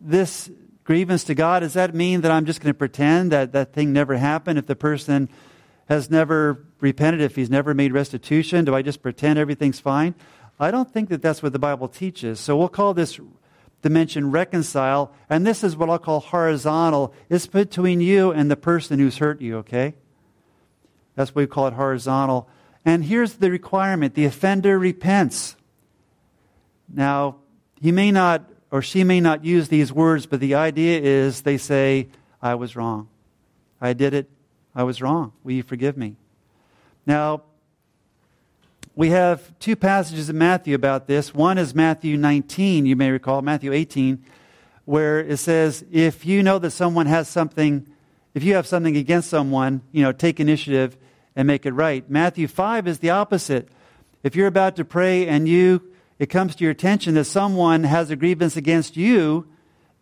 this 0.00 0.50
grievance 0.84 1.24
to 1.24 1.34
God, 1.34 1.60
does 1.60 1.72
that 1.74 1.94
mean 1.94 2.20
that 2.20 2.30
I'm 2.30 2.46
just 2.46 2.60
going 2.60 2.72
to 2.72 2.78
pretend 2.78 3.32
that 3.32 3.52
that 3.52 3.72
thing 3.72 3.92
never 3.92 4.16
happened? 4.16 4.58
If 4.58 4.66
the 4.66 4.76
person 4.76 5.28
has 5.88 6.10
never 6.10 6.64
repented, 6.80 7.20
if 7.20 7.34
he's 7.34 7.50
never 7.50 7.74
made 7.74 7.92
restitution, 7.92 8.64
do 8.64 8.74
I 8.74 8.82
just 8.82 9.02
pretend 9.02 9.38
everything's 9.38 9.80
fine? 9.80 10.14
I 10.60 10.70
don't 10.70 10.92
think 10.92 11.08
that 11.08 11.22
that's 11.22 11.42
what 11.42 11.52
the 11.52 11.58
Bible 11.58 11.88
teaches. 11.88 12.38
So 12.38 12.56
we'll 12.56 12.68
call 12.68 12.94
this 12.94 13.18
dimension 13.82 14.30
reconcile, 14.30 15.12
and 15.28 15.44
this 15.44 15.64
is 15.64 15.76
what 15.76 15.90
I'll 15.90 15.98
call 15.98 16.20
horizontal. 16.20 17.12
It's 17.28 17.48
between 17.48 18.00
you 18.00 18.30
and 18.30 18.48
the 18.48 18.56
person 18.56 19.00
who's 19.00 19.18
hurt 19.18 19.40
you, 19.40 19.58
okay? 19.58 19.94
That's 21.16 21.34
why 21.34 21.42
we 21.42 21.46
call 21.48 21.66
it 21.66 21.74
horizontal. 21.74 22.48
And 22.84 23.04
here's 23.04 23.34
the 23.34 23.50
requirement 23.50 24.14
the 24.14 24.24
offender 24.24 24.78
repents. 24.78 25.56
Now, 26.92 27.36
he 27.80 27.92
may 27.92 28.10
not 28.10 28.48
or 28.72 28.80
she 28.80 29.04
may 29.04 29.20
not 29.20 29.44
use 29.44 29.68
these 29.68 29.92
words, 29.92 30.24
but 30.24 30.40
the 30.40 30.54
idea 30.54 30.98
is 30.98 31.42
they 31.42 31.58
say, 31.58 32.08
I 32.40 32.54
was 32.54 32.74
wrong. 32.74 33.08
I 33.80 33.92
did 33.92 34.14
it. 34.14 34.30
I 34.74 34.82
was 34.84 35.02
wrong. 35.02 35.32
Will 35.44 35.52
you 35.52 35.62
forgive 35.62 35.96
me? 35.98 36.16
Now, 37.04 37.42
we 38.96 39.10
have 39.10 39.58
two 39.58 39.76
passages 39.76 40.30
in 40.30 40.38
Matthew 40.38 40.74
about 40.74 41.06
this. 41.06 41.34
One 41.34 41.58
is 41.58 41.74
Matthew 41.74 42.16
19, 42.16 42.86
you 42.86 42.96
may 42.96 43.10
recall, 43.10 43.42
Matthew 43.42 43.74
18, 43.74 44.24
where 44.86 45.20
it 45.20 45.36
says, 45.36 45.84
if 45.92 46.24
you 46.24 46.42
know 46.42 46.58
that 46.58 46.70
someone 46.70 47.06
has 47.06 47.28
something, 47.28 47.86
if 48.32 48.42
you 48.42 48.54
have 48.54 48.66
something 48.66 48.96
against 48.96 49.28
someone, 49.28 49.82
you 49.92 50.02
know, 50.02 50.12
take 50.12 50.40
initiative 50.40 50.96
and 51.34 51.46
make 51.46 51.66
it 51.66 51.72
right. 51.72 52.08
Matthew 52.10 52.48
5 52.48 52.86
is 52.86 52.98
the 52.98 53.10
opposite. 53.10 53.68
If 54.22 54.36
you're 54.36 54.46
about 54.46 54.76
to 54.76 54.84
pray 54.84 55.26
and 55.26 55.48
you 55.48 55.88
it 56.18 56.26
comes 56.26 56.54
to 56.54 56.62
your 56.62 56.70
attention 56.70 57.14
that 57.14 57.24
someone 57.24 57.82
has 57.82 58.10
a 58.10 58.16
grievance 58.16 58.56
against 58.56 58.96
you, 58.96 59.48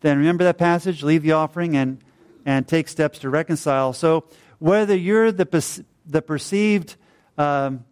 then 0.03 0.19
remember 0.19 0.45
that 0.45 0.59
passage, 0.59 1.03
leave 1.03 1.23
the 1.23 1.33
offering 1.33 1.77
and 1.77 1.99
and 2.45 2.67
take 2.67 2.89
steps 2.89 3.19
to 3.21 3.31
reconcile. 3.31 3.93
So 3.93 4.25
whether 4.59 4.97
you're 4.97 5.33
the, 5.33 5.85
the 6.07 6.23
perceived 6.23 6.97
um, 7.39 7.85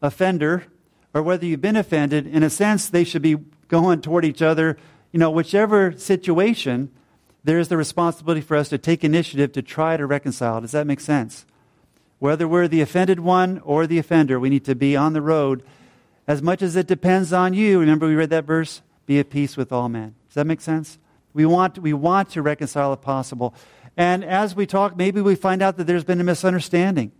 offender 0.00 0.64
or 1.14 1.22
whether 1.22 1.44
you've 1.44 1.60
been 1.60 1.76
offended, 1.76 2.26
in 2.26 2.42
a 2.42 2.50
sense, 2.50 2.88
they 2.88 3.04
should 3.04 3.22
be 3.22 3.36
going 3.68 4.00
toward 4.00 4.24
each 4.24 4.42
other. 4.42 4.78
You 5.12 5.18
know, 5.18 5.30
whichever 5.30 5.92
situation, 5.92 6.90
there's 7.44 7.68
the 7.68 7.76
responsibility 7.76 8.40
for 8.40 8.56
us 8.56 8.68
to 8.70 8.78
take 8.78 9.04
initiative 9.04 9.52
to 9.52 9.62
try 9.62 9.96
to 9.96 10.06
reconcile. 10.06 10.60
Does 10.60 10.72
that 10.72 10.86
make 10.86 11.00
sense? 11.00 11.44
Whether 12.22 12.46
we're 12.46 12.68
the 12.68 12.82
offended 12.82 13.18
one 13.18 13.58
or 13.64 13.84
the 13.84 13.98
offender, 13.98 14.38
we 14.38 14.48
need 14.48 14.64
to 14.66 14.76
be 14.76 14.94
on 14.94 15.12
the 15.12 15.20
road. 15.20 15.64
As 16.28 16.40
much 16.40 16.62
as 16.62 16.76
it 16.76 16.86
depends 16.86 17.32
on 17.32 17.52
you, 17.52 17.80
remember 17.80 18.06
we 18.06 18.14
read 18.14 18.30
that 18.30 18.44
verse? 18.44 18.80
Be 19.06 19.18
at 19.18 19.28
peace 19.28 19.56
with 19.56 19.72
all 19.72 19.88
men. 19.88 20.14
Does 20.28 20.36
that 20.36 20.46
make 20.46 20.60
sense? 20.60 21.00
We 21.34 21.46
want, 21.46 21.80
we 21.80 21.92
want 21.92 22.30
to 22.30 22.40
reconcile 22.40 22.92
if 22.92 23.00
possible. 23.00 23.56
And 23.96 24.24
as 24.24 24.54
we 24.54 24.66
talk, 24.66 24.96
maybe 24.96 25.20
we 25.20 25.34
find 25.34 25.62
out 25.62 25.76
that 25.78 25.88
there's 25.88 26.04
been 26.04 26.20
a 26.20 26.24
misunderstanding. 26.24 27.10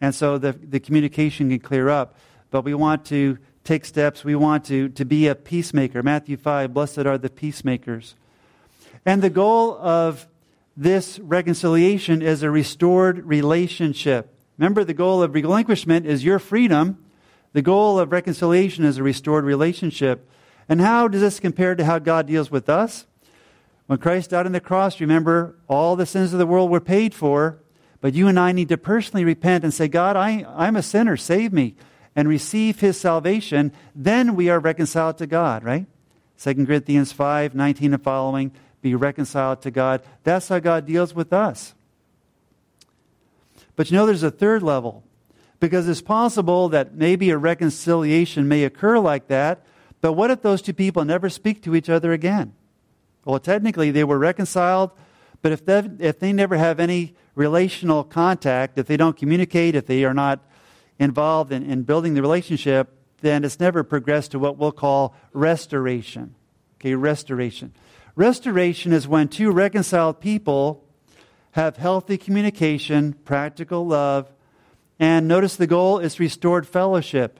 And 0.00 0.12
so 0.12 0.38
the, 0.38 0.54
the 0.54 0.80
communication 0.80 1.50
can 1.50 1.60
clear 1.60 1.88
up. 1.88 2.16
But 2.50 2.62
we 2.62 2.74
want 2.74 3.04
to 3.04 3.38
take 3.62 3.84
steps. 3.84 4.24
We 4.24 4.34
want 4.34 4.64
to, 4.64 4.88
to 4.88 5.04
be 5.04 5.28
a 5.28 5.36
peacemaker. 5.36 6.02
Matthew 6.02 6.36
5, 6.36 6.74
blessed 6.74 6.98
are 7.06 7.16
the 7.16 7.30
peacemakers. 7.30 8.16
And 9.04 9.22
the 9.22 9.30
goal 9.30 9.78
of 9.78 10.26
this 10.76 11.18
reconciliation 11.18 12.20
is 12.20 12.42
a 12.42 12.50
restored 12.50 13.24
relationship. 13.24 14.32
Remember, 14.58 14.84
the 14.84 14.94
goal 14.94 15.22
of 15.22 15.34
relinquishment 15.34 16.06
is 16.06 16.24
your 16.24 16.38
freedom. 16.38 17.04
The 17.52 17.62
goal 17.62 17.98
of 17.98 18.12
reconciliation 18.12 18.84
is 18.84 18.98
a 18.98 19.02
restored 19.02 19.44
relationship. 19.44 20.28
And 20.68 20.80
how 20.80 21.08
does 21.08 21.20
this 21.20 21.40
compare 21.40 21.74
to 21.74 21.84
how 21.84 21.98
God 21.98 22.26
deals 22.26 22.50
with 22.50 22.68
us? 22.68 23.06
When 23.86 23.98
Christ 23.98 24.30
died 24.30 24.46
on 24.46 24.52
the 24.52 24.60
cross, 24.60 25.00
remember, 25.00 25.56
all 25.68 25.96
the 25.96 26.06
sins 26.06 26.32
of 26.32 26.38
the 26.38 26.46
world 26.46 26.70
were 26.70 26.80
paid 26.80 27.14
for, 27.14 27.60
but 28.00 28.14
you 28.14 28.28
and 28.28 28.38
I 28.38 28.52
need 28.52 28.68
to 28.68 28.76
personally 28.76 29.24
repent 29.24 29.64
and 29.64 29.72
say, 29.72 29.88
God, 29.88 30.16
I, 30.16 30.44
I'm 30.48 30.76
a 30.76 30.82
sinner, 30.82 31.16
save 31.16 31.52
me, 31.52 31.76
and 32.14 32.28
receive 32.28 32.80
his 32.80 32.98
salvation. 32.98 33.72
Then 33.94 34.34
we 34.34 34.48
are 34.48 34.58
reconciled 34.58 35.18
to 35.18 35.26
God, 35.26 35.62
right? 35.62 35.86
2 36.38 36.66
Corinthians 36.66 37.12
5 37.12 37.54
19 37.54 37.94
and 37.94 38.02
following, 38.02 38.52
be 38.82 38.94
reconciled 38.94 39.62
to 39.62 39.70
God. 39.70 40.02
That's 40.24 40.48
how 40.48 40.58
God 40.58 40.86
deals 40.86 41.14
with 41.14 41.32
us. 41.32 41.74
But 43.74 43.90
you 43.90 43.96
know, 43.96 44.06
there's 44.06 44.22
a 44.22 44.30
third 44.30 44.62
level, 44.62 45.04
because 45.60 45.88
it's 45.88 46.02
possible 46.02 46.68
that 46.70 46.94
maybe 46.94 47.30
a 47.30 47.38
reconciliation 47.38 48.48
may 48.48 48.64
occur 48.64 48.98
like 48.98 49.28
that, 49.28 49.64
but 50.00 50.12
what 50.12 50.30
if 50.30 50.42
those 50.42 50.62
two 50.62 50.74
people 50.74 51.04
never 51.04 51.28
speak 51.28 51.62
to 51.62 51.74
each 51.74 51.88
other 51.88 52.12
again? 52.12 52.54
Well, 53.24 53.40
technically, 53.40 53.90
they 53.90 54.04
were 54.04 54.18
reconciled, 54.18 54.92
but 55.42 55.52
if 55.52 55.64
they, 55.64 55.88
if 55.98 56.18
they 56.18 56.32
never 56.32 56.56
have 56.56 56.78
any 56.78 57.14
relational 57.34 58.04
contact, 58.04 58.78
if 58.78 58.86
they 58.86 58.96
don't 58.96 59.16
communicate, 59.16 59.74
if 59.74 59.86
they 59.86 60.04
are 60.04 60.14
not 60.14 60.40
involved 60.98 61.52
in, 61.52 61.68
in 61.68 61.82
building 61.82 62.14
the 62.14 62.22
relationship, 62.22 62.88
then 63.20 63.44
it's 63.44 63.58
never 63.58 63.82
progressed 63.82 64.30
to 64.32 64.38
what 64.38 64.56
we'll 64.56 64.72
call 64.72 65.14
restoration. 65.32 66.34
Okay, 66.78 66.94
restoration. 66.94 67.72
Restoration 68.16 68.94
is 68.94 69.06
when 69.06 69.28
two 69.28 69.50
reconciled 69.50 70.20
people 70.20 70.82
have 71.52 71.76
healthy 71.76 72.16
communication, 72.16 73.12
practical 73.12 73.86
love, 73.86 74.32
and 74.98 75.28
notice 75.28 75.56
the 75.56 75.66
goal 75.66 75.98
is 75.98 76.18
restored 76.18 76.66
fellowship. 76.66 77.38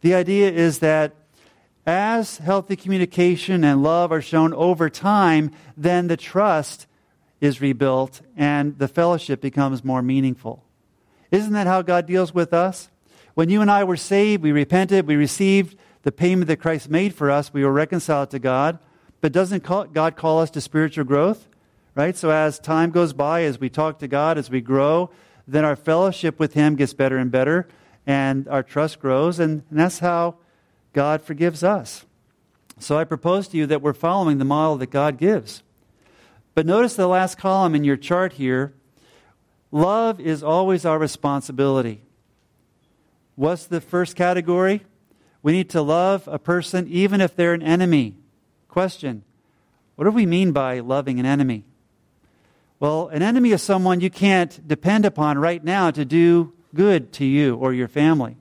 The 0.00 0.14
idea 0.14 0.52
is 0.52 0.78
that 0.78 1.16
as 1.84 2.36
healthy 2.36 2.76
communication 2.76 3.64
and 3.64 3.82
love 3.82 4.12
are 4.12 4.22
shown 4.22 4.54
over 4.54 4.88
time, 4.88 5.50
then 5.76 6.06
the 6.06 6.16
trust 6.16 6.86
is 7.40 7.60
rebuilt 7.60 8.20
and 8.36 8.78
the 8.78 8.86
fellowship 8.86 9.40
becomes 9.40 9.82
more 9.82 10.00
meaningful. 10.00 10.64
Isn't 11.32 11.54
that 11.54 11.66
how 11.66 11.82
God 11.82 12.06
deals 12.06 12.32
with 12.32 12.52
us? 12.52 12.88
When 13.34 13.48
you 13.48 13.60
and 13.60 13.70
I 13.70 13.82
were 13.82 13.96
saved, 13.96 14.44
we 14.44 14.52
repented, 14.52 15.08
we 15.08 15.16
received 15.16 15.76
the 16.02 16.12
payment 16.12 16.46
that 16.48 16.60
Christ 16.60 16.88
made 16.88 17.14
for 17.14 17.32
us, 17.32 17.52
we 17.52 17.64
were 17.64 17.72
reconciled 17.72 18.30
to 18.30 18.38
God. 18.38 18.78
But 19.22 19.32
doesn't 19.32 19.62
God 19.62 20.16
call 20.16 20.40
us 20.40 20.50
to 20.50 20.60
spiritual 20.60 21.04
growth? 21.04 21.48
Right? 21.94 22.16
So 22.16 22.30
as 22.30 22.58
time 22.58 22.90
goes 22.90 23.12
by, 23.12 23.44
as 23.44 23.60
we 23.60 23.70
talk 23.70 24.00
to 24.00 24.08
God, 24.08 24.36
as 24.36 24.50
we 24.50 24.60
grow, 24.60 25.10
then 25.46 25.64
our 25.64 25.76
fellowship 25.76 26.38
with 26.38 26.54
Him 26.54 26.74
gets 26.74 26.92
better 26.92 27.16
and 27.18 27.30
better, 27.30 27.68
and 28.06 28.48
our 28.48 28.62
trust 28.62 28.98
grows, 28.98 29.38
and, 29.38 29.62
and 29.70 29.78
that's 29.78 30.00
how 30.00 30.36
God 30.92 31.22
forgives 31.22 31.62
us. 31.62 32.04
So 32.78 32.98
I 32.98 33.04
propose 33.04 33.46
to 33.48 33.56
you 33.56 33.66
that 33.66 33.80
we're 33.80 33.92
following 33.92 34.38
the 34.38 34.44
model 34.44 34.76
that 34.78 34.90
God 34.90 35.18
gives. 35.18 35.62
But 36.54 36.66
notice 36.66 36.96
the 36.96 37.06
last 37.06 37.38
column 37.38 37.74
in 37.74 37.84
your 37.84 37.96
chart 37.96 38.34
here 38.34 38.74
love 39.70 40.18
is 40.20 40.42
always 40.42 40.84
our 40.84 40.98
responsibility. 40.98 42.02
What's 43.36 43.66
the 43.66 43.80
first 43.80 44.16
category? 44.16 44.82
We 45.42 45.52
need 45.52 45.70
to 45.70 45.80
love 45.80 46.28
a 46.28 46.38
person 46.38 46.88
even 46.88 47.20
if 47.20 47.36
they're 47.36 47.54
an 47.54 47.62
enemy. 47.62 48.16
Question 48.72 49.22
What 49.96 50.06
do 50.06 50.10
we 50.10 50.24
mean 50.24 50.52
by 50.52 50.80
loving 50.80 51.20
an 51.20 51.26
enemy? 51.26 51.64
Well, 52.80 53.08
an 53.08 53.20
enemy 53.20 53.52
is 53.52 53.62
someone 53.62 54.00
you 54.00 54.08
can't 54.08 54.66
depend 54.66 55.04
upon 55.04 55.36
right 55.36 55.62
now 55.62 55.90
to 55.90 56.06
do 56.06 56.54
good 56.74 57.12
to 57.12 57.26
you 57.26 57.54
or 57.56 57.74
your 57.74 57.86
family. 57.86 58.38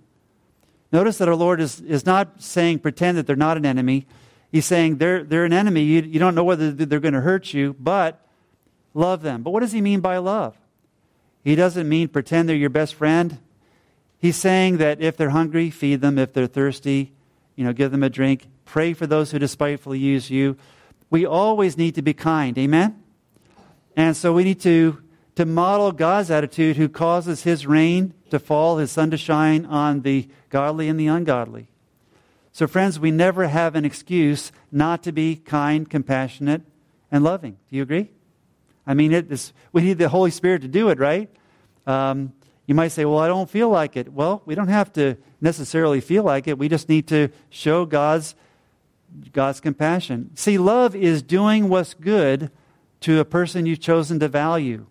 Notice 0.93 1.17
that 1.17 1.27
our 1.27 1.35
Lord 1.35 1.59
is, 1.59 1.81
is 1.81 2.05
not 2.05 2.41
saying 2.41 2.79
pretend 2.79 3.17
that 3.17 3.27
they're 3.27 3.35
not 3.35 3.57
an 3.57 3.65
enemy. 3.65 4.07
He's 4.53 4.65
saying 4.65 4.97
they're, 4.97 5.25
they're 5.25 5.43
an 5.43 5.51
enemy. 5.51 5.83
You, 5.83 6.01
you 6.01 6.17
don't 6.17 6.33
know 6.33 6.45
whether 6.45 6.71
they're 6.71 7.01
going 7.01 7.13
to 7.13 7.21
hurt 7.21 7.53
you, 7.53 7.75
but 7.77 8.25
love 8.93 9.23
them. 9.23 9.43
But 9.43 9.51
what 9.51 9.59
does 9.59 9.73
he 9.73 9.81
mean 9.81 9.99
by 9.99 10.17
love? 10.17 10.55
He 11.43 11.55
doesn't 11.55 11.89
mean 11.89 12.07
pretend 12.07 12.47
they're 12.47 12.55
your 12.55 12.69
best 12.69 12.95
friend. 12.95 13.37
He's 14.17 14.37
saying 14.37 14.77
that 14.77 15.01
if 15.01 15.17
they're 15.17 15.31
hungry, 15.31 15.69
feed 15.69 15.99
them. 15.99 16.17
If 16.17 16.31
they're 16.31 16.47
thirsty, 16.47 17.11
you 17.57 17.65
know, 17.65 17.73
give 17.73 17.91
them 17.91 18.01
a 18.01 18.09
drink. 18.09 18.47
Pray 18.71 18.93
for 18.93 19.05
those 19.05 19.31
who 19.31 19.37
despitefully 19.37 19.99
use 19.99 20.31
you. 20.31 20.55
We 21.09 21.25
always 21.25 21.77
need 21.77 21.95
to 21.95 22.01
be 22.01 22.13
kind. 22.13 22.57
Amen? 22.57 23.03
And 23.97 24.15
so 24.15 24.31
we 24.31 24.45
need 24.45 24.61
to, 24.61 25.03
to 25.35 25.45
model 25.45 25.91
God's 25.91 26.31
attitude 26.31 26.77
who 26.77 26.87
causes 26.87 27.43
his 27.43 27.67
rain 27.67 28.13
to 28.29 28.39
fall, 28.39 28.77
his 28.77 28.89
sun 28.89 29.11
to 29.11 29.17
shine 29.17 29.65
on 29.65 30.03
the 30.03 30.29
godly 30.47 30.87
and 30.87 30.97
the 30.97 31.07
ungodly. 31.07 31.67
So, 32.53 32.65
friends, 32.65 32.97
we 32.97 33.11
never 33.11 33.49
have 33.49 33.75
an 33.75 33.83
excuse 33.83 34.53
not 34.71 35.03
to 35.03 35.11
be 35.11 35.35
kind, 35.35 35.89
compassionate, 35.89 36.61
and 37.11 37.25
loving. 37.25 37.57
Do 37.69 37.75
you 37.75 37.83
agree? 37.83 38.09
I 38.87 38.93
mean, 38.93 39.11
it 39.11 39.29
is, 39.29 39.51
we 39.73 39.81
need 39.81 39.97
the 39.97 40.07
Holy 40.07 40.31
Spirit 40.31 40.61
to 40.61 40.69
do 40.69 40.87
it, 40.87 40.97
right? 40.97 41.29
Um, 41.85 42.31
you 42.67 42.73
might 42.73 42.93
say, 42.93 43.03
well, 43.03 43.19
I 43.19 43.27
don't 43.27 43.49
feel 43.49 43.67
like 43.67 43.97
it. 43.97 44.13
Well, 44.13 44.41
we 44.45 44.55
don't 44.55 44.69
have 44.69 44.93
to 44.93 45.17
necessarily 45.41 45.99
feel 45.99 46.23
like 46.23 46.47
it. 46.47 46.57
We 46.57 46.69
just 46.69 46.87
need 46.87 47.09
to 47.09 47.31
show 47.49 47.85
God's, 47.85 48.33
God's 49.33 49.59
compassion. 49.59 50.31
See, 50.35 50.57
love 50.57 50.95
is 50.95 51.21
doing 51.21 51.69
what's 51.69 51.93
good 51.93 52.51
to 53.01 53.19
a 53.19 53.25
person 53.25 53.65
you've 53.65 53.79
chosen 53.79 54.19
to 54.19 54.27
value. 54.27 54.85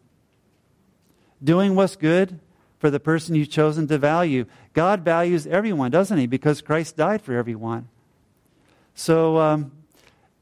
Doing 1.42 1.74
what's 1.74 1.96
good 1.96 2.38
for 2.78 2.90
the 2.90 3.00
person 3.00 3.34
you've 3.34 3.50
chosen 3.50 3.86
to 3.88 3.98
value. 3.98 4.46
God 4.72 5.04
values 5.04 5.46
everyone, 5.46 5.90
doesn't 5.90 6.18
He? 6.18 6.26
Because 6.26 6.60
Christ 6.60 6.96
died 6.96 7.22
for 7.22 7.34
everyone. 7.34 7.88
So 8.94 9.38
um, 9.38 9.72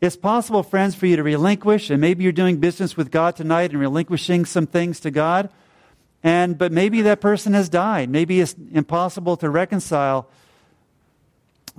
it's 0.01 0.17
possible, 0.17 0.63
friends, 0.63 0.95
for 0.95 1.07
you 1.07 1.17
to 1.17 1.23
relinquish, 1.23 1.91
and 1.91 2.01
maybe 2.01 2.23
you're 2.23 2.33
doing 2.33 2.59
business 2.59 2.97
with 2.97 3.11
God 3.11 3.37
tonight 3.37 3.71
and 3.71 3.81
relinquishing 3.81 4.45
some 4.45 4.67
things 4.67 5.01
to 5.01 5.11
God. 5.11 5.51
And 6.23 6.59
but 6.59 6.73
maybe 6.73 7.03
that 7.03 7.21
person 7.21 7.53
has 7.55 7.69
died. 7.69 8.09
Maybe 8.09 8.41
it's 8.41 8.55
impossible 8.73 9.37
to 9.39 9.51
reconcile. 9.51 10.29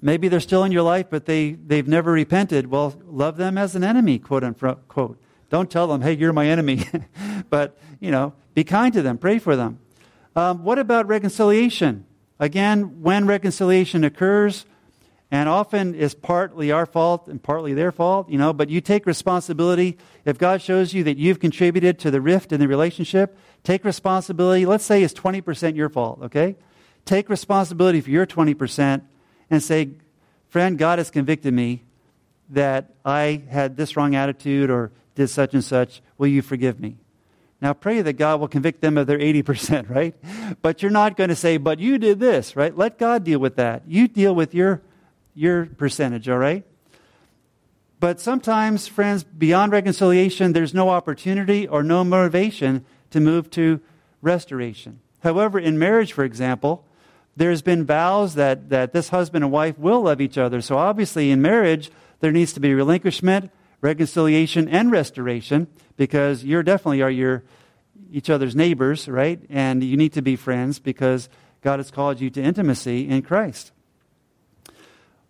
Maybe 0.02 0.28
they're 0.28 0.40
still 0.40 0.64
in 0.64 0.72
your 0.72 0.82
life, 0.82 1.08
but 1.10 1.26
they, 1.26 1.52
they've 1.52 1.88
never 1.88 2.12
repented. 2.12 2.68
Well, 2.68 3.00
love 3.06 3.38
them 3.38 3.58
as 3.58 3.76
an 3.76 3.84
enemy, 3.84 4.20
quote 4.20 4.44
unquote. 4.44 5.22
Don't 5.50 5.70
tell 5.70 5.88
them, 5.88 6.02
hey, 6.02 6.14
you're 6.14 6.34
my 6.34 6.48
enemy. 6.48 6.86
but, 7.50 7.78
you 8.00 8.12
know, 8.12 8.34
be 8.54 8.64
kind 8.64 8.94
to 8.94 9.02
them, 9.02 9.18
pray 9.18 9.40
for 9.40 9.56
them. 9.56 9.80
Um, 10.36 10.64
what 10.64 10.80
about 10.80 11.08
reconciliation? 11.08 12.06
Again, 12.40 13.02
when 13.02 13.26
reconciliation 13.26 14.04
occurs, 14.04 14.66
and 15.32 15.48
often 15.48 15.94
is 15.94 16.16
partly 16.16 16.72
our 16.72 16.86
fault 16.86 17.28
and 17.28 17.42
partly 17.42 17.74
their 17.74 17.92
fault, 17.92 18.30
you 18.30 18.38
know, 18.38 18.52
but 18.52 18.70
you 18.70 18.82
take 18.82 19.06
responsibility. 19.06 19.98
If 20.26 20.38
God 20.40 20.62
shows 20.62 20.94
you 20.94 21.04
that 21.04 21.18
you've 21.18 21.40
contributed 21.40 22.00
to 22.00 22.12
the 22.12 22.20
rift 22.20 22.52
in 22.52 22.60
the 22.60 22.68
relationship, 22.68 23.38
take 23.64 23.86
responsibility. 23.86 24.66
Let's 24.66 24.86
say 24.86 25.04
it's 25.04 25.14
20% 25.14 25.76
your 25.76 25.90
fault, 25.90 26.20
okay? 26.24 26.56
Take 27.06 27.30
responsibility 27.30 28.02
for 28.02 28.10
your 28.10 28.26
20% 28.26 29.04
and 29.50 29.62
say, 29.62 29.90
friend, 30.50 30.78
God 30.78 31.00
has 31.00 31.10
convicted 31.10 31.54
me 31.54 31.84
that 32.50 32.94
I 33.06 33.44
had 33.50 33.78
this 33.78 33.96
wrong 33.96 34.16
attitude 34.16 34.70
or 34.70 34.92
did 35.16 35.30
such 35.30 35.54
and 35.54 35.64
such. 35.64 36.02
Will 36.18 36.28
you 36.28 36.42
forgive 36.42 36.80
me? 36.80 36.98
Now 37.62 37.74
pray 37.74 38.02
that 38.02 38.14
God 38.14 38.40
will 38.40 38.48
convict 38.48 38.82
them 38.82 38.98
of 38.98 39.08
their 39.08 39.20
80%, 39.20 39.90
right? 39.94 40.16
But 40.62 40.82
you're 40.82 40.92
not 40.92 41.18
going 41.18 41.30
to 41.30 41.36
say, 41.36 41.58
but 41.58 41.80
you 41.80 41.98
did 41.98 42.20
this, 42.20 42.56
right? 42.56 42.76
Let 42.76 42.98
God 42.98 43.24
deal 43.24 43.40
with 43.40 43.58
that. 43.58 43.84
You 43.88 44.08
deal 44.08 44.34
with 44.34 44.56
your, 44.56 44.82
your 45.36 45.66
percentage, 45.66 46.30
all 46.30 46.38
right? 46.38 46.64
But 48.00 48.22
sometimes, 48.22 48.88
friends, 48.88 49.26
beyond 49.26 49.74
reconciliation, 49.74 50.54
there's 50.54 50.74
no 50.74 50.90
opportunity 50.90 51.68
or 51.68 51.84
no 51.84 52.06
motivation 52.06 52.86
to 53.12 53.20
move 53.20 53.50
to 53.52 53.82
restoration. 54.22 55.02
However, 55.20 55.60
in 55.60 55.78
marriage, 55.78 56.14
for 56.14 56.24
example, 56.24 56.86
there's 57.40 57.62
been 57.62 57.86
vows 57.86 58.36
that, 58.36 58.68
that 58.68 58.92
this 58.92 59.10
husband 59.10 59.46
and 59.46 59.52
wife 59.52 59.80
will 59.80 60.02
love 60.02 60.20
each 60.20 60.38
other. 60.38 60.60
So 60.60 60.78
obviously, 60.78 61.32
in 61.32 61.42
marriage, 61.42 61.90
there 62.20 62.34
needs 62.34 62.52
to 62.52 62.60
be 62.60 62.74
relinquishment, 62.74 63.50
reconciliation, 63.80 64.68
and 64.68 64.92
restoration 64.92 65.68
because 65.96 66.44
you're 66.44 66.64
definitely 66.64 67.02
are 67.02 67.10
your 67.10 67.44
each 68.12 68.30
other's 68.30 68.58
neighbors, 68.58 69.08
right? 69.08 69.40
And 69.50 69.82
you 69.82 69.96
need 69.96 70.12
to 70.14 70.22
be 70.22 70.36
friends 70.36 70.80
because 70.80 71.30
God 71.62 71.80
has 71.80 71.92
called 71.92 72.20
you 72.20 72.30
to 72.32 72.42
intimacy 72.42 73.08
in 73.08 73.22
Christ. 73.22 73.72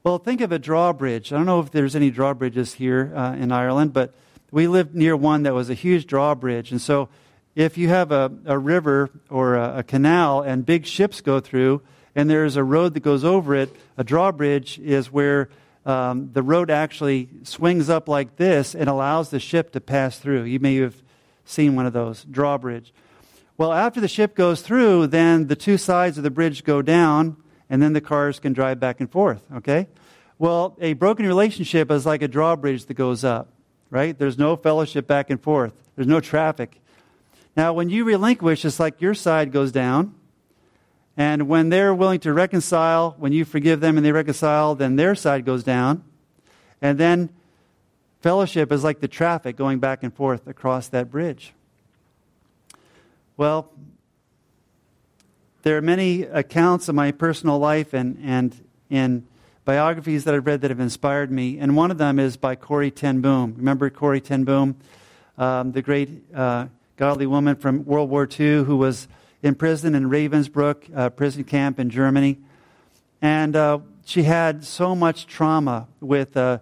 Well, 0.03 0.17
think 0.17 0.41
of 0.41 0.51
a 0.51 0.57
drawbridge. 0.57 1.31
I 1.31 1.37
don't 1.37 1.45
know 1.45 1.59
if 1.59 1.69
there's 1.69 1.95
any 1.95 2.09
drawbridges 2.09 2.73
here 2.73 3.13
uh, 3.15 3.33
in 3.35 3.51
Ireland, 3.51 3.93
but 3.93 4.15
we 4.49 4.67
lived 4.67 4.95
near 4.95 5.15
one 5.15 5.43
that 5.43 5.53
was 5.53 5.69
a 5.69 5.75
huge 5.75 6.07
drawbridge. 6.07 6.71
And 6.71 6.81
so, 6.81 7.07
if 7.55 7.77
you 7.77 7.89
have 7.89 8.11
a, 8.11 8.31
a 8.45 8.57
river 8.57 9.11
or 9.29 9.55
a, 9.57 9.79
a 9.79 9.83
canal 9.83 10.41
and 10.41 10.65
big 10.65 10.87
ships 10.87 11.21
go 11.21 11.39
through, 11.39 11.83
and 12.15 12.29
there's 12.29 12.55
a 12.55 12.63
road 12.63 12.93
that 12.93 13.01
goes 13.01 13.23
over 13.23 13.55
it, 13.55 13.75
a 13.97 14.03
drawbridge 14.03 14.79
is 14.79 15.11
where 15.11 15.49
um, 15.85 16.29
the 16.33 16.43
road 16.43 16.69
actually 16.69 17.29
swings 17.43 17.89
up 17.89 18.07
like 18.07 18.35
this 18.35 18.75
and 18.75 18.89
allows 18.89 19.29
the 19.29 19.39
ship 19.39 19.71
to 19.71 19.81
pass 19.81 20.19
through. 20.19 20.43
You 20.43 20.59
may 20.59 20.75
have 20.77 21.01
seen 21.45 21.75
one 21.75 21.85
of 21.85 21.93
those, 21.93 22.23
drawbridge. 22.25 22.93
Well, 23.57 23.73
after 23.73 23.99
the 23.99 24.07
ship 24.07 24.35
goes 24.35 24.61
through, 24.61 25.07
then 25.07 25.47
the 25.47 25.55
two 25.55 25.77
sides 25.77 26.17
of 26.17 26.23
the 26.23 26.29
bridge 26.29 26.63
go 26.63 26.81
down, 26.81 27.37
and 27.69 27.81
then 27.81 27.93
the 27.93 28.01
cars 28.01 28.39
can 28.39 28.53
drive 28.53 28.79
back 28.79 28.99
and 28.99 29.11
forth, 29.11 29.43
okay? 29.53 29.87
Well, 30.37 30.77
a 30.79 30.93
broken 30.93 31.25
relationship 31.25 31.91
is 31.91 32.05
like 32.05 32.21
a 32.21 32.27
drawbridge 32.27 32.85
that 32.85 32.93
goes 32.93 33.23
up, 33.23 33.51
right? 33.89 34.17
There's 34.17 34.37
no 34.37 34.55
fellowship 34.55 35.07
back 35.07 35.29
and 35.29 35.41
forth, 35.41 35.73
there's 35.95 36.07
no 36.07 36.21
traffic. 36.21 36.79
Now, 37.57 37.73
when 37.73 37.89
you 37.89 38.05
relinquish, 38.05 38.63
it's 38.63 38.79
like 38.79 39.01
your 39.01 39.13
side 39.13 39.51
goes 39.51 39.71
down, 39.71 40.15
and 41.19 41.49
when 41.49 41.67
they're 41.67 41.93
willing 41.93 42.21
to 42.21 42.31
reconcile, 42.31 43.13
when 43.19 43.33
you 43.33 43.43
forgive 43.43 43.81
them 43.81 43.97
and 43.97 44.05
they 44.05 44.13
reconcile, 44.13 44.73
then 44.73 44.95
their 44.95 45.15
side 45.15 45.43
goes 45.43 45.65
down. 45.65 46.01
And 46.81 46.97
then 46.97 47.29
fellowship 48.21 48.71
is 48.71 48.85
like 48.85 49.01
the 49.01 49.09
traffic 49.09 49.57
going 49.57 49.79
back 49.79 50.01
and 50.01 50.13
forth 50.13 50.47
across 50.47 50.87
that 50.87 51.11
bridge. 51.11 51.53
Well, 53.35 53.69
there 55.63 55.75
are 55.75 55.81
many 55.81 56.23
accounts 56.23 56.87
of 56.87 56.95
my 56.95 57.11
personal 57.11 57.59
life 57.59 57.93
and, 57.93 58.17
and 58.23 58.57
in 58.89 59.27
biographies 59.65 60.23
that 60.23 60.33
I've 60.33 60.47
read 60.47 60.61
that 60.61 60.71
have 60.71 60.79
inspired 60.79 61.33
me. 61.33 61.59
And 61.59 61.75
one 61.75 61.91
of 61.91 61.97
them 61.97 62.17
is 62.17 62.37
by 62.37 62.55
Corrie 62.55 62.91
ten 62.91 63.19
Boom. 63.19 63.55
Remember 63.57 63.89
Corrie 63.89 64.21
ten 64.21 64.45
Boom, 64.45 64.77
um, 65.37 65.73
the 65.73 65.81
great 65.81 66.33
uh, 66.33 66.67
godly 66.95 67.27
woman 67.27 67.57
from 67.57 67.83
World 67.83 68.09
War 68.09 68.25
II 68.25 68.63
who 68.63 68.77
was 68.77 69.09
in 69.41 69.55
prison 69.55 69.95
in 69.95 70.09
Ravensbrück 70.09 70.95
uh, 70.95 71.09
prison 71.09 71.43
camp 71.43 71.79
in 71.79 71.89
Germany. 71.89 72.37
And 73.21 73.55
uh, 73.55 73.79
she 74.05 74.23
had 74.23 74.63
so 74.63 74.95
much 74.95 75.27
trauma 75.27 75.87
with 75.99 76.35
uh, 76.35 76.59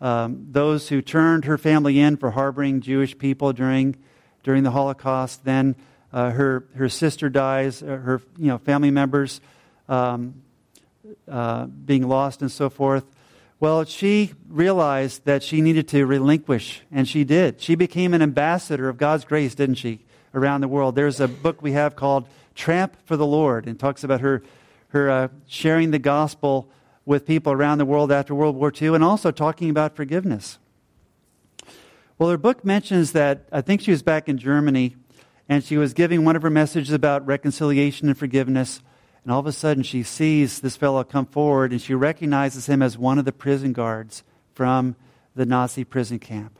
um, 0.00 0.46
those 0.50 0.88
who 0.88 1.02
turned 1.02 1.44
her 1.44 1.58
family 1.58 1.98
in 1.98 2.16
for 2.16 2.30
harboring 2.30 2.80
Jewish 2.80 3.16
people 3.16 3.52
during, 3.52 3.96
during 4.42 4.62
the 4.62 4.70
Holocaust. 4.70 5.44
Then 5.44 5.76
uh, 6.12 6.30
her, 6.30 6.66
her 6.74 6.88
sister 6.88 7.28
dies, 7.28 7.82
uh, 7.82 7.86
her 7.86 8.22
you 8.38 8.48
know, 8.48 8.58
family 8.58 8.90
members 8.90 9.40
um, 9.88 10.42
uh, 11.28 11.66
being 11.66 12.08
lost 12.08 12.42
and 12.42 12.50
so 12.50 12.70
forth. 12.70 13.04
Well, 13.58 13.84
she 13.84 14.32
realized 14.48 15.26
that 15.26 15.42
she 15.42 15.60
needed 15.60 15.86
to 15.88 16.06
relinquish, 16.06 16.80
and 16.90 17.06
she 17.06 17.24
did. 17.24 17.60
She 17.60 17.74
became 17.74 18.14
an 18.14 18.22
ambassador 18.22 18.88
of 18.88 18.96
God's 18.96 19.24
grace, 19.24 19.54
didn't 19.54 19.74
she? 19.74 20.00
Around 20.34 20.60
the 20.60 20.68
world. 20.68 20.94
There's 20.94 21.20
a 21.20 21.28
book 21.28 21.62
we 21.62 21.72
have 21.72 21.96
called 21.96 22.28
Tramp 22.54 22.96
for 23.04 23.16
the 23.16 23.26
Lord 23.26 23.66
and 23.66 23.78
talks 23.78 24.04
about 24.04 24.20
her, 24.20 24.42
her 24.88 25.10
uh, 25.10 25.28
sharing 25.46 25.90
the 25.90 25.98
gospel 25.98 26.68
with 27.04 27.26
people 27.26 27.52
around 27.52 27.78
the 27.78 27.84
world 27.84 28.12
after 28.12 28.34
World 28.34 28.56
War 28.56 28.72
II, 28.80 28.94
and 28.94 29.02
also 29.02 29.30
talking 29.30 29.70
about 29.70 29.96
forgiveness. 29.96 30.58
Well, 32.18 32.28
her 32.28 32.36
book 32.36 32.64
mentions 32.64 33.12
that 33.12 33.48
I 33.50 33.62
think 33.62 33.80
she 33.80 33.90
was 33.90 34.02
back 34.02 34.28
in 34.28 34.36
Germany 34.36 34.96
and 35.48 35.64
she 35.64 35.76
was 35.76 35.94
giving 35.94 36.24
one 36.24 36.36
of 36.36 36.42
her 36.42 36.50
messages 36.50 36.92
about 36.92 37.26
reconciliation 37.26 38.08
and 38.08 38.16
forgiveness. 38.16 38.80
And 39.24 39.32
all 39.32 39.40
of 39.40 39.46
a 39.46 39.52
sudden, 39.52 39.82
she 39.82 40.02
sees 40.02 40.60
this 40.60 40.76
fellow 40.76 41.02
come 41.02 41.26
forward 41.26 41.72
and 41.72 41.80
she 41.80 41.94
recognizes 41.94 42.66
him 42.66 42.82
as 42.82 42.96
one 42.96 43.18
of 43.18 43.24
the 43.24 43.32
prison 43.32 43.72
guards 43.72 44.22
from 44.54 44.94
the 45.34 45.46
Nazi 45.46 45.82
prison 45.82 46.18
camp. 46.18 46.58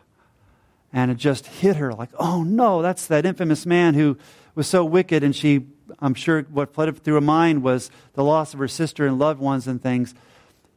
And 0.92 1.10
it 1.10 1.16
just 1.16 1.46
hit 1.46 1.76
her 1.76 1.92
like, 1.92 2.10
oh 2.18 2.42
no, 2.42 2.82
that's 2.82 3.06
that 3.06 3.24
infamous 3.24 3.64
man 3.64 3.94
who 3.94 4.18
was 4.54 4.66
so 4.66 4.84
wicked. 4.84 5.22
And 5.22 5.34
she, 5.34 5.66
I'm 6.00 6.14
sure 6.14 6.42
what 6.42 6.74
flooded 6.74 7.02
through 7.02 7.14
her 7.14 7.20
mind 7.20 7.62
was 7.62 7.90
the 8.14 8.24
loss 8.24 8.52
of 8.54 8.60
her 8.60 8.68
sister 8.68 9.06
and 9.06 9.18
loved 9.18 9.40
ones 9.40 9.66
and 9.66 9.80
things. 9.80 10.14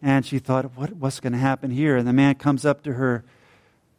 And 0.02 0.26
she 0.26 0.40
thought, 0.40 0.78
what, 0.78 0.94
what's 0.94 1.20
going 1.20 1.34
to 1.34 1.40
happen 1.40 1.72
here? 1.72 1.98
And 1.98 2.08
the 2.08 2.14
man 2.14 2.36
comes 2.36 2.66
up 2.66 2.84
to 2.84 2.94
her 2.94 3.24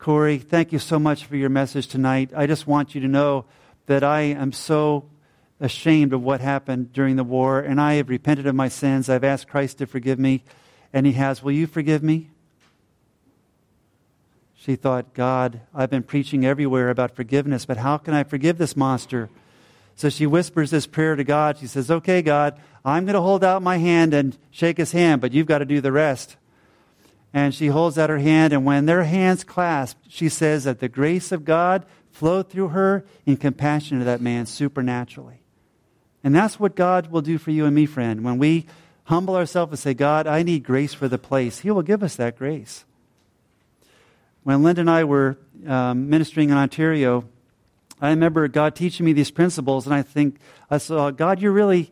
Corrie, 0.05 0.37
thank 0.37 0.71
you 0.71 0.79
so 0.79 0.99
much 0.99 1.25
for 1.25 1.35
your 1.35 1.49
message 1.49 1.87
tonight. 1.87 2.31
I 2.37 2.47
just 2.47 2.67
want 2.67 2.95
you 2.95 3.01
to 3.01 3.09
know 3.09 3.47
that 3.87 4.05
I 4.05 4.21
am 4.21 4.53
so 4.53 5.09
ashamed 5.61 6.13
of 6.13 6.23
what 6.23 6.43
happened 6.43 6.93
during 6.93 7.17
the 7.17 7.25
war, 7.25 7.61
and 7.61 7.81
I 7.81 7.95
have 7.95 8.11
repented 8.11 8.47
of 8.47 8.55
my 8.55 8.69
sins. 8.69 9.09
I've 9.09 9.25
asked 9.25 9.49
Christ 9.49 9.79
to 9.79 9.87
forgive 9.87 10.19
me, 10.19 10.45
and 10.93 11.07
He 11.07 11.13
has. 11.13 11.43
Will 11.43 11.53
you 11.53 11.67
forgive 11.67 12.03
me? 12.03 12.29
She 14.65 14.77
thought, 14.77 15.13
God, 15.13 15.61
I've 15.75 15.91
been 15.91 16.03
preaching 16.03 16.47
everywhere 16.47 16.91
about 16.91 17.15
forgiveness, 17.15 17.67
but 17.67 17.77
how 17.77 17.99
can 17.99 18.15
I 18.15 18.23
forgive 18.25 18.57
this 18.57 18.77
monster? 18.77 19.29
So 19.95 20.09
she 20.09 20.27
whispers 20.27 20.71
this 20.71 20.87
prayer 20.87 21.17
to 21.17 21.25
God. 21.25 21.59
She 21.59 21.67
says, 21.67 21.91
Okay, 21.91 22.23
God, 22.23 22.59
I'm 22.85 23.05
going 23.05 23.15
to 23.15 23.21
hold 23.21 23.45
out 23.45 23.63
my 23.63 23.77
hand 23.77 24.15
and 24.15 24.37
shake 24.51 24.79
his 24.79 24.93
hand, 24.93 25.21
but 25.21 25.33
you've 25.33 25.47
got 25.47 25.59
to 25.59 25.65
do 25.65 25.81
the 25.81 25.93
rest 25.93 26.37
and 27.35 27.53
she 27.53 27.67
holds 27.67 27.99
out 27.99 28.11
her 28.11 28.19
hand, 28.19 28.53
and 28.53 28.65
when 28.65 28.87
their 28.87 29.03
hands 29.03 29.43
clasp, 29.43 29.99
she 30.09 30.29
says 30.29 30.63
that 30.65 30.79
the 30.79 30.89
grace 30.89 31.33
of 31.33 31.45
God 31.45 31.85
flowed 32.13 32.49
through 32.49 32.69
her 32.69 33.05
in 33.27 33.37
compassion 33.37 33.99
to 33.99 34.05
that 34.05 34.21
man 34.21 34.47
supernaturally. 34.47 35.41
And 36.23 36.33
that's 36.33 36.61
what 36.61 36.77
God 36.77 37.11
will 37.11 37.23
do 37.23 37.37
for 37.37 37.51
you 37.51 37.67
and 37.67 37.75
me, 37.75 37.87
friend. 37.87 38.23
When 38.23 38.39
we 38.39 38.67
humble 39.07 39.35
ourselves 39.35 39.73
and 39.73 39.79
say, 39.81 39.95
God, 39.95 40.29
I 40.29 40.45
need 40.45 40.63
grace 40.63 40.95
for 40.95 41.09
the 41.09 41.19
place, 41.19 41.59
He 41.59 41.73
will 41.73 41.83
give 41.83 42.05
us 42.05 42.15
that 42.17 42.39
grace. 42.39 42.85
When 44.45 44.63
Linda 44.63 44.83
and 44.83 44.91
I 44.91 45.05
were 45.05 45.39
um, 45.67 46.11
ministering 46.11 46.51
in 46.51 46.57
Ontario, 46.59 47.25
I 47.99 48.11
remember 48.11 48.47
God 48.47 48.77
teaching 48.77 49.07
me 49.07 49.15
these 49.15 49.31
principles, 49.31 49.87
and 49.87 49.95
I 49.95 50.03
think, 50.03 50.37
I 50.71 50.77
saw, 50.77 51.11
God, 51.11 51.41
you're 51.41 51.51
really, 51.51 51.91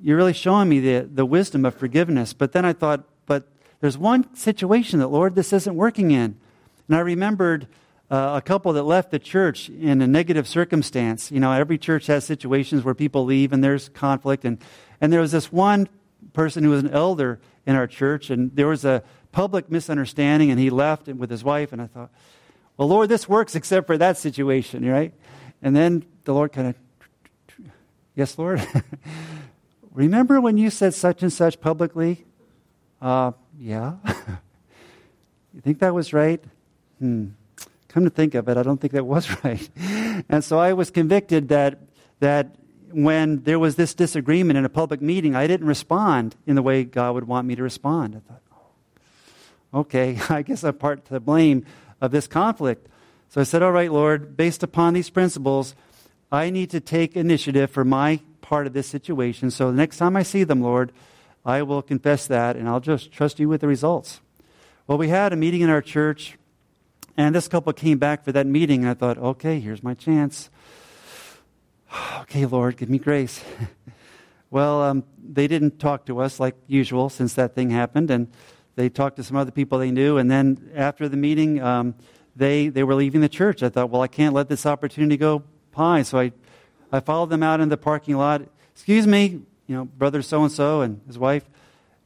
you're 0.00 0.16
really 0.16 0.32
showing 0.32 0.68
me 0.68 0.78
the, 0.78 1.08
the 1.12 1.26
wisdom 1.26 1.64
of 1.64 1.74
forgiveness. 1.74 2.32
But 2.32 2.52
then 2.52 2.64
I 2.64 2.72
thought, 2.72 3.02
but 3.26 3.48
there's 3.80 3.98
one 3.98 4.32
situation 4.36 5.00
that, 5.00 5.08
Lord, 5.08 5.34
this 5.34 5.52
isn't 5.52 5.74
working 5.74 6.12
in. 6.12 6.38
And 6.86 6.96
I 6.96 7.00
remembered 7.00 7.66
uh, 8.08 8.34
a 8.36 8.42
couple 8.42 8.72
that 8.74 8.84
left 8.84 9.10
the 9.10 9.18
church 9.18 9.68
in 9.68 10.00
a 10.00 10.06
negative 10.06 10.46
circumstance. 10.46 11.32
You 11.32 11.40
know, 11.40 11.50
every 11.50 11.78
church 11.78 12.06
has 12.06 12.24
situations 12.24 12.84
where 12.84 12.94
people 12.94 13.24
leave 13.24 13.52
and 13.52 13.62
there's 13.62 13.88
conflict. 13.88 14.44
And, 14.44 14.58
and 15.00 15.12
there 15.12 15.20
was 15.20 15.32
this 15.32 15.50
one 15.50 15.88
person 16.32 16.62
who 16.62 16.70
was 16.70 16.84
an 16.84 16.90
elder 16.90 17.40
in 17.66 17.74
our 17.74 17.88
church, 17.88 18.30
and 18.30 18.54
there 18.54 18.68
was 18.68 18.84
a 18.84 19.02
public 19.38 19.70
misunderstanding, 19.70 20.50
and 20.50 20.58
he 20.58 20.68
left 20.68 21.06
with 21.06 21.30
his 21.30 21.44
wife. 21.44 21.72
And 21.72 21.80
I 21.80 21.86
thought, 21.86 22.10
well, 22.76 22.88
Lord, 22.88 23.08
this 23.08 23.28
works 23.28 23.54
except 23.54 23.86
for 23.86 23.96
that 23.96 24.18
situation, 24.18 24.84
right? 24.84 25.14
And 25.62 25.76
then 25.76 26.04
the 26.24 26.34
Lord 26.34 26.50
kind 26.50 26.66
of, 26.66 27.68
yes, 28.16 28.36
Lord. 28.36 28.60
Remember 29.92 30.40
when 30.40 30.58
you 30.58 30.70
said 30.70 30.92
such 30.92 31.22
and 31.22 31.32
such 31.32 31.60
publicly? 31.60 32.26
Uh, 33.00 33.30
yeah. 33.56 33.92
you 35.54 35.60
think 35.60 35.78
that 35.78 35.94
was 35.94 36.12
right? 36.12 36.42
Hmm. 36.98 37.26
Come 37.86 38.02
to 38.02 38.10
think 38.10 38.34
of 38.34 38.48
it, 38.48 38.56
I 38.56 38.64
don't 38.64 38.80
think 38.80 38.92
that 38.94 39.06
was 39.06 39.30
right. 39.44 39.70
and 40.28 40.42
so 40.42 40.58
I 40.58 40.72
was 40.72 40.90
convicted 40.90 41.48
that, 41.50 41.78
that 42.18 42.56
when 42.90 43.44
there 43.44 43.60
was 43.60 43.76
this 43.76 43.94
disagreement 43.94 44.58
in 44.58 44.64
a 44.64 44.68
public 44.68 45.00
meeting, 45.00 45.36
I 45.36 45.46
didn't 45.46 45.68
respond 45.68 46.34
in 46.44 46.56
the 46.56 46.62
way 46.62 46.82
God 46.82 47.14
would 47.14 47.28
want 47.28 47.46
me 47.46 47.54
to 47.54 47.62
respond. 47.62 48.16
I 48.16 48.28
thought, 48.28 48.42
okay, 49.72 50.18
I 50.28 50.42
guess 50.42 50.64
I'm 50.64 50.74
part 50.74 51.04
to 51.06 51.20
blame 51.20 51.64
of 52.00 52.10
this 52.10 52.26
conflict. 52.26 52.88
So 53.28 53.40
I 53.40 53.44
said, 53.44 53.62
all 53.62 53.72
right, 53.72 53.92
Lord, 53.92 54.36
based 54.36 54.62
upon 54.62 54.94
these 54.94 55.10
principles, 55.10 55.74
I 56.32 56.50
need 56.50 56.70
to 56.70 56.80
take 56.80 57.16
initiative 57.16 57.70
for 57.70 57.84
my 57.84 58.20
part 58.40 58.66
of 58.66 58.72
this 58.72 58.86
situation. 58.86 59.50
So 59.50 59.70
the 59.70 59.76
next 59.76 59.98
time 59.98 60.16
I 60.16 60.22
see 60.22 60.44
them, 60.44 60.62
Lord, 60.62 60.92
I 61.44 61.62
will 61.62 61.82
confess 61.82 62.26
that, 62.26 62.56
and 62.56 62.68
I'll 62.68 62.80
just 62.80 63.12
trust 63.12 63.38
you 63.38 63.48
with 63.48 63.60
the 63.60 63.68
results. 63.68 64.20
Well, 64.86 64.98
we 64.98 65.08
had 65.08 65.32
a 65.32 65.36
meeting 65.36 65.60
in 65.60 65.70
our 65.70 65.82
church, 65.82 66.38
and 67.16 67.34
this 67.34 67.48
couple 67.48 67.72
came 67.72 67.98
back 67.98 68.24
for 68.24 68.32
that 68.32 68.46
meeting, 68.46 68.80
and 68.80 68.90
I 68.90 68.94
thought, 68.94 69.18
okay, 69.18 69.60
here's 69.60 69.82
my 69.82 69.94
chance. 69.94 70.50
okay, 72.20 72.46
Lord, 72.46 72.76
give 72.76 72.88
me 72.88 72.98
grace. 72.98 73.42
well, 74.50 74.82
um, 74.82 75.04
they 75.22 75.46
didn't 75.46 75.78
talk 75.78 76.06
to 76.06 76.20
us 76.20 76.40
like 76.40 76.56
usual 76.66 77.08
since 77.10 77.34
that 77.34 77.54
thing 77.54 77.70
happened, 77.70 78.10
and 78.10 78.30
they 78.78 78.88
talked 78.88 79.16
to 79.16 79.24
some 79.24 79.36
other 79.36 79.50
people 79.50 79.76
they 79.78 79.90
knew, 79.90 80.18
and 80.18 80.30
then 80.30 80.70
after 80.76 81.08
the 81.08 81.16
meeting, 81.16 81.60
um, 81.60 81.96
they, 82.36 82.68
they 82.68 82.84
were 82.84 82.94
leaving 82.94 83.20
the 83.20 83.28
church. 83.28 83.64
I 83.64 83.70
thought, 83.70 83.90
well, 83.90 84.02
I 84.02 84.06
can't 84.06 84.32
let 84.32 84.48
this 84.48 84.64
opportunity 84.66 85.16
go 85.16 85.42
by, 85.72 86.02
so 86.02 86.20
I, 86.20 86.30
I 86.92 87.00
followed 87.00 87.30
them 87.30 87.42
out 87.42 87.58
in 87.58 87.70
the 87.70 87.76
parking 87.76 88.16
lot. 88.16 88.42
Excuse 88.72 89.04
me, 89.04 89.40
you 89.66 89.76
know, 89.76 89.84
brother 89.84 90.22
so 90.22 90.44
and 90.44 90.52
so 90.52 90.82
and 90.82 91.00
his 91.08 91.18
wife. 91.18 91.42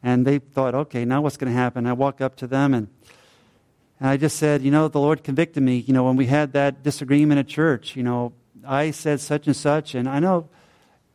And 0.02 0.26
they 0.26 0.38
thought, 0.38 0.74
okay, 0.74 1.04
now 1.04 1.20
what's 1.20 1.36
going 1.36 1.52
to 1.52 1.58
happen? 1.58 1.86
I 1.86 1.92
walk 1.92 2.22
up 2.22 2.36
to 2.36 2.46
them 2.46 2.72
and, 2.72 2.88
and 4.00 4.08
I 4.08 4.16
just 4.16 4.36
said, 4.36 4.62
you 4.62 4.70
know, 4.70 4.88
the 4.88 4.98
Lord 4.98 5.22
convicted 5.22 5.62
me. 5.62 5.76
You 5.76 5.92
know, 5.92 6.04
when 6.04 6.16
we 6.16 6.24
had 6.24 6.54
that 6.54 6.82
disagreement 6.82 7.38
at 7.38 7.48
church, 7.48 7.96
you 7.96 8.02
know, 8.02 8.32
I 8.66 8.92
said 8.92 9.20
such 9.20 9.46
and 9.46 9.54
such, 9.54 9.94
and 9.94 10.08
I 10.08 10.20
know 10.20 10.48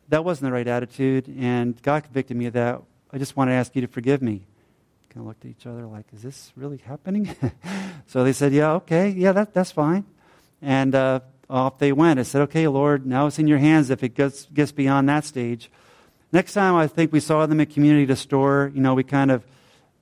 that 0.08 0.24
wasn't 0.24 0.50
the 0.50 0.52
right 0.52 0.68
attitude, 0.68 1.28
and 1.36 1.82
God 1.82 2.04
convicted 2.04 2.36
me 2.36 2.46
of 2.46 2.52
that. 2.52 2.80
I 3.12 3.18
just 3.18 3.36
want 3.36 3.50
to 3.50 3.54
ask 3.54 3.74
you 3.74 3.82
to 3.82 3.88
forgive 3.88 4.22
me. 4.22 4.44
Kind 5.18 5.26
of 5.26 5.30
looked 5.30 5.44
at 5.46 5.50
each 5.50 5.66
other 5.66 5.84
like, 5.84 6.06
is 6.12 6.22
this 6.22 6.52
really 6.54 6.76
happening? 6.76 7.34
so 8.06 8.22
they 8.22 8.32
said, 8.32 8.52
yeah, 8.52 8.74
okay, 8.74 9.08
yeah, 9.08 9.32
that, 9.32 9.52
that's 9.52 9.72
fine. 9.72 10.04
And 10.62 10.94
uh, 10.94 11.18
off 11.50 11.78
they 11.78 11.90
went. 11.90 12.20
I 12.20 12.22
said, 12.22 12.42
okay, 12.42 12.68
Lord, 12.68 13.04
now 13.04 13.26
it's 13.26 13.36
in 13.36 13.48
your 13.48 13.58
hands 13.58 13.90
if 13.90 14.04
it 14.04 14.14
gets, 14.14 14.46
gets 14.46 14.70
beyond 14.70 15.08
that 15.08 15.24
stage. 15.24 15.72
Next 16.30 16.52
time 16.52 16.76
I 16.76 16.86
think 16.86 17.10
we 17.10 17.18
saw 17.18 17.46
them 17.46 17.60
at 17.60 17.70
community 17.70 18.06
to 18.06 18.14
store, 18.14 18.70
you 18.72 18.80
know, 18.80 18.94
we 18.94 19.02
kind 19.02 19.32
of, 19.32 19.44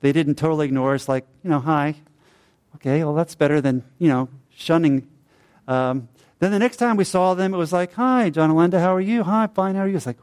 they 0.01 0.11
didn't 0.11 0.35
totally 0.35 0.67
ignore 0.67 0.93
us, 0.93 1.09
like, 1.09 1.25
you 1.43 1.49
know, 1.49 1.61
hi. 1.61 1.95
Okay, 2.75 3.03
well, 3.03 3.15
that's 3.15 3.33
better 3.33 3.59
than, 3.59 3.83
you 3.97 4.09
know, 4.09 4.29
shunning. 4.51 5.07
Um, 5.67 6.09
then 6.37 6.51
the 6.51 6.59
next 6.59 6.77
time 6.77 6.95
we 6.95 7.05
saw 7.05 7.33
them, 7.33 7.55
it 7.55 7.57
was 7.57 7.73
like, 7.73 7.93
hi, 7.93 8.29
John 8.29 8.51
and 8.51 8.59
Linda, 8.59 8.79
how 8.79 8.93
are 8.93 9.01
you? 9.01 9.23
Hi, 9.23 9.47
fine, 9.47 9.73
how 9.73 9.81
are 9.81 9.87
you? 9.87 9.95
It's 9.97 10.05
like, 10.05 10.19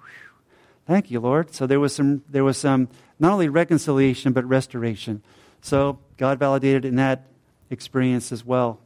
thank 0.87 1.11
you, 1.11 1.19
Lord. 1.19 1.53
So 1.53 1.67
there 1.67 1.81
was 1.81 1.93
some, 1.93 2.23
there 2.29 2.45
was 2.45 2.59
some, 2.59 2.89
not 3.19 3.33
only 3.33 3.49
reconciliation, 3.49 4.33
but 4.33 4.45
restoration. 4.45 5.23
So 5.61 5.99
God 6.17 6.39
validated 6.39 6.85
in 6.85 6.97
that 6.97 7.27
experience 7.71 8.33
as 8.33 8.45
well. 8.45 8.81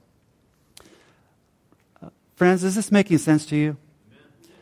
Uh, 2.02 2.10
friends, 2.36 2.62
is 2.62 2.74
this 2.74 2.92
making 2.92 3.18
sense 3.18 3.46
to 3.46 3.56
you? 3.56 3.76
Amen. 4.06 4.52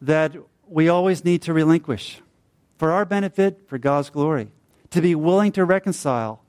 That 0.00 0.36
we 0.66 0.88
always 0.88 1.24
need 1.24 1.42
to 1.42 1.52
relinquish 1.52 2.22
for 2.78 2.92
our 2.92 3.04
benefit, 3.04 3.68
for 3.68 3.76
God's 3.76 4.08
glory, 4.08 4.48
to 4.90 5.02
be 5.02 5.14
willing 5.14 5.52
to 5.52 5.64
reconcile, 5.64 6.42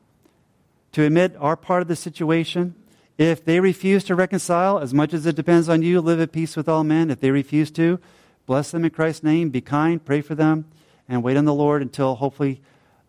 to 0.94 1.04
admit 1.04 1.36
our 1.40 1.58
part 1.58 1.82
of 1.82 1.88
the 1.88 1.96
situation. 1.96 2.76
If 3.18 3.44
they 3.44 3.60
refuse 3.60 4.04
to 4.06 4.16
reconcile, 4.16 4.80
as 4.80 4.94
much 4.94 5.14
as 5.14 5.26
it 5.26 5.36
depends 5.36 5.68
on 5.68 5.82
you, 5.82 6.00
live 6.00 6.22
at 6.22 6.32
peace 6.32 6.56
with 6.56 6.70
all 6.70 6.84
men. 6.84 7.12
If 7.12 7.20
they 7.20 7.32
refuse 7.32 7.70
to, 7.72 8.00
bless 8.46 8.72
them 8.72 8.86
in 8.86 8.92
Christ's 8.92 9.24
name, 9.24 9.50
be 9.50 9.62
kind, 9.62 10.04
pray 10.04 10.22
for 10.22 10.36
them, 10.36 10.66
and 11.12 11.22
wait 11.22 11.36
on 11.36 11.44
the 11.44 11.54
Lord 11.54 11.82
until 11.82 12.16
hopefully 12.16 12.62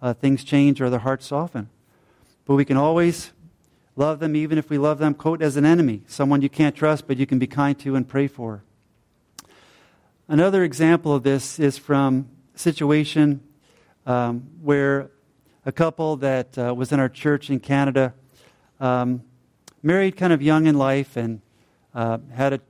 uh, 0.03 0.13
things 0.13 0.43
change 0.43 0.81
or 0.81 0.91
their 0.91 0.99
hearts 0.99 1.27
soften. 1.27 1.69
But 2.45 2.57
we 2.57 2.65
can 2.65 2.77
always 2.77 3.31
love 3.95 4.19
them 4.19 4.35
even 4.35 4.59
if 4.59 4.69
we 4.69 4.77
love 4.77 4.99
them, 4.99 5.15
quote, 5.15 5.41
as 5.41 5.57
an 5.57 5.65
enemy, 5.65 6.03
someone 6.09 6.43
you 6.43 6.49
can't 6.49 6.75
trust, 6.75 7.07
but 7.07 7.17
you 7.17 7.27
can 7.27 7.39
be 7.39 7.47
kind 7.47 7.79
to 7.79 7.95
and 7.95 8.09
pray 8.09 8.27
for. 8.27 8.65
Another 10.27 10.65
example 10.65 11.15
of 11.15 11.23
this 11.23 11.61
is 11.61 11.79
from 11.79 12.29
a 12.55 12.59
situation 12.59 13.41
um, 14.05 14.49
where 14.61 15.11
a 15.65 15.71
couple 15.71 16.17
that 16.17 16.59
uh, 16.59 16.75
was 16.75 16.91
in 16.91 16.99
our 16.99 17.09
church 17.09 17.51
in 17.51 17.61
Canada 17.61 18.15
um, 18.81 19.23
married 19.81 20.17
kind 20.17 20.33
of 20.33 20.43
young 20.43 20.67
in 20.67 20.77
life 20.77 21.17
and 21.17 21.41
uh, 21.95 22.19
had 22.35 22.55
a 22.55 22.61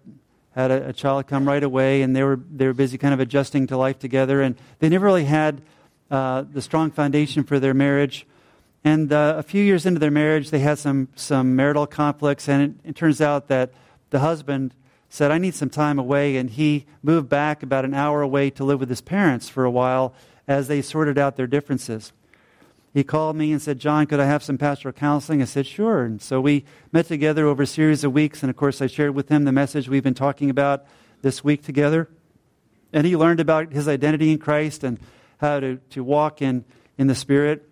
had 0.55 0.71
a, 0.71 0.89
a, 0.89 0.93
child 0.93 1.27
come 1.27 1.47
right 1.47 1.63
away, 1.63 2.03
and 2.03 2.15
they 2.15 2.23
were 2.23 2.39
they 2.51 2.67
were 2.67 2.75
busy 2.75 2.99
kind 2.99 3.15
of 3.15 3.21
adjusting 3.21 3.67
to 3.69 3.77
life 3.77 3.99
together, 3.99 4.43
and 4.43 4.57
they 4.79 4.89
never 4.89 5.07
really 5.07 5.25
had 5.25 5.63
uh, 6.11 6.45
the 6.53 6.63
strong 6.63 6.91
foundation 6.91 7.45
for 7.45 7.59
their 7.59 7.75
marriage. 7.75 8.27
And 8.85 9.13
uh, 9.13 9.35
a 9.39 9.43
few 9.43 9.63
years 9.63 9.87
into 9.87 10.01
their 10.01 10.11
marriage, 10.11 10.51
they 10.51 10.59
had 10.59 10.79
some 10.79 11.09
some 11.17 11.57
marital 11.57 11.87
conflicts, 11.87 12.49
and 12.49 12.63
it, 12.85 12.91
it 12.91 12.97
turns 12.97 13.21
out 13.21 13.49
that 13.49 13.73
the 14.11 14.21
husband 14.21 14.75
said, 15.13 15.31
I 15.31 15.37
need 15.37 15.55
some 15.55 15.69
time 15.69 15.99
away. 15.99 16.37
And 16.37 16.49
he 16.49 16.87
moved 17.03 17.29
back 17.29 17.63
about 17.63 17.85
an 17.85 17.93
hour 17.93 18.23
away 18.23 18.49
to 18.51 18.65
live 18.65 18.81
with 18.81 18.89
his 18.89 19.03
parents 19.03 19.47
for 19.47 19.65
a 19.65 19.71
while 19.71 20.15
as 20.49 20.69
they 20.69 20.81
sorted 20.81 21.19
out 21.19 21.37
their 21.37 21.47
differences. 21.47 22.13
He 22.95 23.05
called 23.05 23.37
me 23.37 23.53
and 23.53 23.63
said, 23.63 23.79
John, 23.79 24.07
could 24.07 24.21
I 24.21 24.27
have 24.27 24.43
some 24.43 24.59
pastoral 24.59 24.93
counseling? 24.93 25.41
I 25.41 25.47
said, 25.47 25.67
sure. 25.67 26.05
And 26.05 26.21
so 26.21 26.41
we 26.41 26.65
met 26.93 27.07
together 27.07 27.47
over 27.47 27.63
a 27.63 27.67
series 27.67 28.05
of 28.05 28.13
weeks. 28.13 28.43
And 28.43 28.51
of 28.51 28.57
course, 28.57 28.83
I 28.83 28.87
shared 28.87 29.15
with 29.15 29.31
him 29.31 29.45
the 29.45 29.53
message 29.53 29.89
we've 29.89 30.03
been 30.03 30.13
talking 30.13 30.51
about 30.51 30.85
this 31.23 31.43
week 31.43 31.63
together. 31.63 32.11
And 32.93 33.07
he 33.07 33.17
learned 33.17 33.41
about 33.41 33.73
his 33.73 33.89
identity 33.89 34.31
in 34.31 34.39
Christ 34.39 34.85
and 34.85 35.01
how 35.39 35.61
to, 35.61 35.77
to 35.91 36.05
walk 36.05 36.43
in, 36.43 36.67
in 36.99 37.07
the 37.07 37.15
Spirit. 37.15 37.67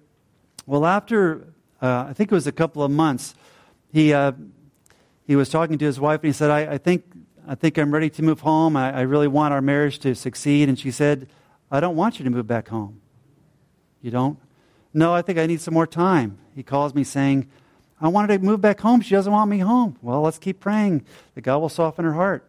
Well, 0.65 0.87
after, 0.87 1.53
uh, 1.83 2.07
I 2.09 2.15
think 2.15 2.33
it 2.33 2.35
was 2.35 2.47
a 2.47 2.53
couple 2.53 2.83
of 2.83 2.91
months, 2.91 3.35
he, 3.93 4.15
uh, 4.15 4.33
he 5.27 5.37
was 5.37 5.51
talking 5.51 5.77
to 5.77 5.85
his 5.85 6.01
wife 6.01 6.21
and 6.21 6.29
he 6.29 6.33
said, 6.33 6.51
I, 6.51 6.75
I, 6.75 6.79
think, 6.79 7.05
I 7.47 7.55
think 7.55 7.77
I'm 7.77 7.93
ready 7.93 8.09
to 8.09 8.23
move 8.23 8.41
home. 8.41 8.75
I, 8.75 8.91
I 8.93 9.01
really 9.03 9.29
want 9.29 9.53
our 9.53 9.61
marriage 9.61 9.99
to 10.01 10.15
succeed. 10.15 10.71
And 10.71 10.79
she 10.79 10.91
said, 10.91 11.29
I 11.71 11.81
don't 11.81 11.95
want 11.95 12.19
you 12.19 12.25
to 12.25 12.31
move 12.31 12.47
back 12.47 12.69
home. 12.69 13.03
You 14.01 14.11
don't? 14.11 14.39
No, 14.93 15.15
I 15.15 15.23
think 15.23 15.39
I 15.39 15.47
need 15.47 15.61
some 15.61 15.75
more 15.75 15.87
time. 15.87 16.39
He 16.55 16.63
calls 16.63 16.95
me 16.95 17.05
saying, 17.05 17.49
I 18.01 18.09
wanted 18.09 18.39
to 18.39 18.45
move 18.45 18.61
back 18.61 18.81
home. 18.81 19.01
She 19.03 19.15
doesn't 19.15 19.33
want 19.33 19.51
me 19.51 19.59
home. 19.59 19.97
Well, 20.03 20.23
let's 20.23 20.39
keep 20.39 20.59
praying 20.59 21.05
that 21.35 21.43
God 21.43 21.59
will 21.59 21.69
soften 21.69 22.05
her 22.05 22.15
heart. 22.15 22.45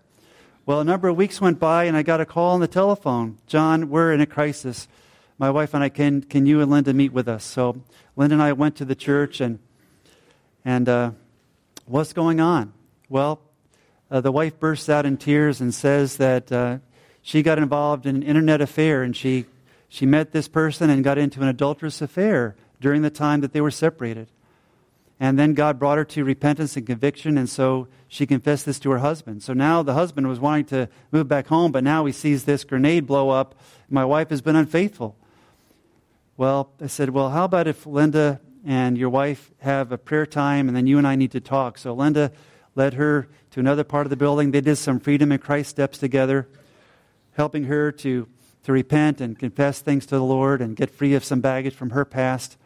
Well, 0.66 0.80
a 0.80 0.84
number 0.84 1.08
of 1.08 1.18
weeks 1.18 1.42
went 1.42 1.60
by, 1.60 1.86
and 1.86 1.98
I 1.98 2.04
got 2.04 2.22
a 2.22 2.26
call 2.26 2.54
on 2.54 2.62
the 2.62 2.68
telephone. 2.68 3.38
John, 3.48 3.90
we're 3.90 4.14
in 4.14 4.22
a 4.22 4.26
crisis. 4.26 4.88
My 5.38 5.50
wife 5.50 5.74
and 5.74 5.84
I, 5.84 5.90
can, 5.90 6.22
can 6.22 6.46
you 6.46 6.62
and 6.62 6.72
Linda 6.72 6.94
meet 6.94 7.12
with 7.12 7.28
us? 7.28 7.44
So 7.44 7.82
Linda 8.16 8.36
and 8.36 8.44
I 8.44 8.54
went 8.54 8.76
to 8.78 8.86
the 8.86 8.96
church, 8.96 9.42
and, 9.42 9.60
and 10.64 10.88
uh, 10.88 11.12
what's 11.86 12.14
going 12.14 12.40
on? 12.40 12.74
Well, 13.10 13.42
uh, 14.10 14.22
the 14.22 14.32
wife 14.32 14.60
bursts 14.60 14.88
out 14.88 15.06
in 15.06 15.18
tears 15.18 15.62
and 15.62 15.74
says 15.74 16.18
that 16.18 16.52
uh, 16.52 16.78
she 17.22 17.44
got 17.44 17.58
involved 17.58 18.06
in 18.06 18.18
an 18.18 18.24
internet 18.24 18.62
affair, 18.62 19.04
and 19.04 19.16
she, 19.16 19.46
she 19.94 20.06
met 20.06 20.32
this 20.32 20.48
person 20.48 20.90
and 20.90 21.04
got 21.04 21.18
into 21.18 21.42
an 21.42 21.50
adulterous 21.50 22.02
affair 22.02 22.56
during 22.80 23.02
the 23.02 23.10
time 23.10 23.42
that 23.42 23.52
they 23.52 23.60
were 23.60 23.70
separated. 23.70 24.30
And 25.20 25.38
then 25.38 25.54
God 25.54 25.80
brought 25.80 25.98
her 25.98 26.06
to 26.06 26.24
repentance 26.24 26.78
and 26.78 26.88
conviction, 26.88 27.38
and 27.38 27.50
so 27.50 27.90
she 28.08 28.26
confessed 28.26 28.66
this 28.66 28.80
to 28.80 28.92
her 28.92 29.00
husband. 29.00 29.44
So 29.44 29.52
now 29.52 29.84
the 29.84 29.94
husband 29.94 30.30
was 30.30 30.40
wanting 30.40 30.64
to 30.68 30.88
move 31.12 31.28
back 31.28 31.48
home, 31.48 31.74
but 31.74 31.84
now 31.84 32.06
he 32.06 32.14
sees 32.14 32.46
this 32.46 32.64
grenade 32.64 33.06
blow 33.06 33.32
up. 33.32 33.54
My 33.90 34.06
wife 34.06 34.30
has 34.30 34.42
been 34.42 34.56
unfaithful. 34.56 35.18
Well, 36.38 36.72
I 36.82 36.88
said, 36.88 37.10
Well, 37.10 37.30
how 37.32 37.44
about 37.44 37.68
if 37.68 37.86
Linda 37.86 38.40
and 38.66 38.98
your 38.98 39.10
wife 39.10 39.52
have 39.60 39.92
a 39.92 39.98
prayer 39.98 40.26
time, 40.26 40.70
and 40.70 40.76
then 40.76 40.88
you 40.88 41.00
and 41.00 41.06
I 41.06 41.16
need 41.16 41.32
to 41.32 41.42
talk? 41.42 41.78
So 41.78 41.94
Linda 41.94 42.32
led 42.76 42.94
her 42.94 43.28
to 43.52 43.60
another 43.60 43.84
part 43.84 44.06
of 44.06 44.10
the 44.10 44.16
building. 44.16 44.52
They 44.52 44.62
did 44.62 44.78
some 44.78 45.02
freedom 45.02 45.34
in 45.34 45.40
Christ 45.40 45.70
steps 45.70 45.98
together, 45.98 46.48
helping 47.34 47.66
her 47.66 47.92
to, 47.92 48.30
to 48.64 48.72
repent 48.72 49.22
and 49.22 49.38
confess 49.38 49.80
things 49.80 50.06
to 50.08 50.16
the 50.16 50.24
Lord 50.24 50.62
and 50.62 50.76
get 50.76 50.90
free 50.90 51.14
of 51.14 51.24
some 51.24 51.42
baggage 51.42 51.74
from 51.74 51.92
her 51.92 52.06
past. 52.06 52.58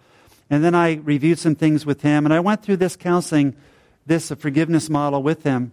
And 0.50 0.64
then 0.64 0.76
I 0.76 0.96
reviewed 0.96 1.40
some 1.40 1.56
things 1.56 1.86
with 1.86 2.02
him, 2.02 2.26
and 2.26 2.34
I 2.34 2.40
went 2.40 2.62
through 2.62 2.78
this 2.78 2.96
counseling, 2.96 3.56
this 4.06 4.32
uh, 4.32 4.36
forgiveness 4.36 4.90
model 4.90 5.24
with 5.24 5.44
him. 5.44 5.72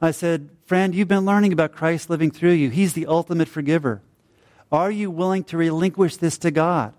I 0.00 0.10
said, 0.10 0.50
Friend, 0.66 0.94
you've 0.94 1.08
been 1.08 1.24
learning 1.24 1.52
about 1.52 1.72
Christ 1.72 2.10
living 2.10 2.30
through 2.30 2.52
you. 2.52 2.70
He's 2.70 2.94
the 2.94 3.06
ultimate 3.06 3.48
forgiver. 3.48 4.02
Are 4.70 4.90
you 4.90 5.10
willing 5.10 5.44
to 5.44 5.56
relinquish 5.56 6.16
this 6.16 6.38
to 6.38 6.50
God? 6.50 6.94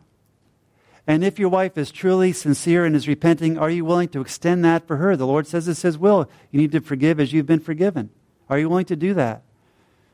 And 1.05 1.24
if 1.24 1.38
your 1.38 1.49
wife 1.49 1.78
is 1.78 1.91
truly 1.91 2.32
sincere 2.32 2.86
and 2.86 2.95
is 2.95 3.07
repenting, 3.07 3.57
are 3.57 3.69
you 3.69 3.84
willing 3.84 4.07
to 4.09 4.21
extend 4.21 4.63
that 4.63 4.88
for 4.88 4.97
her? 4.97 5.17
The 5.17 5.28
Lord 5.28 5.47
says 5.47 5.67
it's 5.67 5.82
His 5.82 5.97
will. 5.97 6.30
You 6.49 6.61
need 6.61 6.71
to 6.71 6.80
forgive 6.82 7.19
as 7.19 7.34
you've 7.34 7.45
been 7.45 7.59
forgiven. 7.59 8.09
Are 8.49 8.57
you 8.57 8.69
willing 8.69 8.86
to 8.86 8.95
do 8.95 9.13
that? 9.15 9.43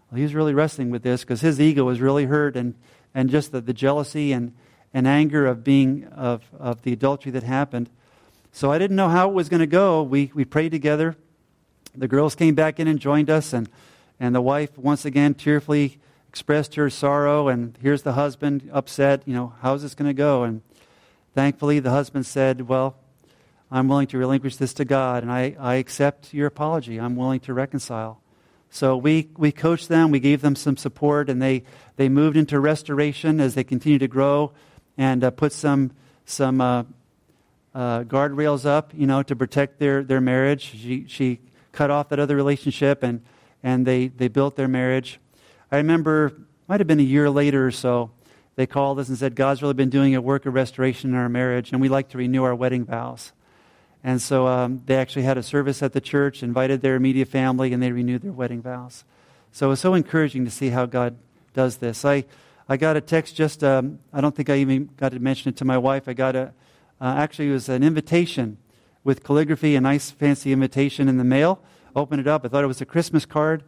Well, 0.10 0.18
he 0.18 0.24
was 0.24 0.34
really 0.34 0.54
wrestling 0.54 0.90
with 0.90 1.04
this 1.04 1.22
because 1.22 1.42
his 1.42 1.60
ego 1.62 1.84
was 1.84 2.02
really 2.02 2.26
hurt 2.26 2.56
and, 2.56 2.76
and 3.14 3.30
just 3.30 3.52
the, 3.52 3.62
the 3.62 3.74
jealousy 3.74 4.32
and, 4.32 4.54
and 4.94 5.08
anger 5.08 5.46
of 5.46 5.64
being 5.64 6.06
of, 6.06 6.44
of 6.58 6.82
the 6.82 6.94
adultery 6.94 7.32
that 7.32 7.44
happened. 7.44 7.90
So 8.52 8.72
I 8.72 8.80
didn't 8.80 8.96
know 8.96 9.10
how 9.10 9.30
it 9.30 9.34
was 9.34 9.50
going 9.50 9.60
to 9.60 9.68
go. 9.68 10.02
We, 10.02 10.32
we 10.34 10.46
prayed 10.46 10.72
together. 10.72 11.16
The 11.96 12.08
girls 12.08 12.36
came 12.36 12.56
back 12.56 12.80
in 12.80 12.88
and 12.88 13.00
joined 13.00 13.30
us, 13.30 13.54
and, 13.54 13.70
and 14.20 14.34
the 14.34 14.42
wife 14.42 14.78
once 14.78 15.06
again 15.06 15.34
tearfully 15.36 16.00
expressed 16.28 16.76
her 16.76 16.90
sorrow. 16.90 17.48
And 17.48 17.78
here's 17.82 18.02
the 18.02 18.14
husband 18.14 18.70
upset. 18.74 19.24
You 19.26 19.34
know, 19.34 19.54
how's 19.62 19.84
this 19.84 19.96
going 19.96 20.10
to 20.10 20.14
go? 20.14 20.44
And 20.44 20.62
thankfully, 21.36 21.80
the 21.80 21.92
husband 21.92 22.26
said, 22.26 22.68
Well, 22.68 22.96
I'm 23.72 23.88
willing 23.88 24.08
to 24.08 24.18
relinquish 24.18 24.56
this 24.56 24.74
to 24.76 24.86
God, 24.86 25.22
and 25.22 25.32
I, 25.32 25.56
I 25.60 25.76
accept 25.76 26.34
your 26.34 26.48
apology. 26.48 27.00
I'm 27.00 27.16
willing 27.16 27.40
to 27.42 27.54
reconcile. 27.54 28.22
So 28.70 28.96
we, 28.98 29.30
we 29.38 29.52
coached 29.52 29.88
them, 29.88 30.12
we 30.12 30.20
gave 30.20 30.42
them 30.42 30.56
some 30.56 30.78
support, 30.78 31.30
and 31.30 31.42
they, 31.42 31.64
they 31.96 32.08
moved 32.08 32.38
into 32.38 32.60
restoration 32.60 33.40
as 33.40 33.56
they 33.56 33.64
continue 33.64 34.00
to 34.00 34.08
grow 34.08 34.54
and 34.98 35.24
uh, 35.24 35.32
put 35.32 35.54
some 35.54 35.92
some 36.26 36.62
uh, 36.62 36.84
uh, 37.74 38.04
guardrails 38.04 38.66
up, 38.66 38.92
you 38.94 39.08
know, 39.08 39.24
to 39.24 39.36
protect 39.36 39.80
their, 39.80 40.04
their 40.04 40.22
marriage. 40.22 40.64
She, 40.80 41.06
she 41.08 41.40
cut 41.72 41.90
off 41.90 42.10
that 42.10 42.20
other 42.20 42.36
relationship 42.36 43.02
and, 43.02 43.22
and 43.64 43.86
they, 43.86 44.08
they 44.08 44.28
built 44.28 44.56
their 44.56 44.68
marriage. 44.68 45.20
I 45.72 45.78
remember, 45.78 46.34
might 46.68 46.80
have 46.80 46.88
been 46.88 47.00
a 47.00 47.04
year 47.04 47.30
later 47.30 47.66
or 47.66 47.72
so, 47.72 48.12
they 48.56 48.68
called 48.68 49.00
us 49.00 49.10
and 49.10 49.18
said, 49.18 49.36
God's 49.36 49.62
really 49.62 49.74
been 49.74 49.90
doing 49.90 50.14
a 50.14 50.22
work 50.22 50.46
of 50.46 50.54
restoration 50.54 51.12
in 51.12 51.16
our 51.16 51.30
marriage, 51.30 51.72
and 51.72 51.82
we'd 51.82 51.90
like 51.90 52.10
to 52.10 52.18
renew 52.18 52.44
our 52.44 52.54
wedding 52.54 52.86
vows. 52.86 53.32
And 54.04 54.22
so 54.22 54.48
um, 54.48 54.82
they 54.86 54.96
actually 54.96 55.24
had 55.24 55.38
a 55.38 55.44
service 55.44 55.84
at 55.84 55.94
the 55.94 56.02
church, 56.02 56.42
invited 56.42 56.82
their 56.82 56.96
immediate 56.96 57.28
family, 57.28 57.74
and 57.74 57.84
they 57.84 57.92
renewed 57.92 58.22
their 58.22 58.32
wedding 58.32 58.62
vows. 58.62 59.04
So 59.52 59.68
it 59.68 59.70
was 59.70 59.80
so 59.80 59.94
encouraging 59.94 60.46
to 60.46 60.52
see 60.52 60.70
how 60.70 60.86
God 60.86 61.18
does 61.54 61.78
this. 61.78 62.06
I, 62.06 62.26
I 62.70 62.78
got 62.78 62.96
a 62.96 63.02
text 63.02 63.36
just, 63.36 63.64
um, 63.64 64.00
I 64.14 64.22
don't 64.22 64.36
think 64.36 64.50
I 64.50 64.58
even 64.58 64.90
got 64.96 65.12
to 65.12 65.20
mention 65.20 65.50
it 65.50 65.58
to 65.58 65.66
my 65.66 65.78
wife. 65.78 66.08
I 66.08 66.14
got 66.14 66.36
a, 66.36 66.54
uh, 67.02 67.16
actually, 67.18 67.50
it 67.50 67.54
was 67.54 67.68
an 67.68 67.84
invitation 67.84 68.58
with 69.04 69.24
calligraphy, 69.24 69.76
a 69.76 69.82
nice 69.82 70.12
fancy 70.12 70.52
invitation 70.52 71.10
in 71.10 71.18
the 71.18 71.24
mail. 71.24 71.62
Opened 71.96 72.22
it 72.22 72.28
up. 72.28 72.46
I 72.46 72.48
thought 72.48 72.64
it 72.64 72.68
was 72.68 72.82
a 72.82 72.86
Christmas 72.86 73.26
card. 73.26 73.64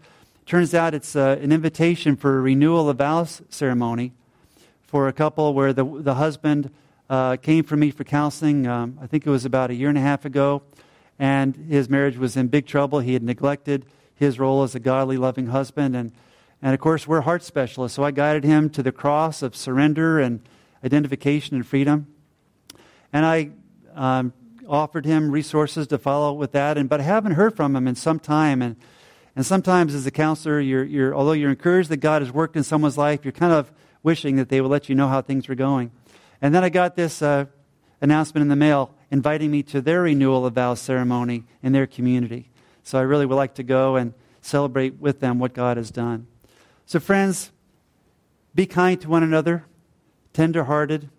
Turns 0.45 0.73
out 0.73 0.93
it's 0.93 1.15
uh, 1.15 1.39
an 1.41 1.51
invitation 1.51 2.15
for 2.15 2.37
a 2.37 2.41
renewal 2.41 2.89
of 2.89 2.97
vows 2.97 3.41
ceremony 3.49 4.13
for 4.83 5.07
a 5.07 5.13
couple 5.13 5.53
where 5.53 5.73
the, 5.73 5.83
the 5.83 6.15
husband 6.15 6.69
uh, 7.11 7.35
came 7.35 7.63
for 7.63 7.77
me 7.77 7.91
for 7.91 8.03
counseling. 8.03 8.65
Um, 8.65 8.97
I 8.99 9.05
think 9.05 9.27
it 9.27 9.29
was 9.29 9.45
about 9.45 9.69
a 9.69 9.75
year 9.75 9.89
and 9.89 9.97
a 9.97 10.01
half 10.01 10.25
ago. 10.25 10.63
And 11.19 11.55
his 11.55 11.89
marriage 11.89 12.17
was 12.17 12.35
in 12.35 12.47
big 12.47 12.65
trouble. 12.65 12.99
He 12.99 13.13
had 13.13 13.21
neglected 13.21 13.85
his 14.15 14.39
role 14.39 14.63
as 14.63 14.73
a 14.73 14.79
godly, 14.79 15.17
loving 15.17 15.47
husband. 15.47 15.95
And 15.95 16.11
and 16.61 16.73
of 16.75 16.79
course, 16.79 17.07
we're 17.07 17.21
heart 17.21 17.43
specialists, 17.43 17.95
so 17.95 18.03
I 18.03 18.11
guided 18.11 18.43
him 18.43 18.69
to 18.71 18.83
the 18.83 18.91
cross 18.91 19.41
of 19.41 19.55
surrender 19.55 20.19
and 20.19 20.41
identification 20.83 21.55
and 21.55 21.65
freedom. 21.65 22.07
And 23.11 23.25
I 23.25 23.49
um, 23.95 24.33
offered 24.67 25.05
him 25.05 25.31
resources 25.31 25.87
to 25.87 25.97
follow 25.97 26.33
with 26.33 26.51
that, 26.51 26.77
and, 26.77 26.87
but 26.87 26.99
I 26.99 27.03
haven't 27.03 27.31
heard 27.31 27.55
from 27.55 27.75
him 27.75 27.87
in 27.87 27.95
some 27.95 28.19
time. 28.19 28.61
And, 28.61 28.75
and 29.35 29.43
sometimes, 29.43 29.95
as 29.95 30.05
a 30.05 30.11
counselor, 30.11 30.59
you're, 30.59 30.83
you're, 30.83 31.15
although 31.15 31.31
you're 31.31 31.49
encouraged 31.49 31.89
that 31.89 31.97
God 31.97 32.21
has 32.21 32.31
worked 32.31 32.55
in 32.55 32.63
someone's 32.63 32.97
life, 32.97 33.25
you're 33.25 33.31
kind 33.31 33.53
of 33.53 33.71
wishing 34.03 34.35
that 34.35 34.49
they 34.49 34.61
will 34.61 34.69
let 34.69 34.87
you 34.87 34.93
know 34.93 35.07
how 35.07 35.21
things 35.21 35.47
were 35.47 35.55
going. 35.55 35.91
And 36.41 36.53
then 36.53 36.63
I 36.63 36.69
got 36.69 36.95
this 36.95 37.21
uh, 37.21 37.45
announcement 38.01 38.41
in 38.41 38.47
the 38.47 38.55
mail 38.55 38.95
inviting 39.11 39.51
me 39.51 39.61
to 39.63 39.81
their 39.81 40.01
renewal 40.01 40.45
of 40.45 40.53
vows 40.53 40.79
ceremony 40.79 41.43
in 41.61 41.73
their 41.73 41.85
community. 41.85 42.49
So 42.83 42.97
I 42.97 43.03
really 43.03 43.25
would 43.25 43.35
like 43.35 43.55
to 43.55 43.63
go 43.63 43.95
and 43.95 44.13
celebrate 44.41 44.99
with 44.99 45.19
them 45.19 45.37
what 45.37 45.53
God 45.53 45.77
has 45.77 45.91
done. 45.91 46.27
So, 46.85 46.99
friends, 46.99 47.51
be 48.55 48.65
kind 48.65 48.99
to 49.01 49.09
one 49.09 49.23
another, 49.23 49.65
tenderhearted, 50.33 51.09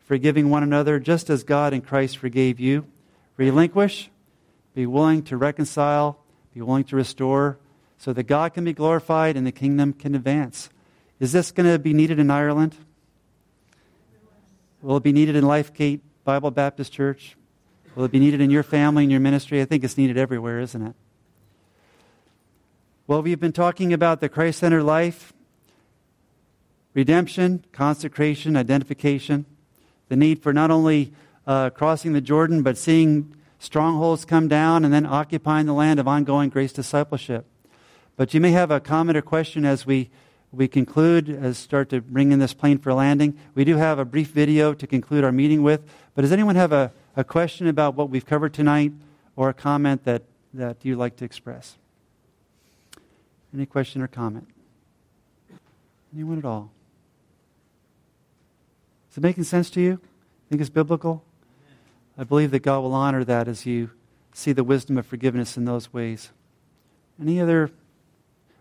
forgiving 0.00 0.50
one 0.50 0.62
another, 0.62 0.98
just 0.98 1.30
as 1.30 1.44
God 1.44 1.72
in 1.72 1.82
Christ 1.82 2.16
forgave 2.16 2.58
you. 2.58 2.86
Relinquish, 3.36 4.10
be 4.74 4.86
willing 4.86 5.22
to 5.24 5.36
reconcile, 5.36 6.18
be 6.54 6.60
willing 6.62 6.84
to 6.84 6.96
restore, 6.96 7.58
so 7.98 8.12
that 8.12 8.24
God 8.24 8.54
can 8.54 8.64
be 8.64 8.72
glorified 8.72 9.36
and 9.36 9.46
the 9.46 9.52
kingdom 9.52 9.92
can 9.92 10.14
advance. 10.14 10.70
Is 11.20 11.32
this 11.32 11.52
going 11.52 11.70
to 11.70 11.78
be 11.78 11.92
needed 11.92 12.18
in 12.18 12.30
Ireland? 12.30 12.76
Will 14.82 14.96
it 14.96 15.02
be 15.02 15.12
needed 15.12 15.36
in 15.36 15.44
Lifegate 15.44 16.00
Bible 16.24 16.50
Baptist 16.50 16.92
Church? 16.92 17.36
Will 17.94 18.04
it 18.04 18.12
be 18.12 18.18
needed 18.18 18.40
in 18.40 18.50
your 18.50 18.62
family 18.62 19.04
and 19.04 19.10
your 19.10 19.20
ministry? 19.20 19.60
I 19.60 19.66
think 19.66 19.84
it's 19.84 19.98
needed 19.98 20.16
everywhere, 20.16 20.58
isn't 20.60 20.86
it? 20.86 20.94
Well, 23.06 23.22
we've 23.22 23.40
been 23.40 23.52
talking 23.52 23.92
about 23.92 24.20
the 24.20 24.28
Christ 24.28 24.60
centered 24.60 24.84
life, 24.84 25.34
redemption, 26.94 27.64
consecration, 27.72 28.56
identification, 28.56 29.44
the 30.08 30.16
need 30.16 30.42
for 30.42 30.52
not 30.52 30.70
only 30.70 31.12
uh, 31.46 31.70
crossing 31.70 32.14
the 32.14 32.20
Jordan, 32.20 32.62
but 32.62 32.78
seeing 32.78 33.34
strongholds 33.58 34.24
come 34.24 34.48
down 34.48 34.84
and 34.84 34.94
then 34.94 35.04
occupying 35.04 35.66
the 35.66 35.74
land 35.74 36.00
of 36.00 36.08
ongoing 36.08 36.48
grace 36.48 36.72
discipleship. 36.72 37.44
But 38.16 38.32
you 38.32 38.40
may 38.40 38.52
have 38.52 38.70
a 38.70 38.80
comment 38.80 39.18
or 39.18 39.22
question 39.22 39.66
as 39.66 39.84
we, 39.84 40.08
we 40.52 40.66
conclude, 40.66 41.28
as 41.28 41.58
start 41.58 41.88
to 41.90 42.00
bring 42.00 42.32
in 42.32 42.40
this 42.40 42.54
plane 42.54 42.78
for 42.78 42.92
landing. 42.92 43.38
We 43.54 43.64
do 43.64 43.76
have 43.76 43.98
a 43.98 44.04
brief 44.04 44.28
video 44.28 44.74
to 44.74 44.86
conclude 44.86 45.22
our 45.22 45.30
meeting 45.30 45.62
with. 45.62 45.82
But 46.14 46.22
does 46.22 46.32
anyone 46.32 46.56
have 46.56 46.72
a, 46.72 46.92
a 47.16 47.22
question 47.22 47.68
about 47.68 47.94
what 47.94 48.10
we've 48.10 48.26
covered 48.26 48.52
tonight 48.52 48.92
or 49.36 49.48
a 49.48 49.54
comment 49.54 50.04
that, 50.04 50.22
that 50.54 50.78
you'd 50.82 50.98
like 50.98 51.16
to 51.16 51.24
express? 51.24 51.76
Any 53.54 53.66
question 53.66 54.02
or 54.02 54.08
comment? 54.08 54.48
Anyone 56.12 56.38
at 56.38 56.44
all? 56.44 56.72
Is 59.10 59.18
it 59.18 59.22
making 59.22 59.44
sense 59.44 59.70
to 59.70 59.80
you? 59.80 60.00
Think 60.48 60.60
it's 60.60 60.70
biblical? 60.70 61.24
I 62.18 62.24
believe 62.24 62.50
that 62.50 62.60
God 62.60 62.80
will 62.80 62.94
honor 62.94 63.22
that 63.24 63.46
as 63.46 63.66
you 63.66 63.90
see 64.32 64.52
the 64.52 64.64
wisdom 64.64 64.98
of 64.98 65.06
forgiveness 65.06 65.56
in 65.56 65.64
those 65.64 65.92
ways. 65.92 66.30
Any 67.20 67.40
other 67.40 67.70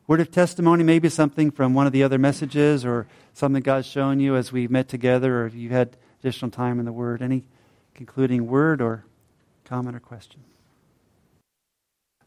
word 0.09 0.19
of 0.19 0.31
testimony, 0.31 0.83
maybe 0.83 1.07
something 1.07 1.51
from 1.51 1.75
one 1.75 1.85
of 1.85 1.93
the 1.93 2.01
other 2.01 2.17
messages 2.17 2.83
or 2.83 3.05
something 3.35 3.61
God's 3.61 3.85
shown 3.85 4.19
you 4.19 4.35
as 4.35 4.51
we've 4.51 4.71
met 4.71 4.87
together 4.87 5.41
or 5.41 5.45
if 5.45 5.53
you 5.53 5.69
had 5.69 5.95
additional 6.19 6.49
time 6.49 6.79
in 6.79 6.85
the 6.85 6.91
Word? 6.91 7.21
Any 7.21 7.43
concluding 7.93 8.47
word 8.47 8.81
or 8.81 9.05
comment 9.65 9.95
or 9.95 9.99
question? 9.99 10.41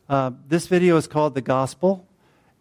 Uh, 0.09 0.30
this 0.47 0.68
video 0.68 0.97
is 0.97 1.09
called 1.09 1.35
The 1.35 1.41
Gospel. 1.41 2.07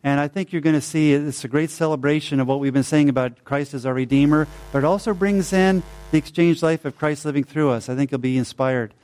And 0.03 0.19
I 0.19 0.27
think 0.27 0.51
you're 0.51 0.61
going 0.63 0.73
to 0.73 0.81
see 0.81 1.13
it's 1.13 1.43
a 1.43 1.47
great 1.47 1.69
celebration 1.69 2.39
of 2.39 2.47
what 2.47 2.59
we've 2.59 2.73
been 2.73 2.81
saying 2.81 3.07
about 3.07 3.43
Christ 3.43 3.75
as 3.75 3.85
our 3.85 3.93
Redeemer, 3.93 4.47
but 4.71 4.79
it 4.79 4.85
also 4.85 5.13
brings 5.13 5.53
in 5.53 5.83
the 6.09 6.17
exchange 6.17 6.63
life 6.63 6.83
of 6.83 6.97
Christ 6.97 7.25
living 7.25 7.43
through 7.43 7.69
us. 7.69 7.89
I 7.89 7.95
think 7.95 8.09
you'll 8.09 8.19
be 8.19 8.39
inspired. 8.39 8.95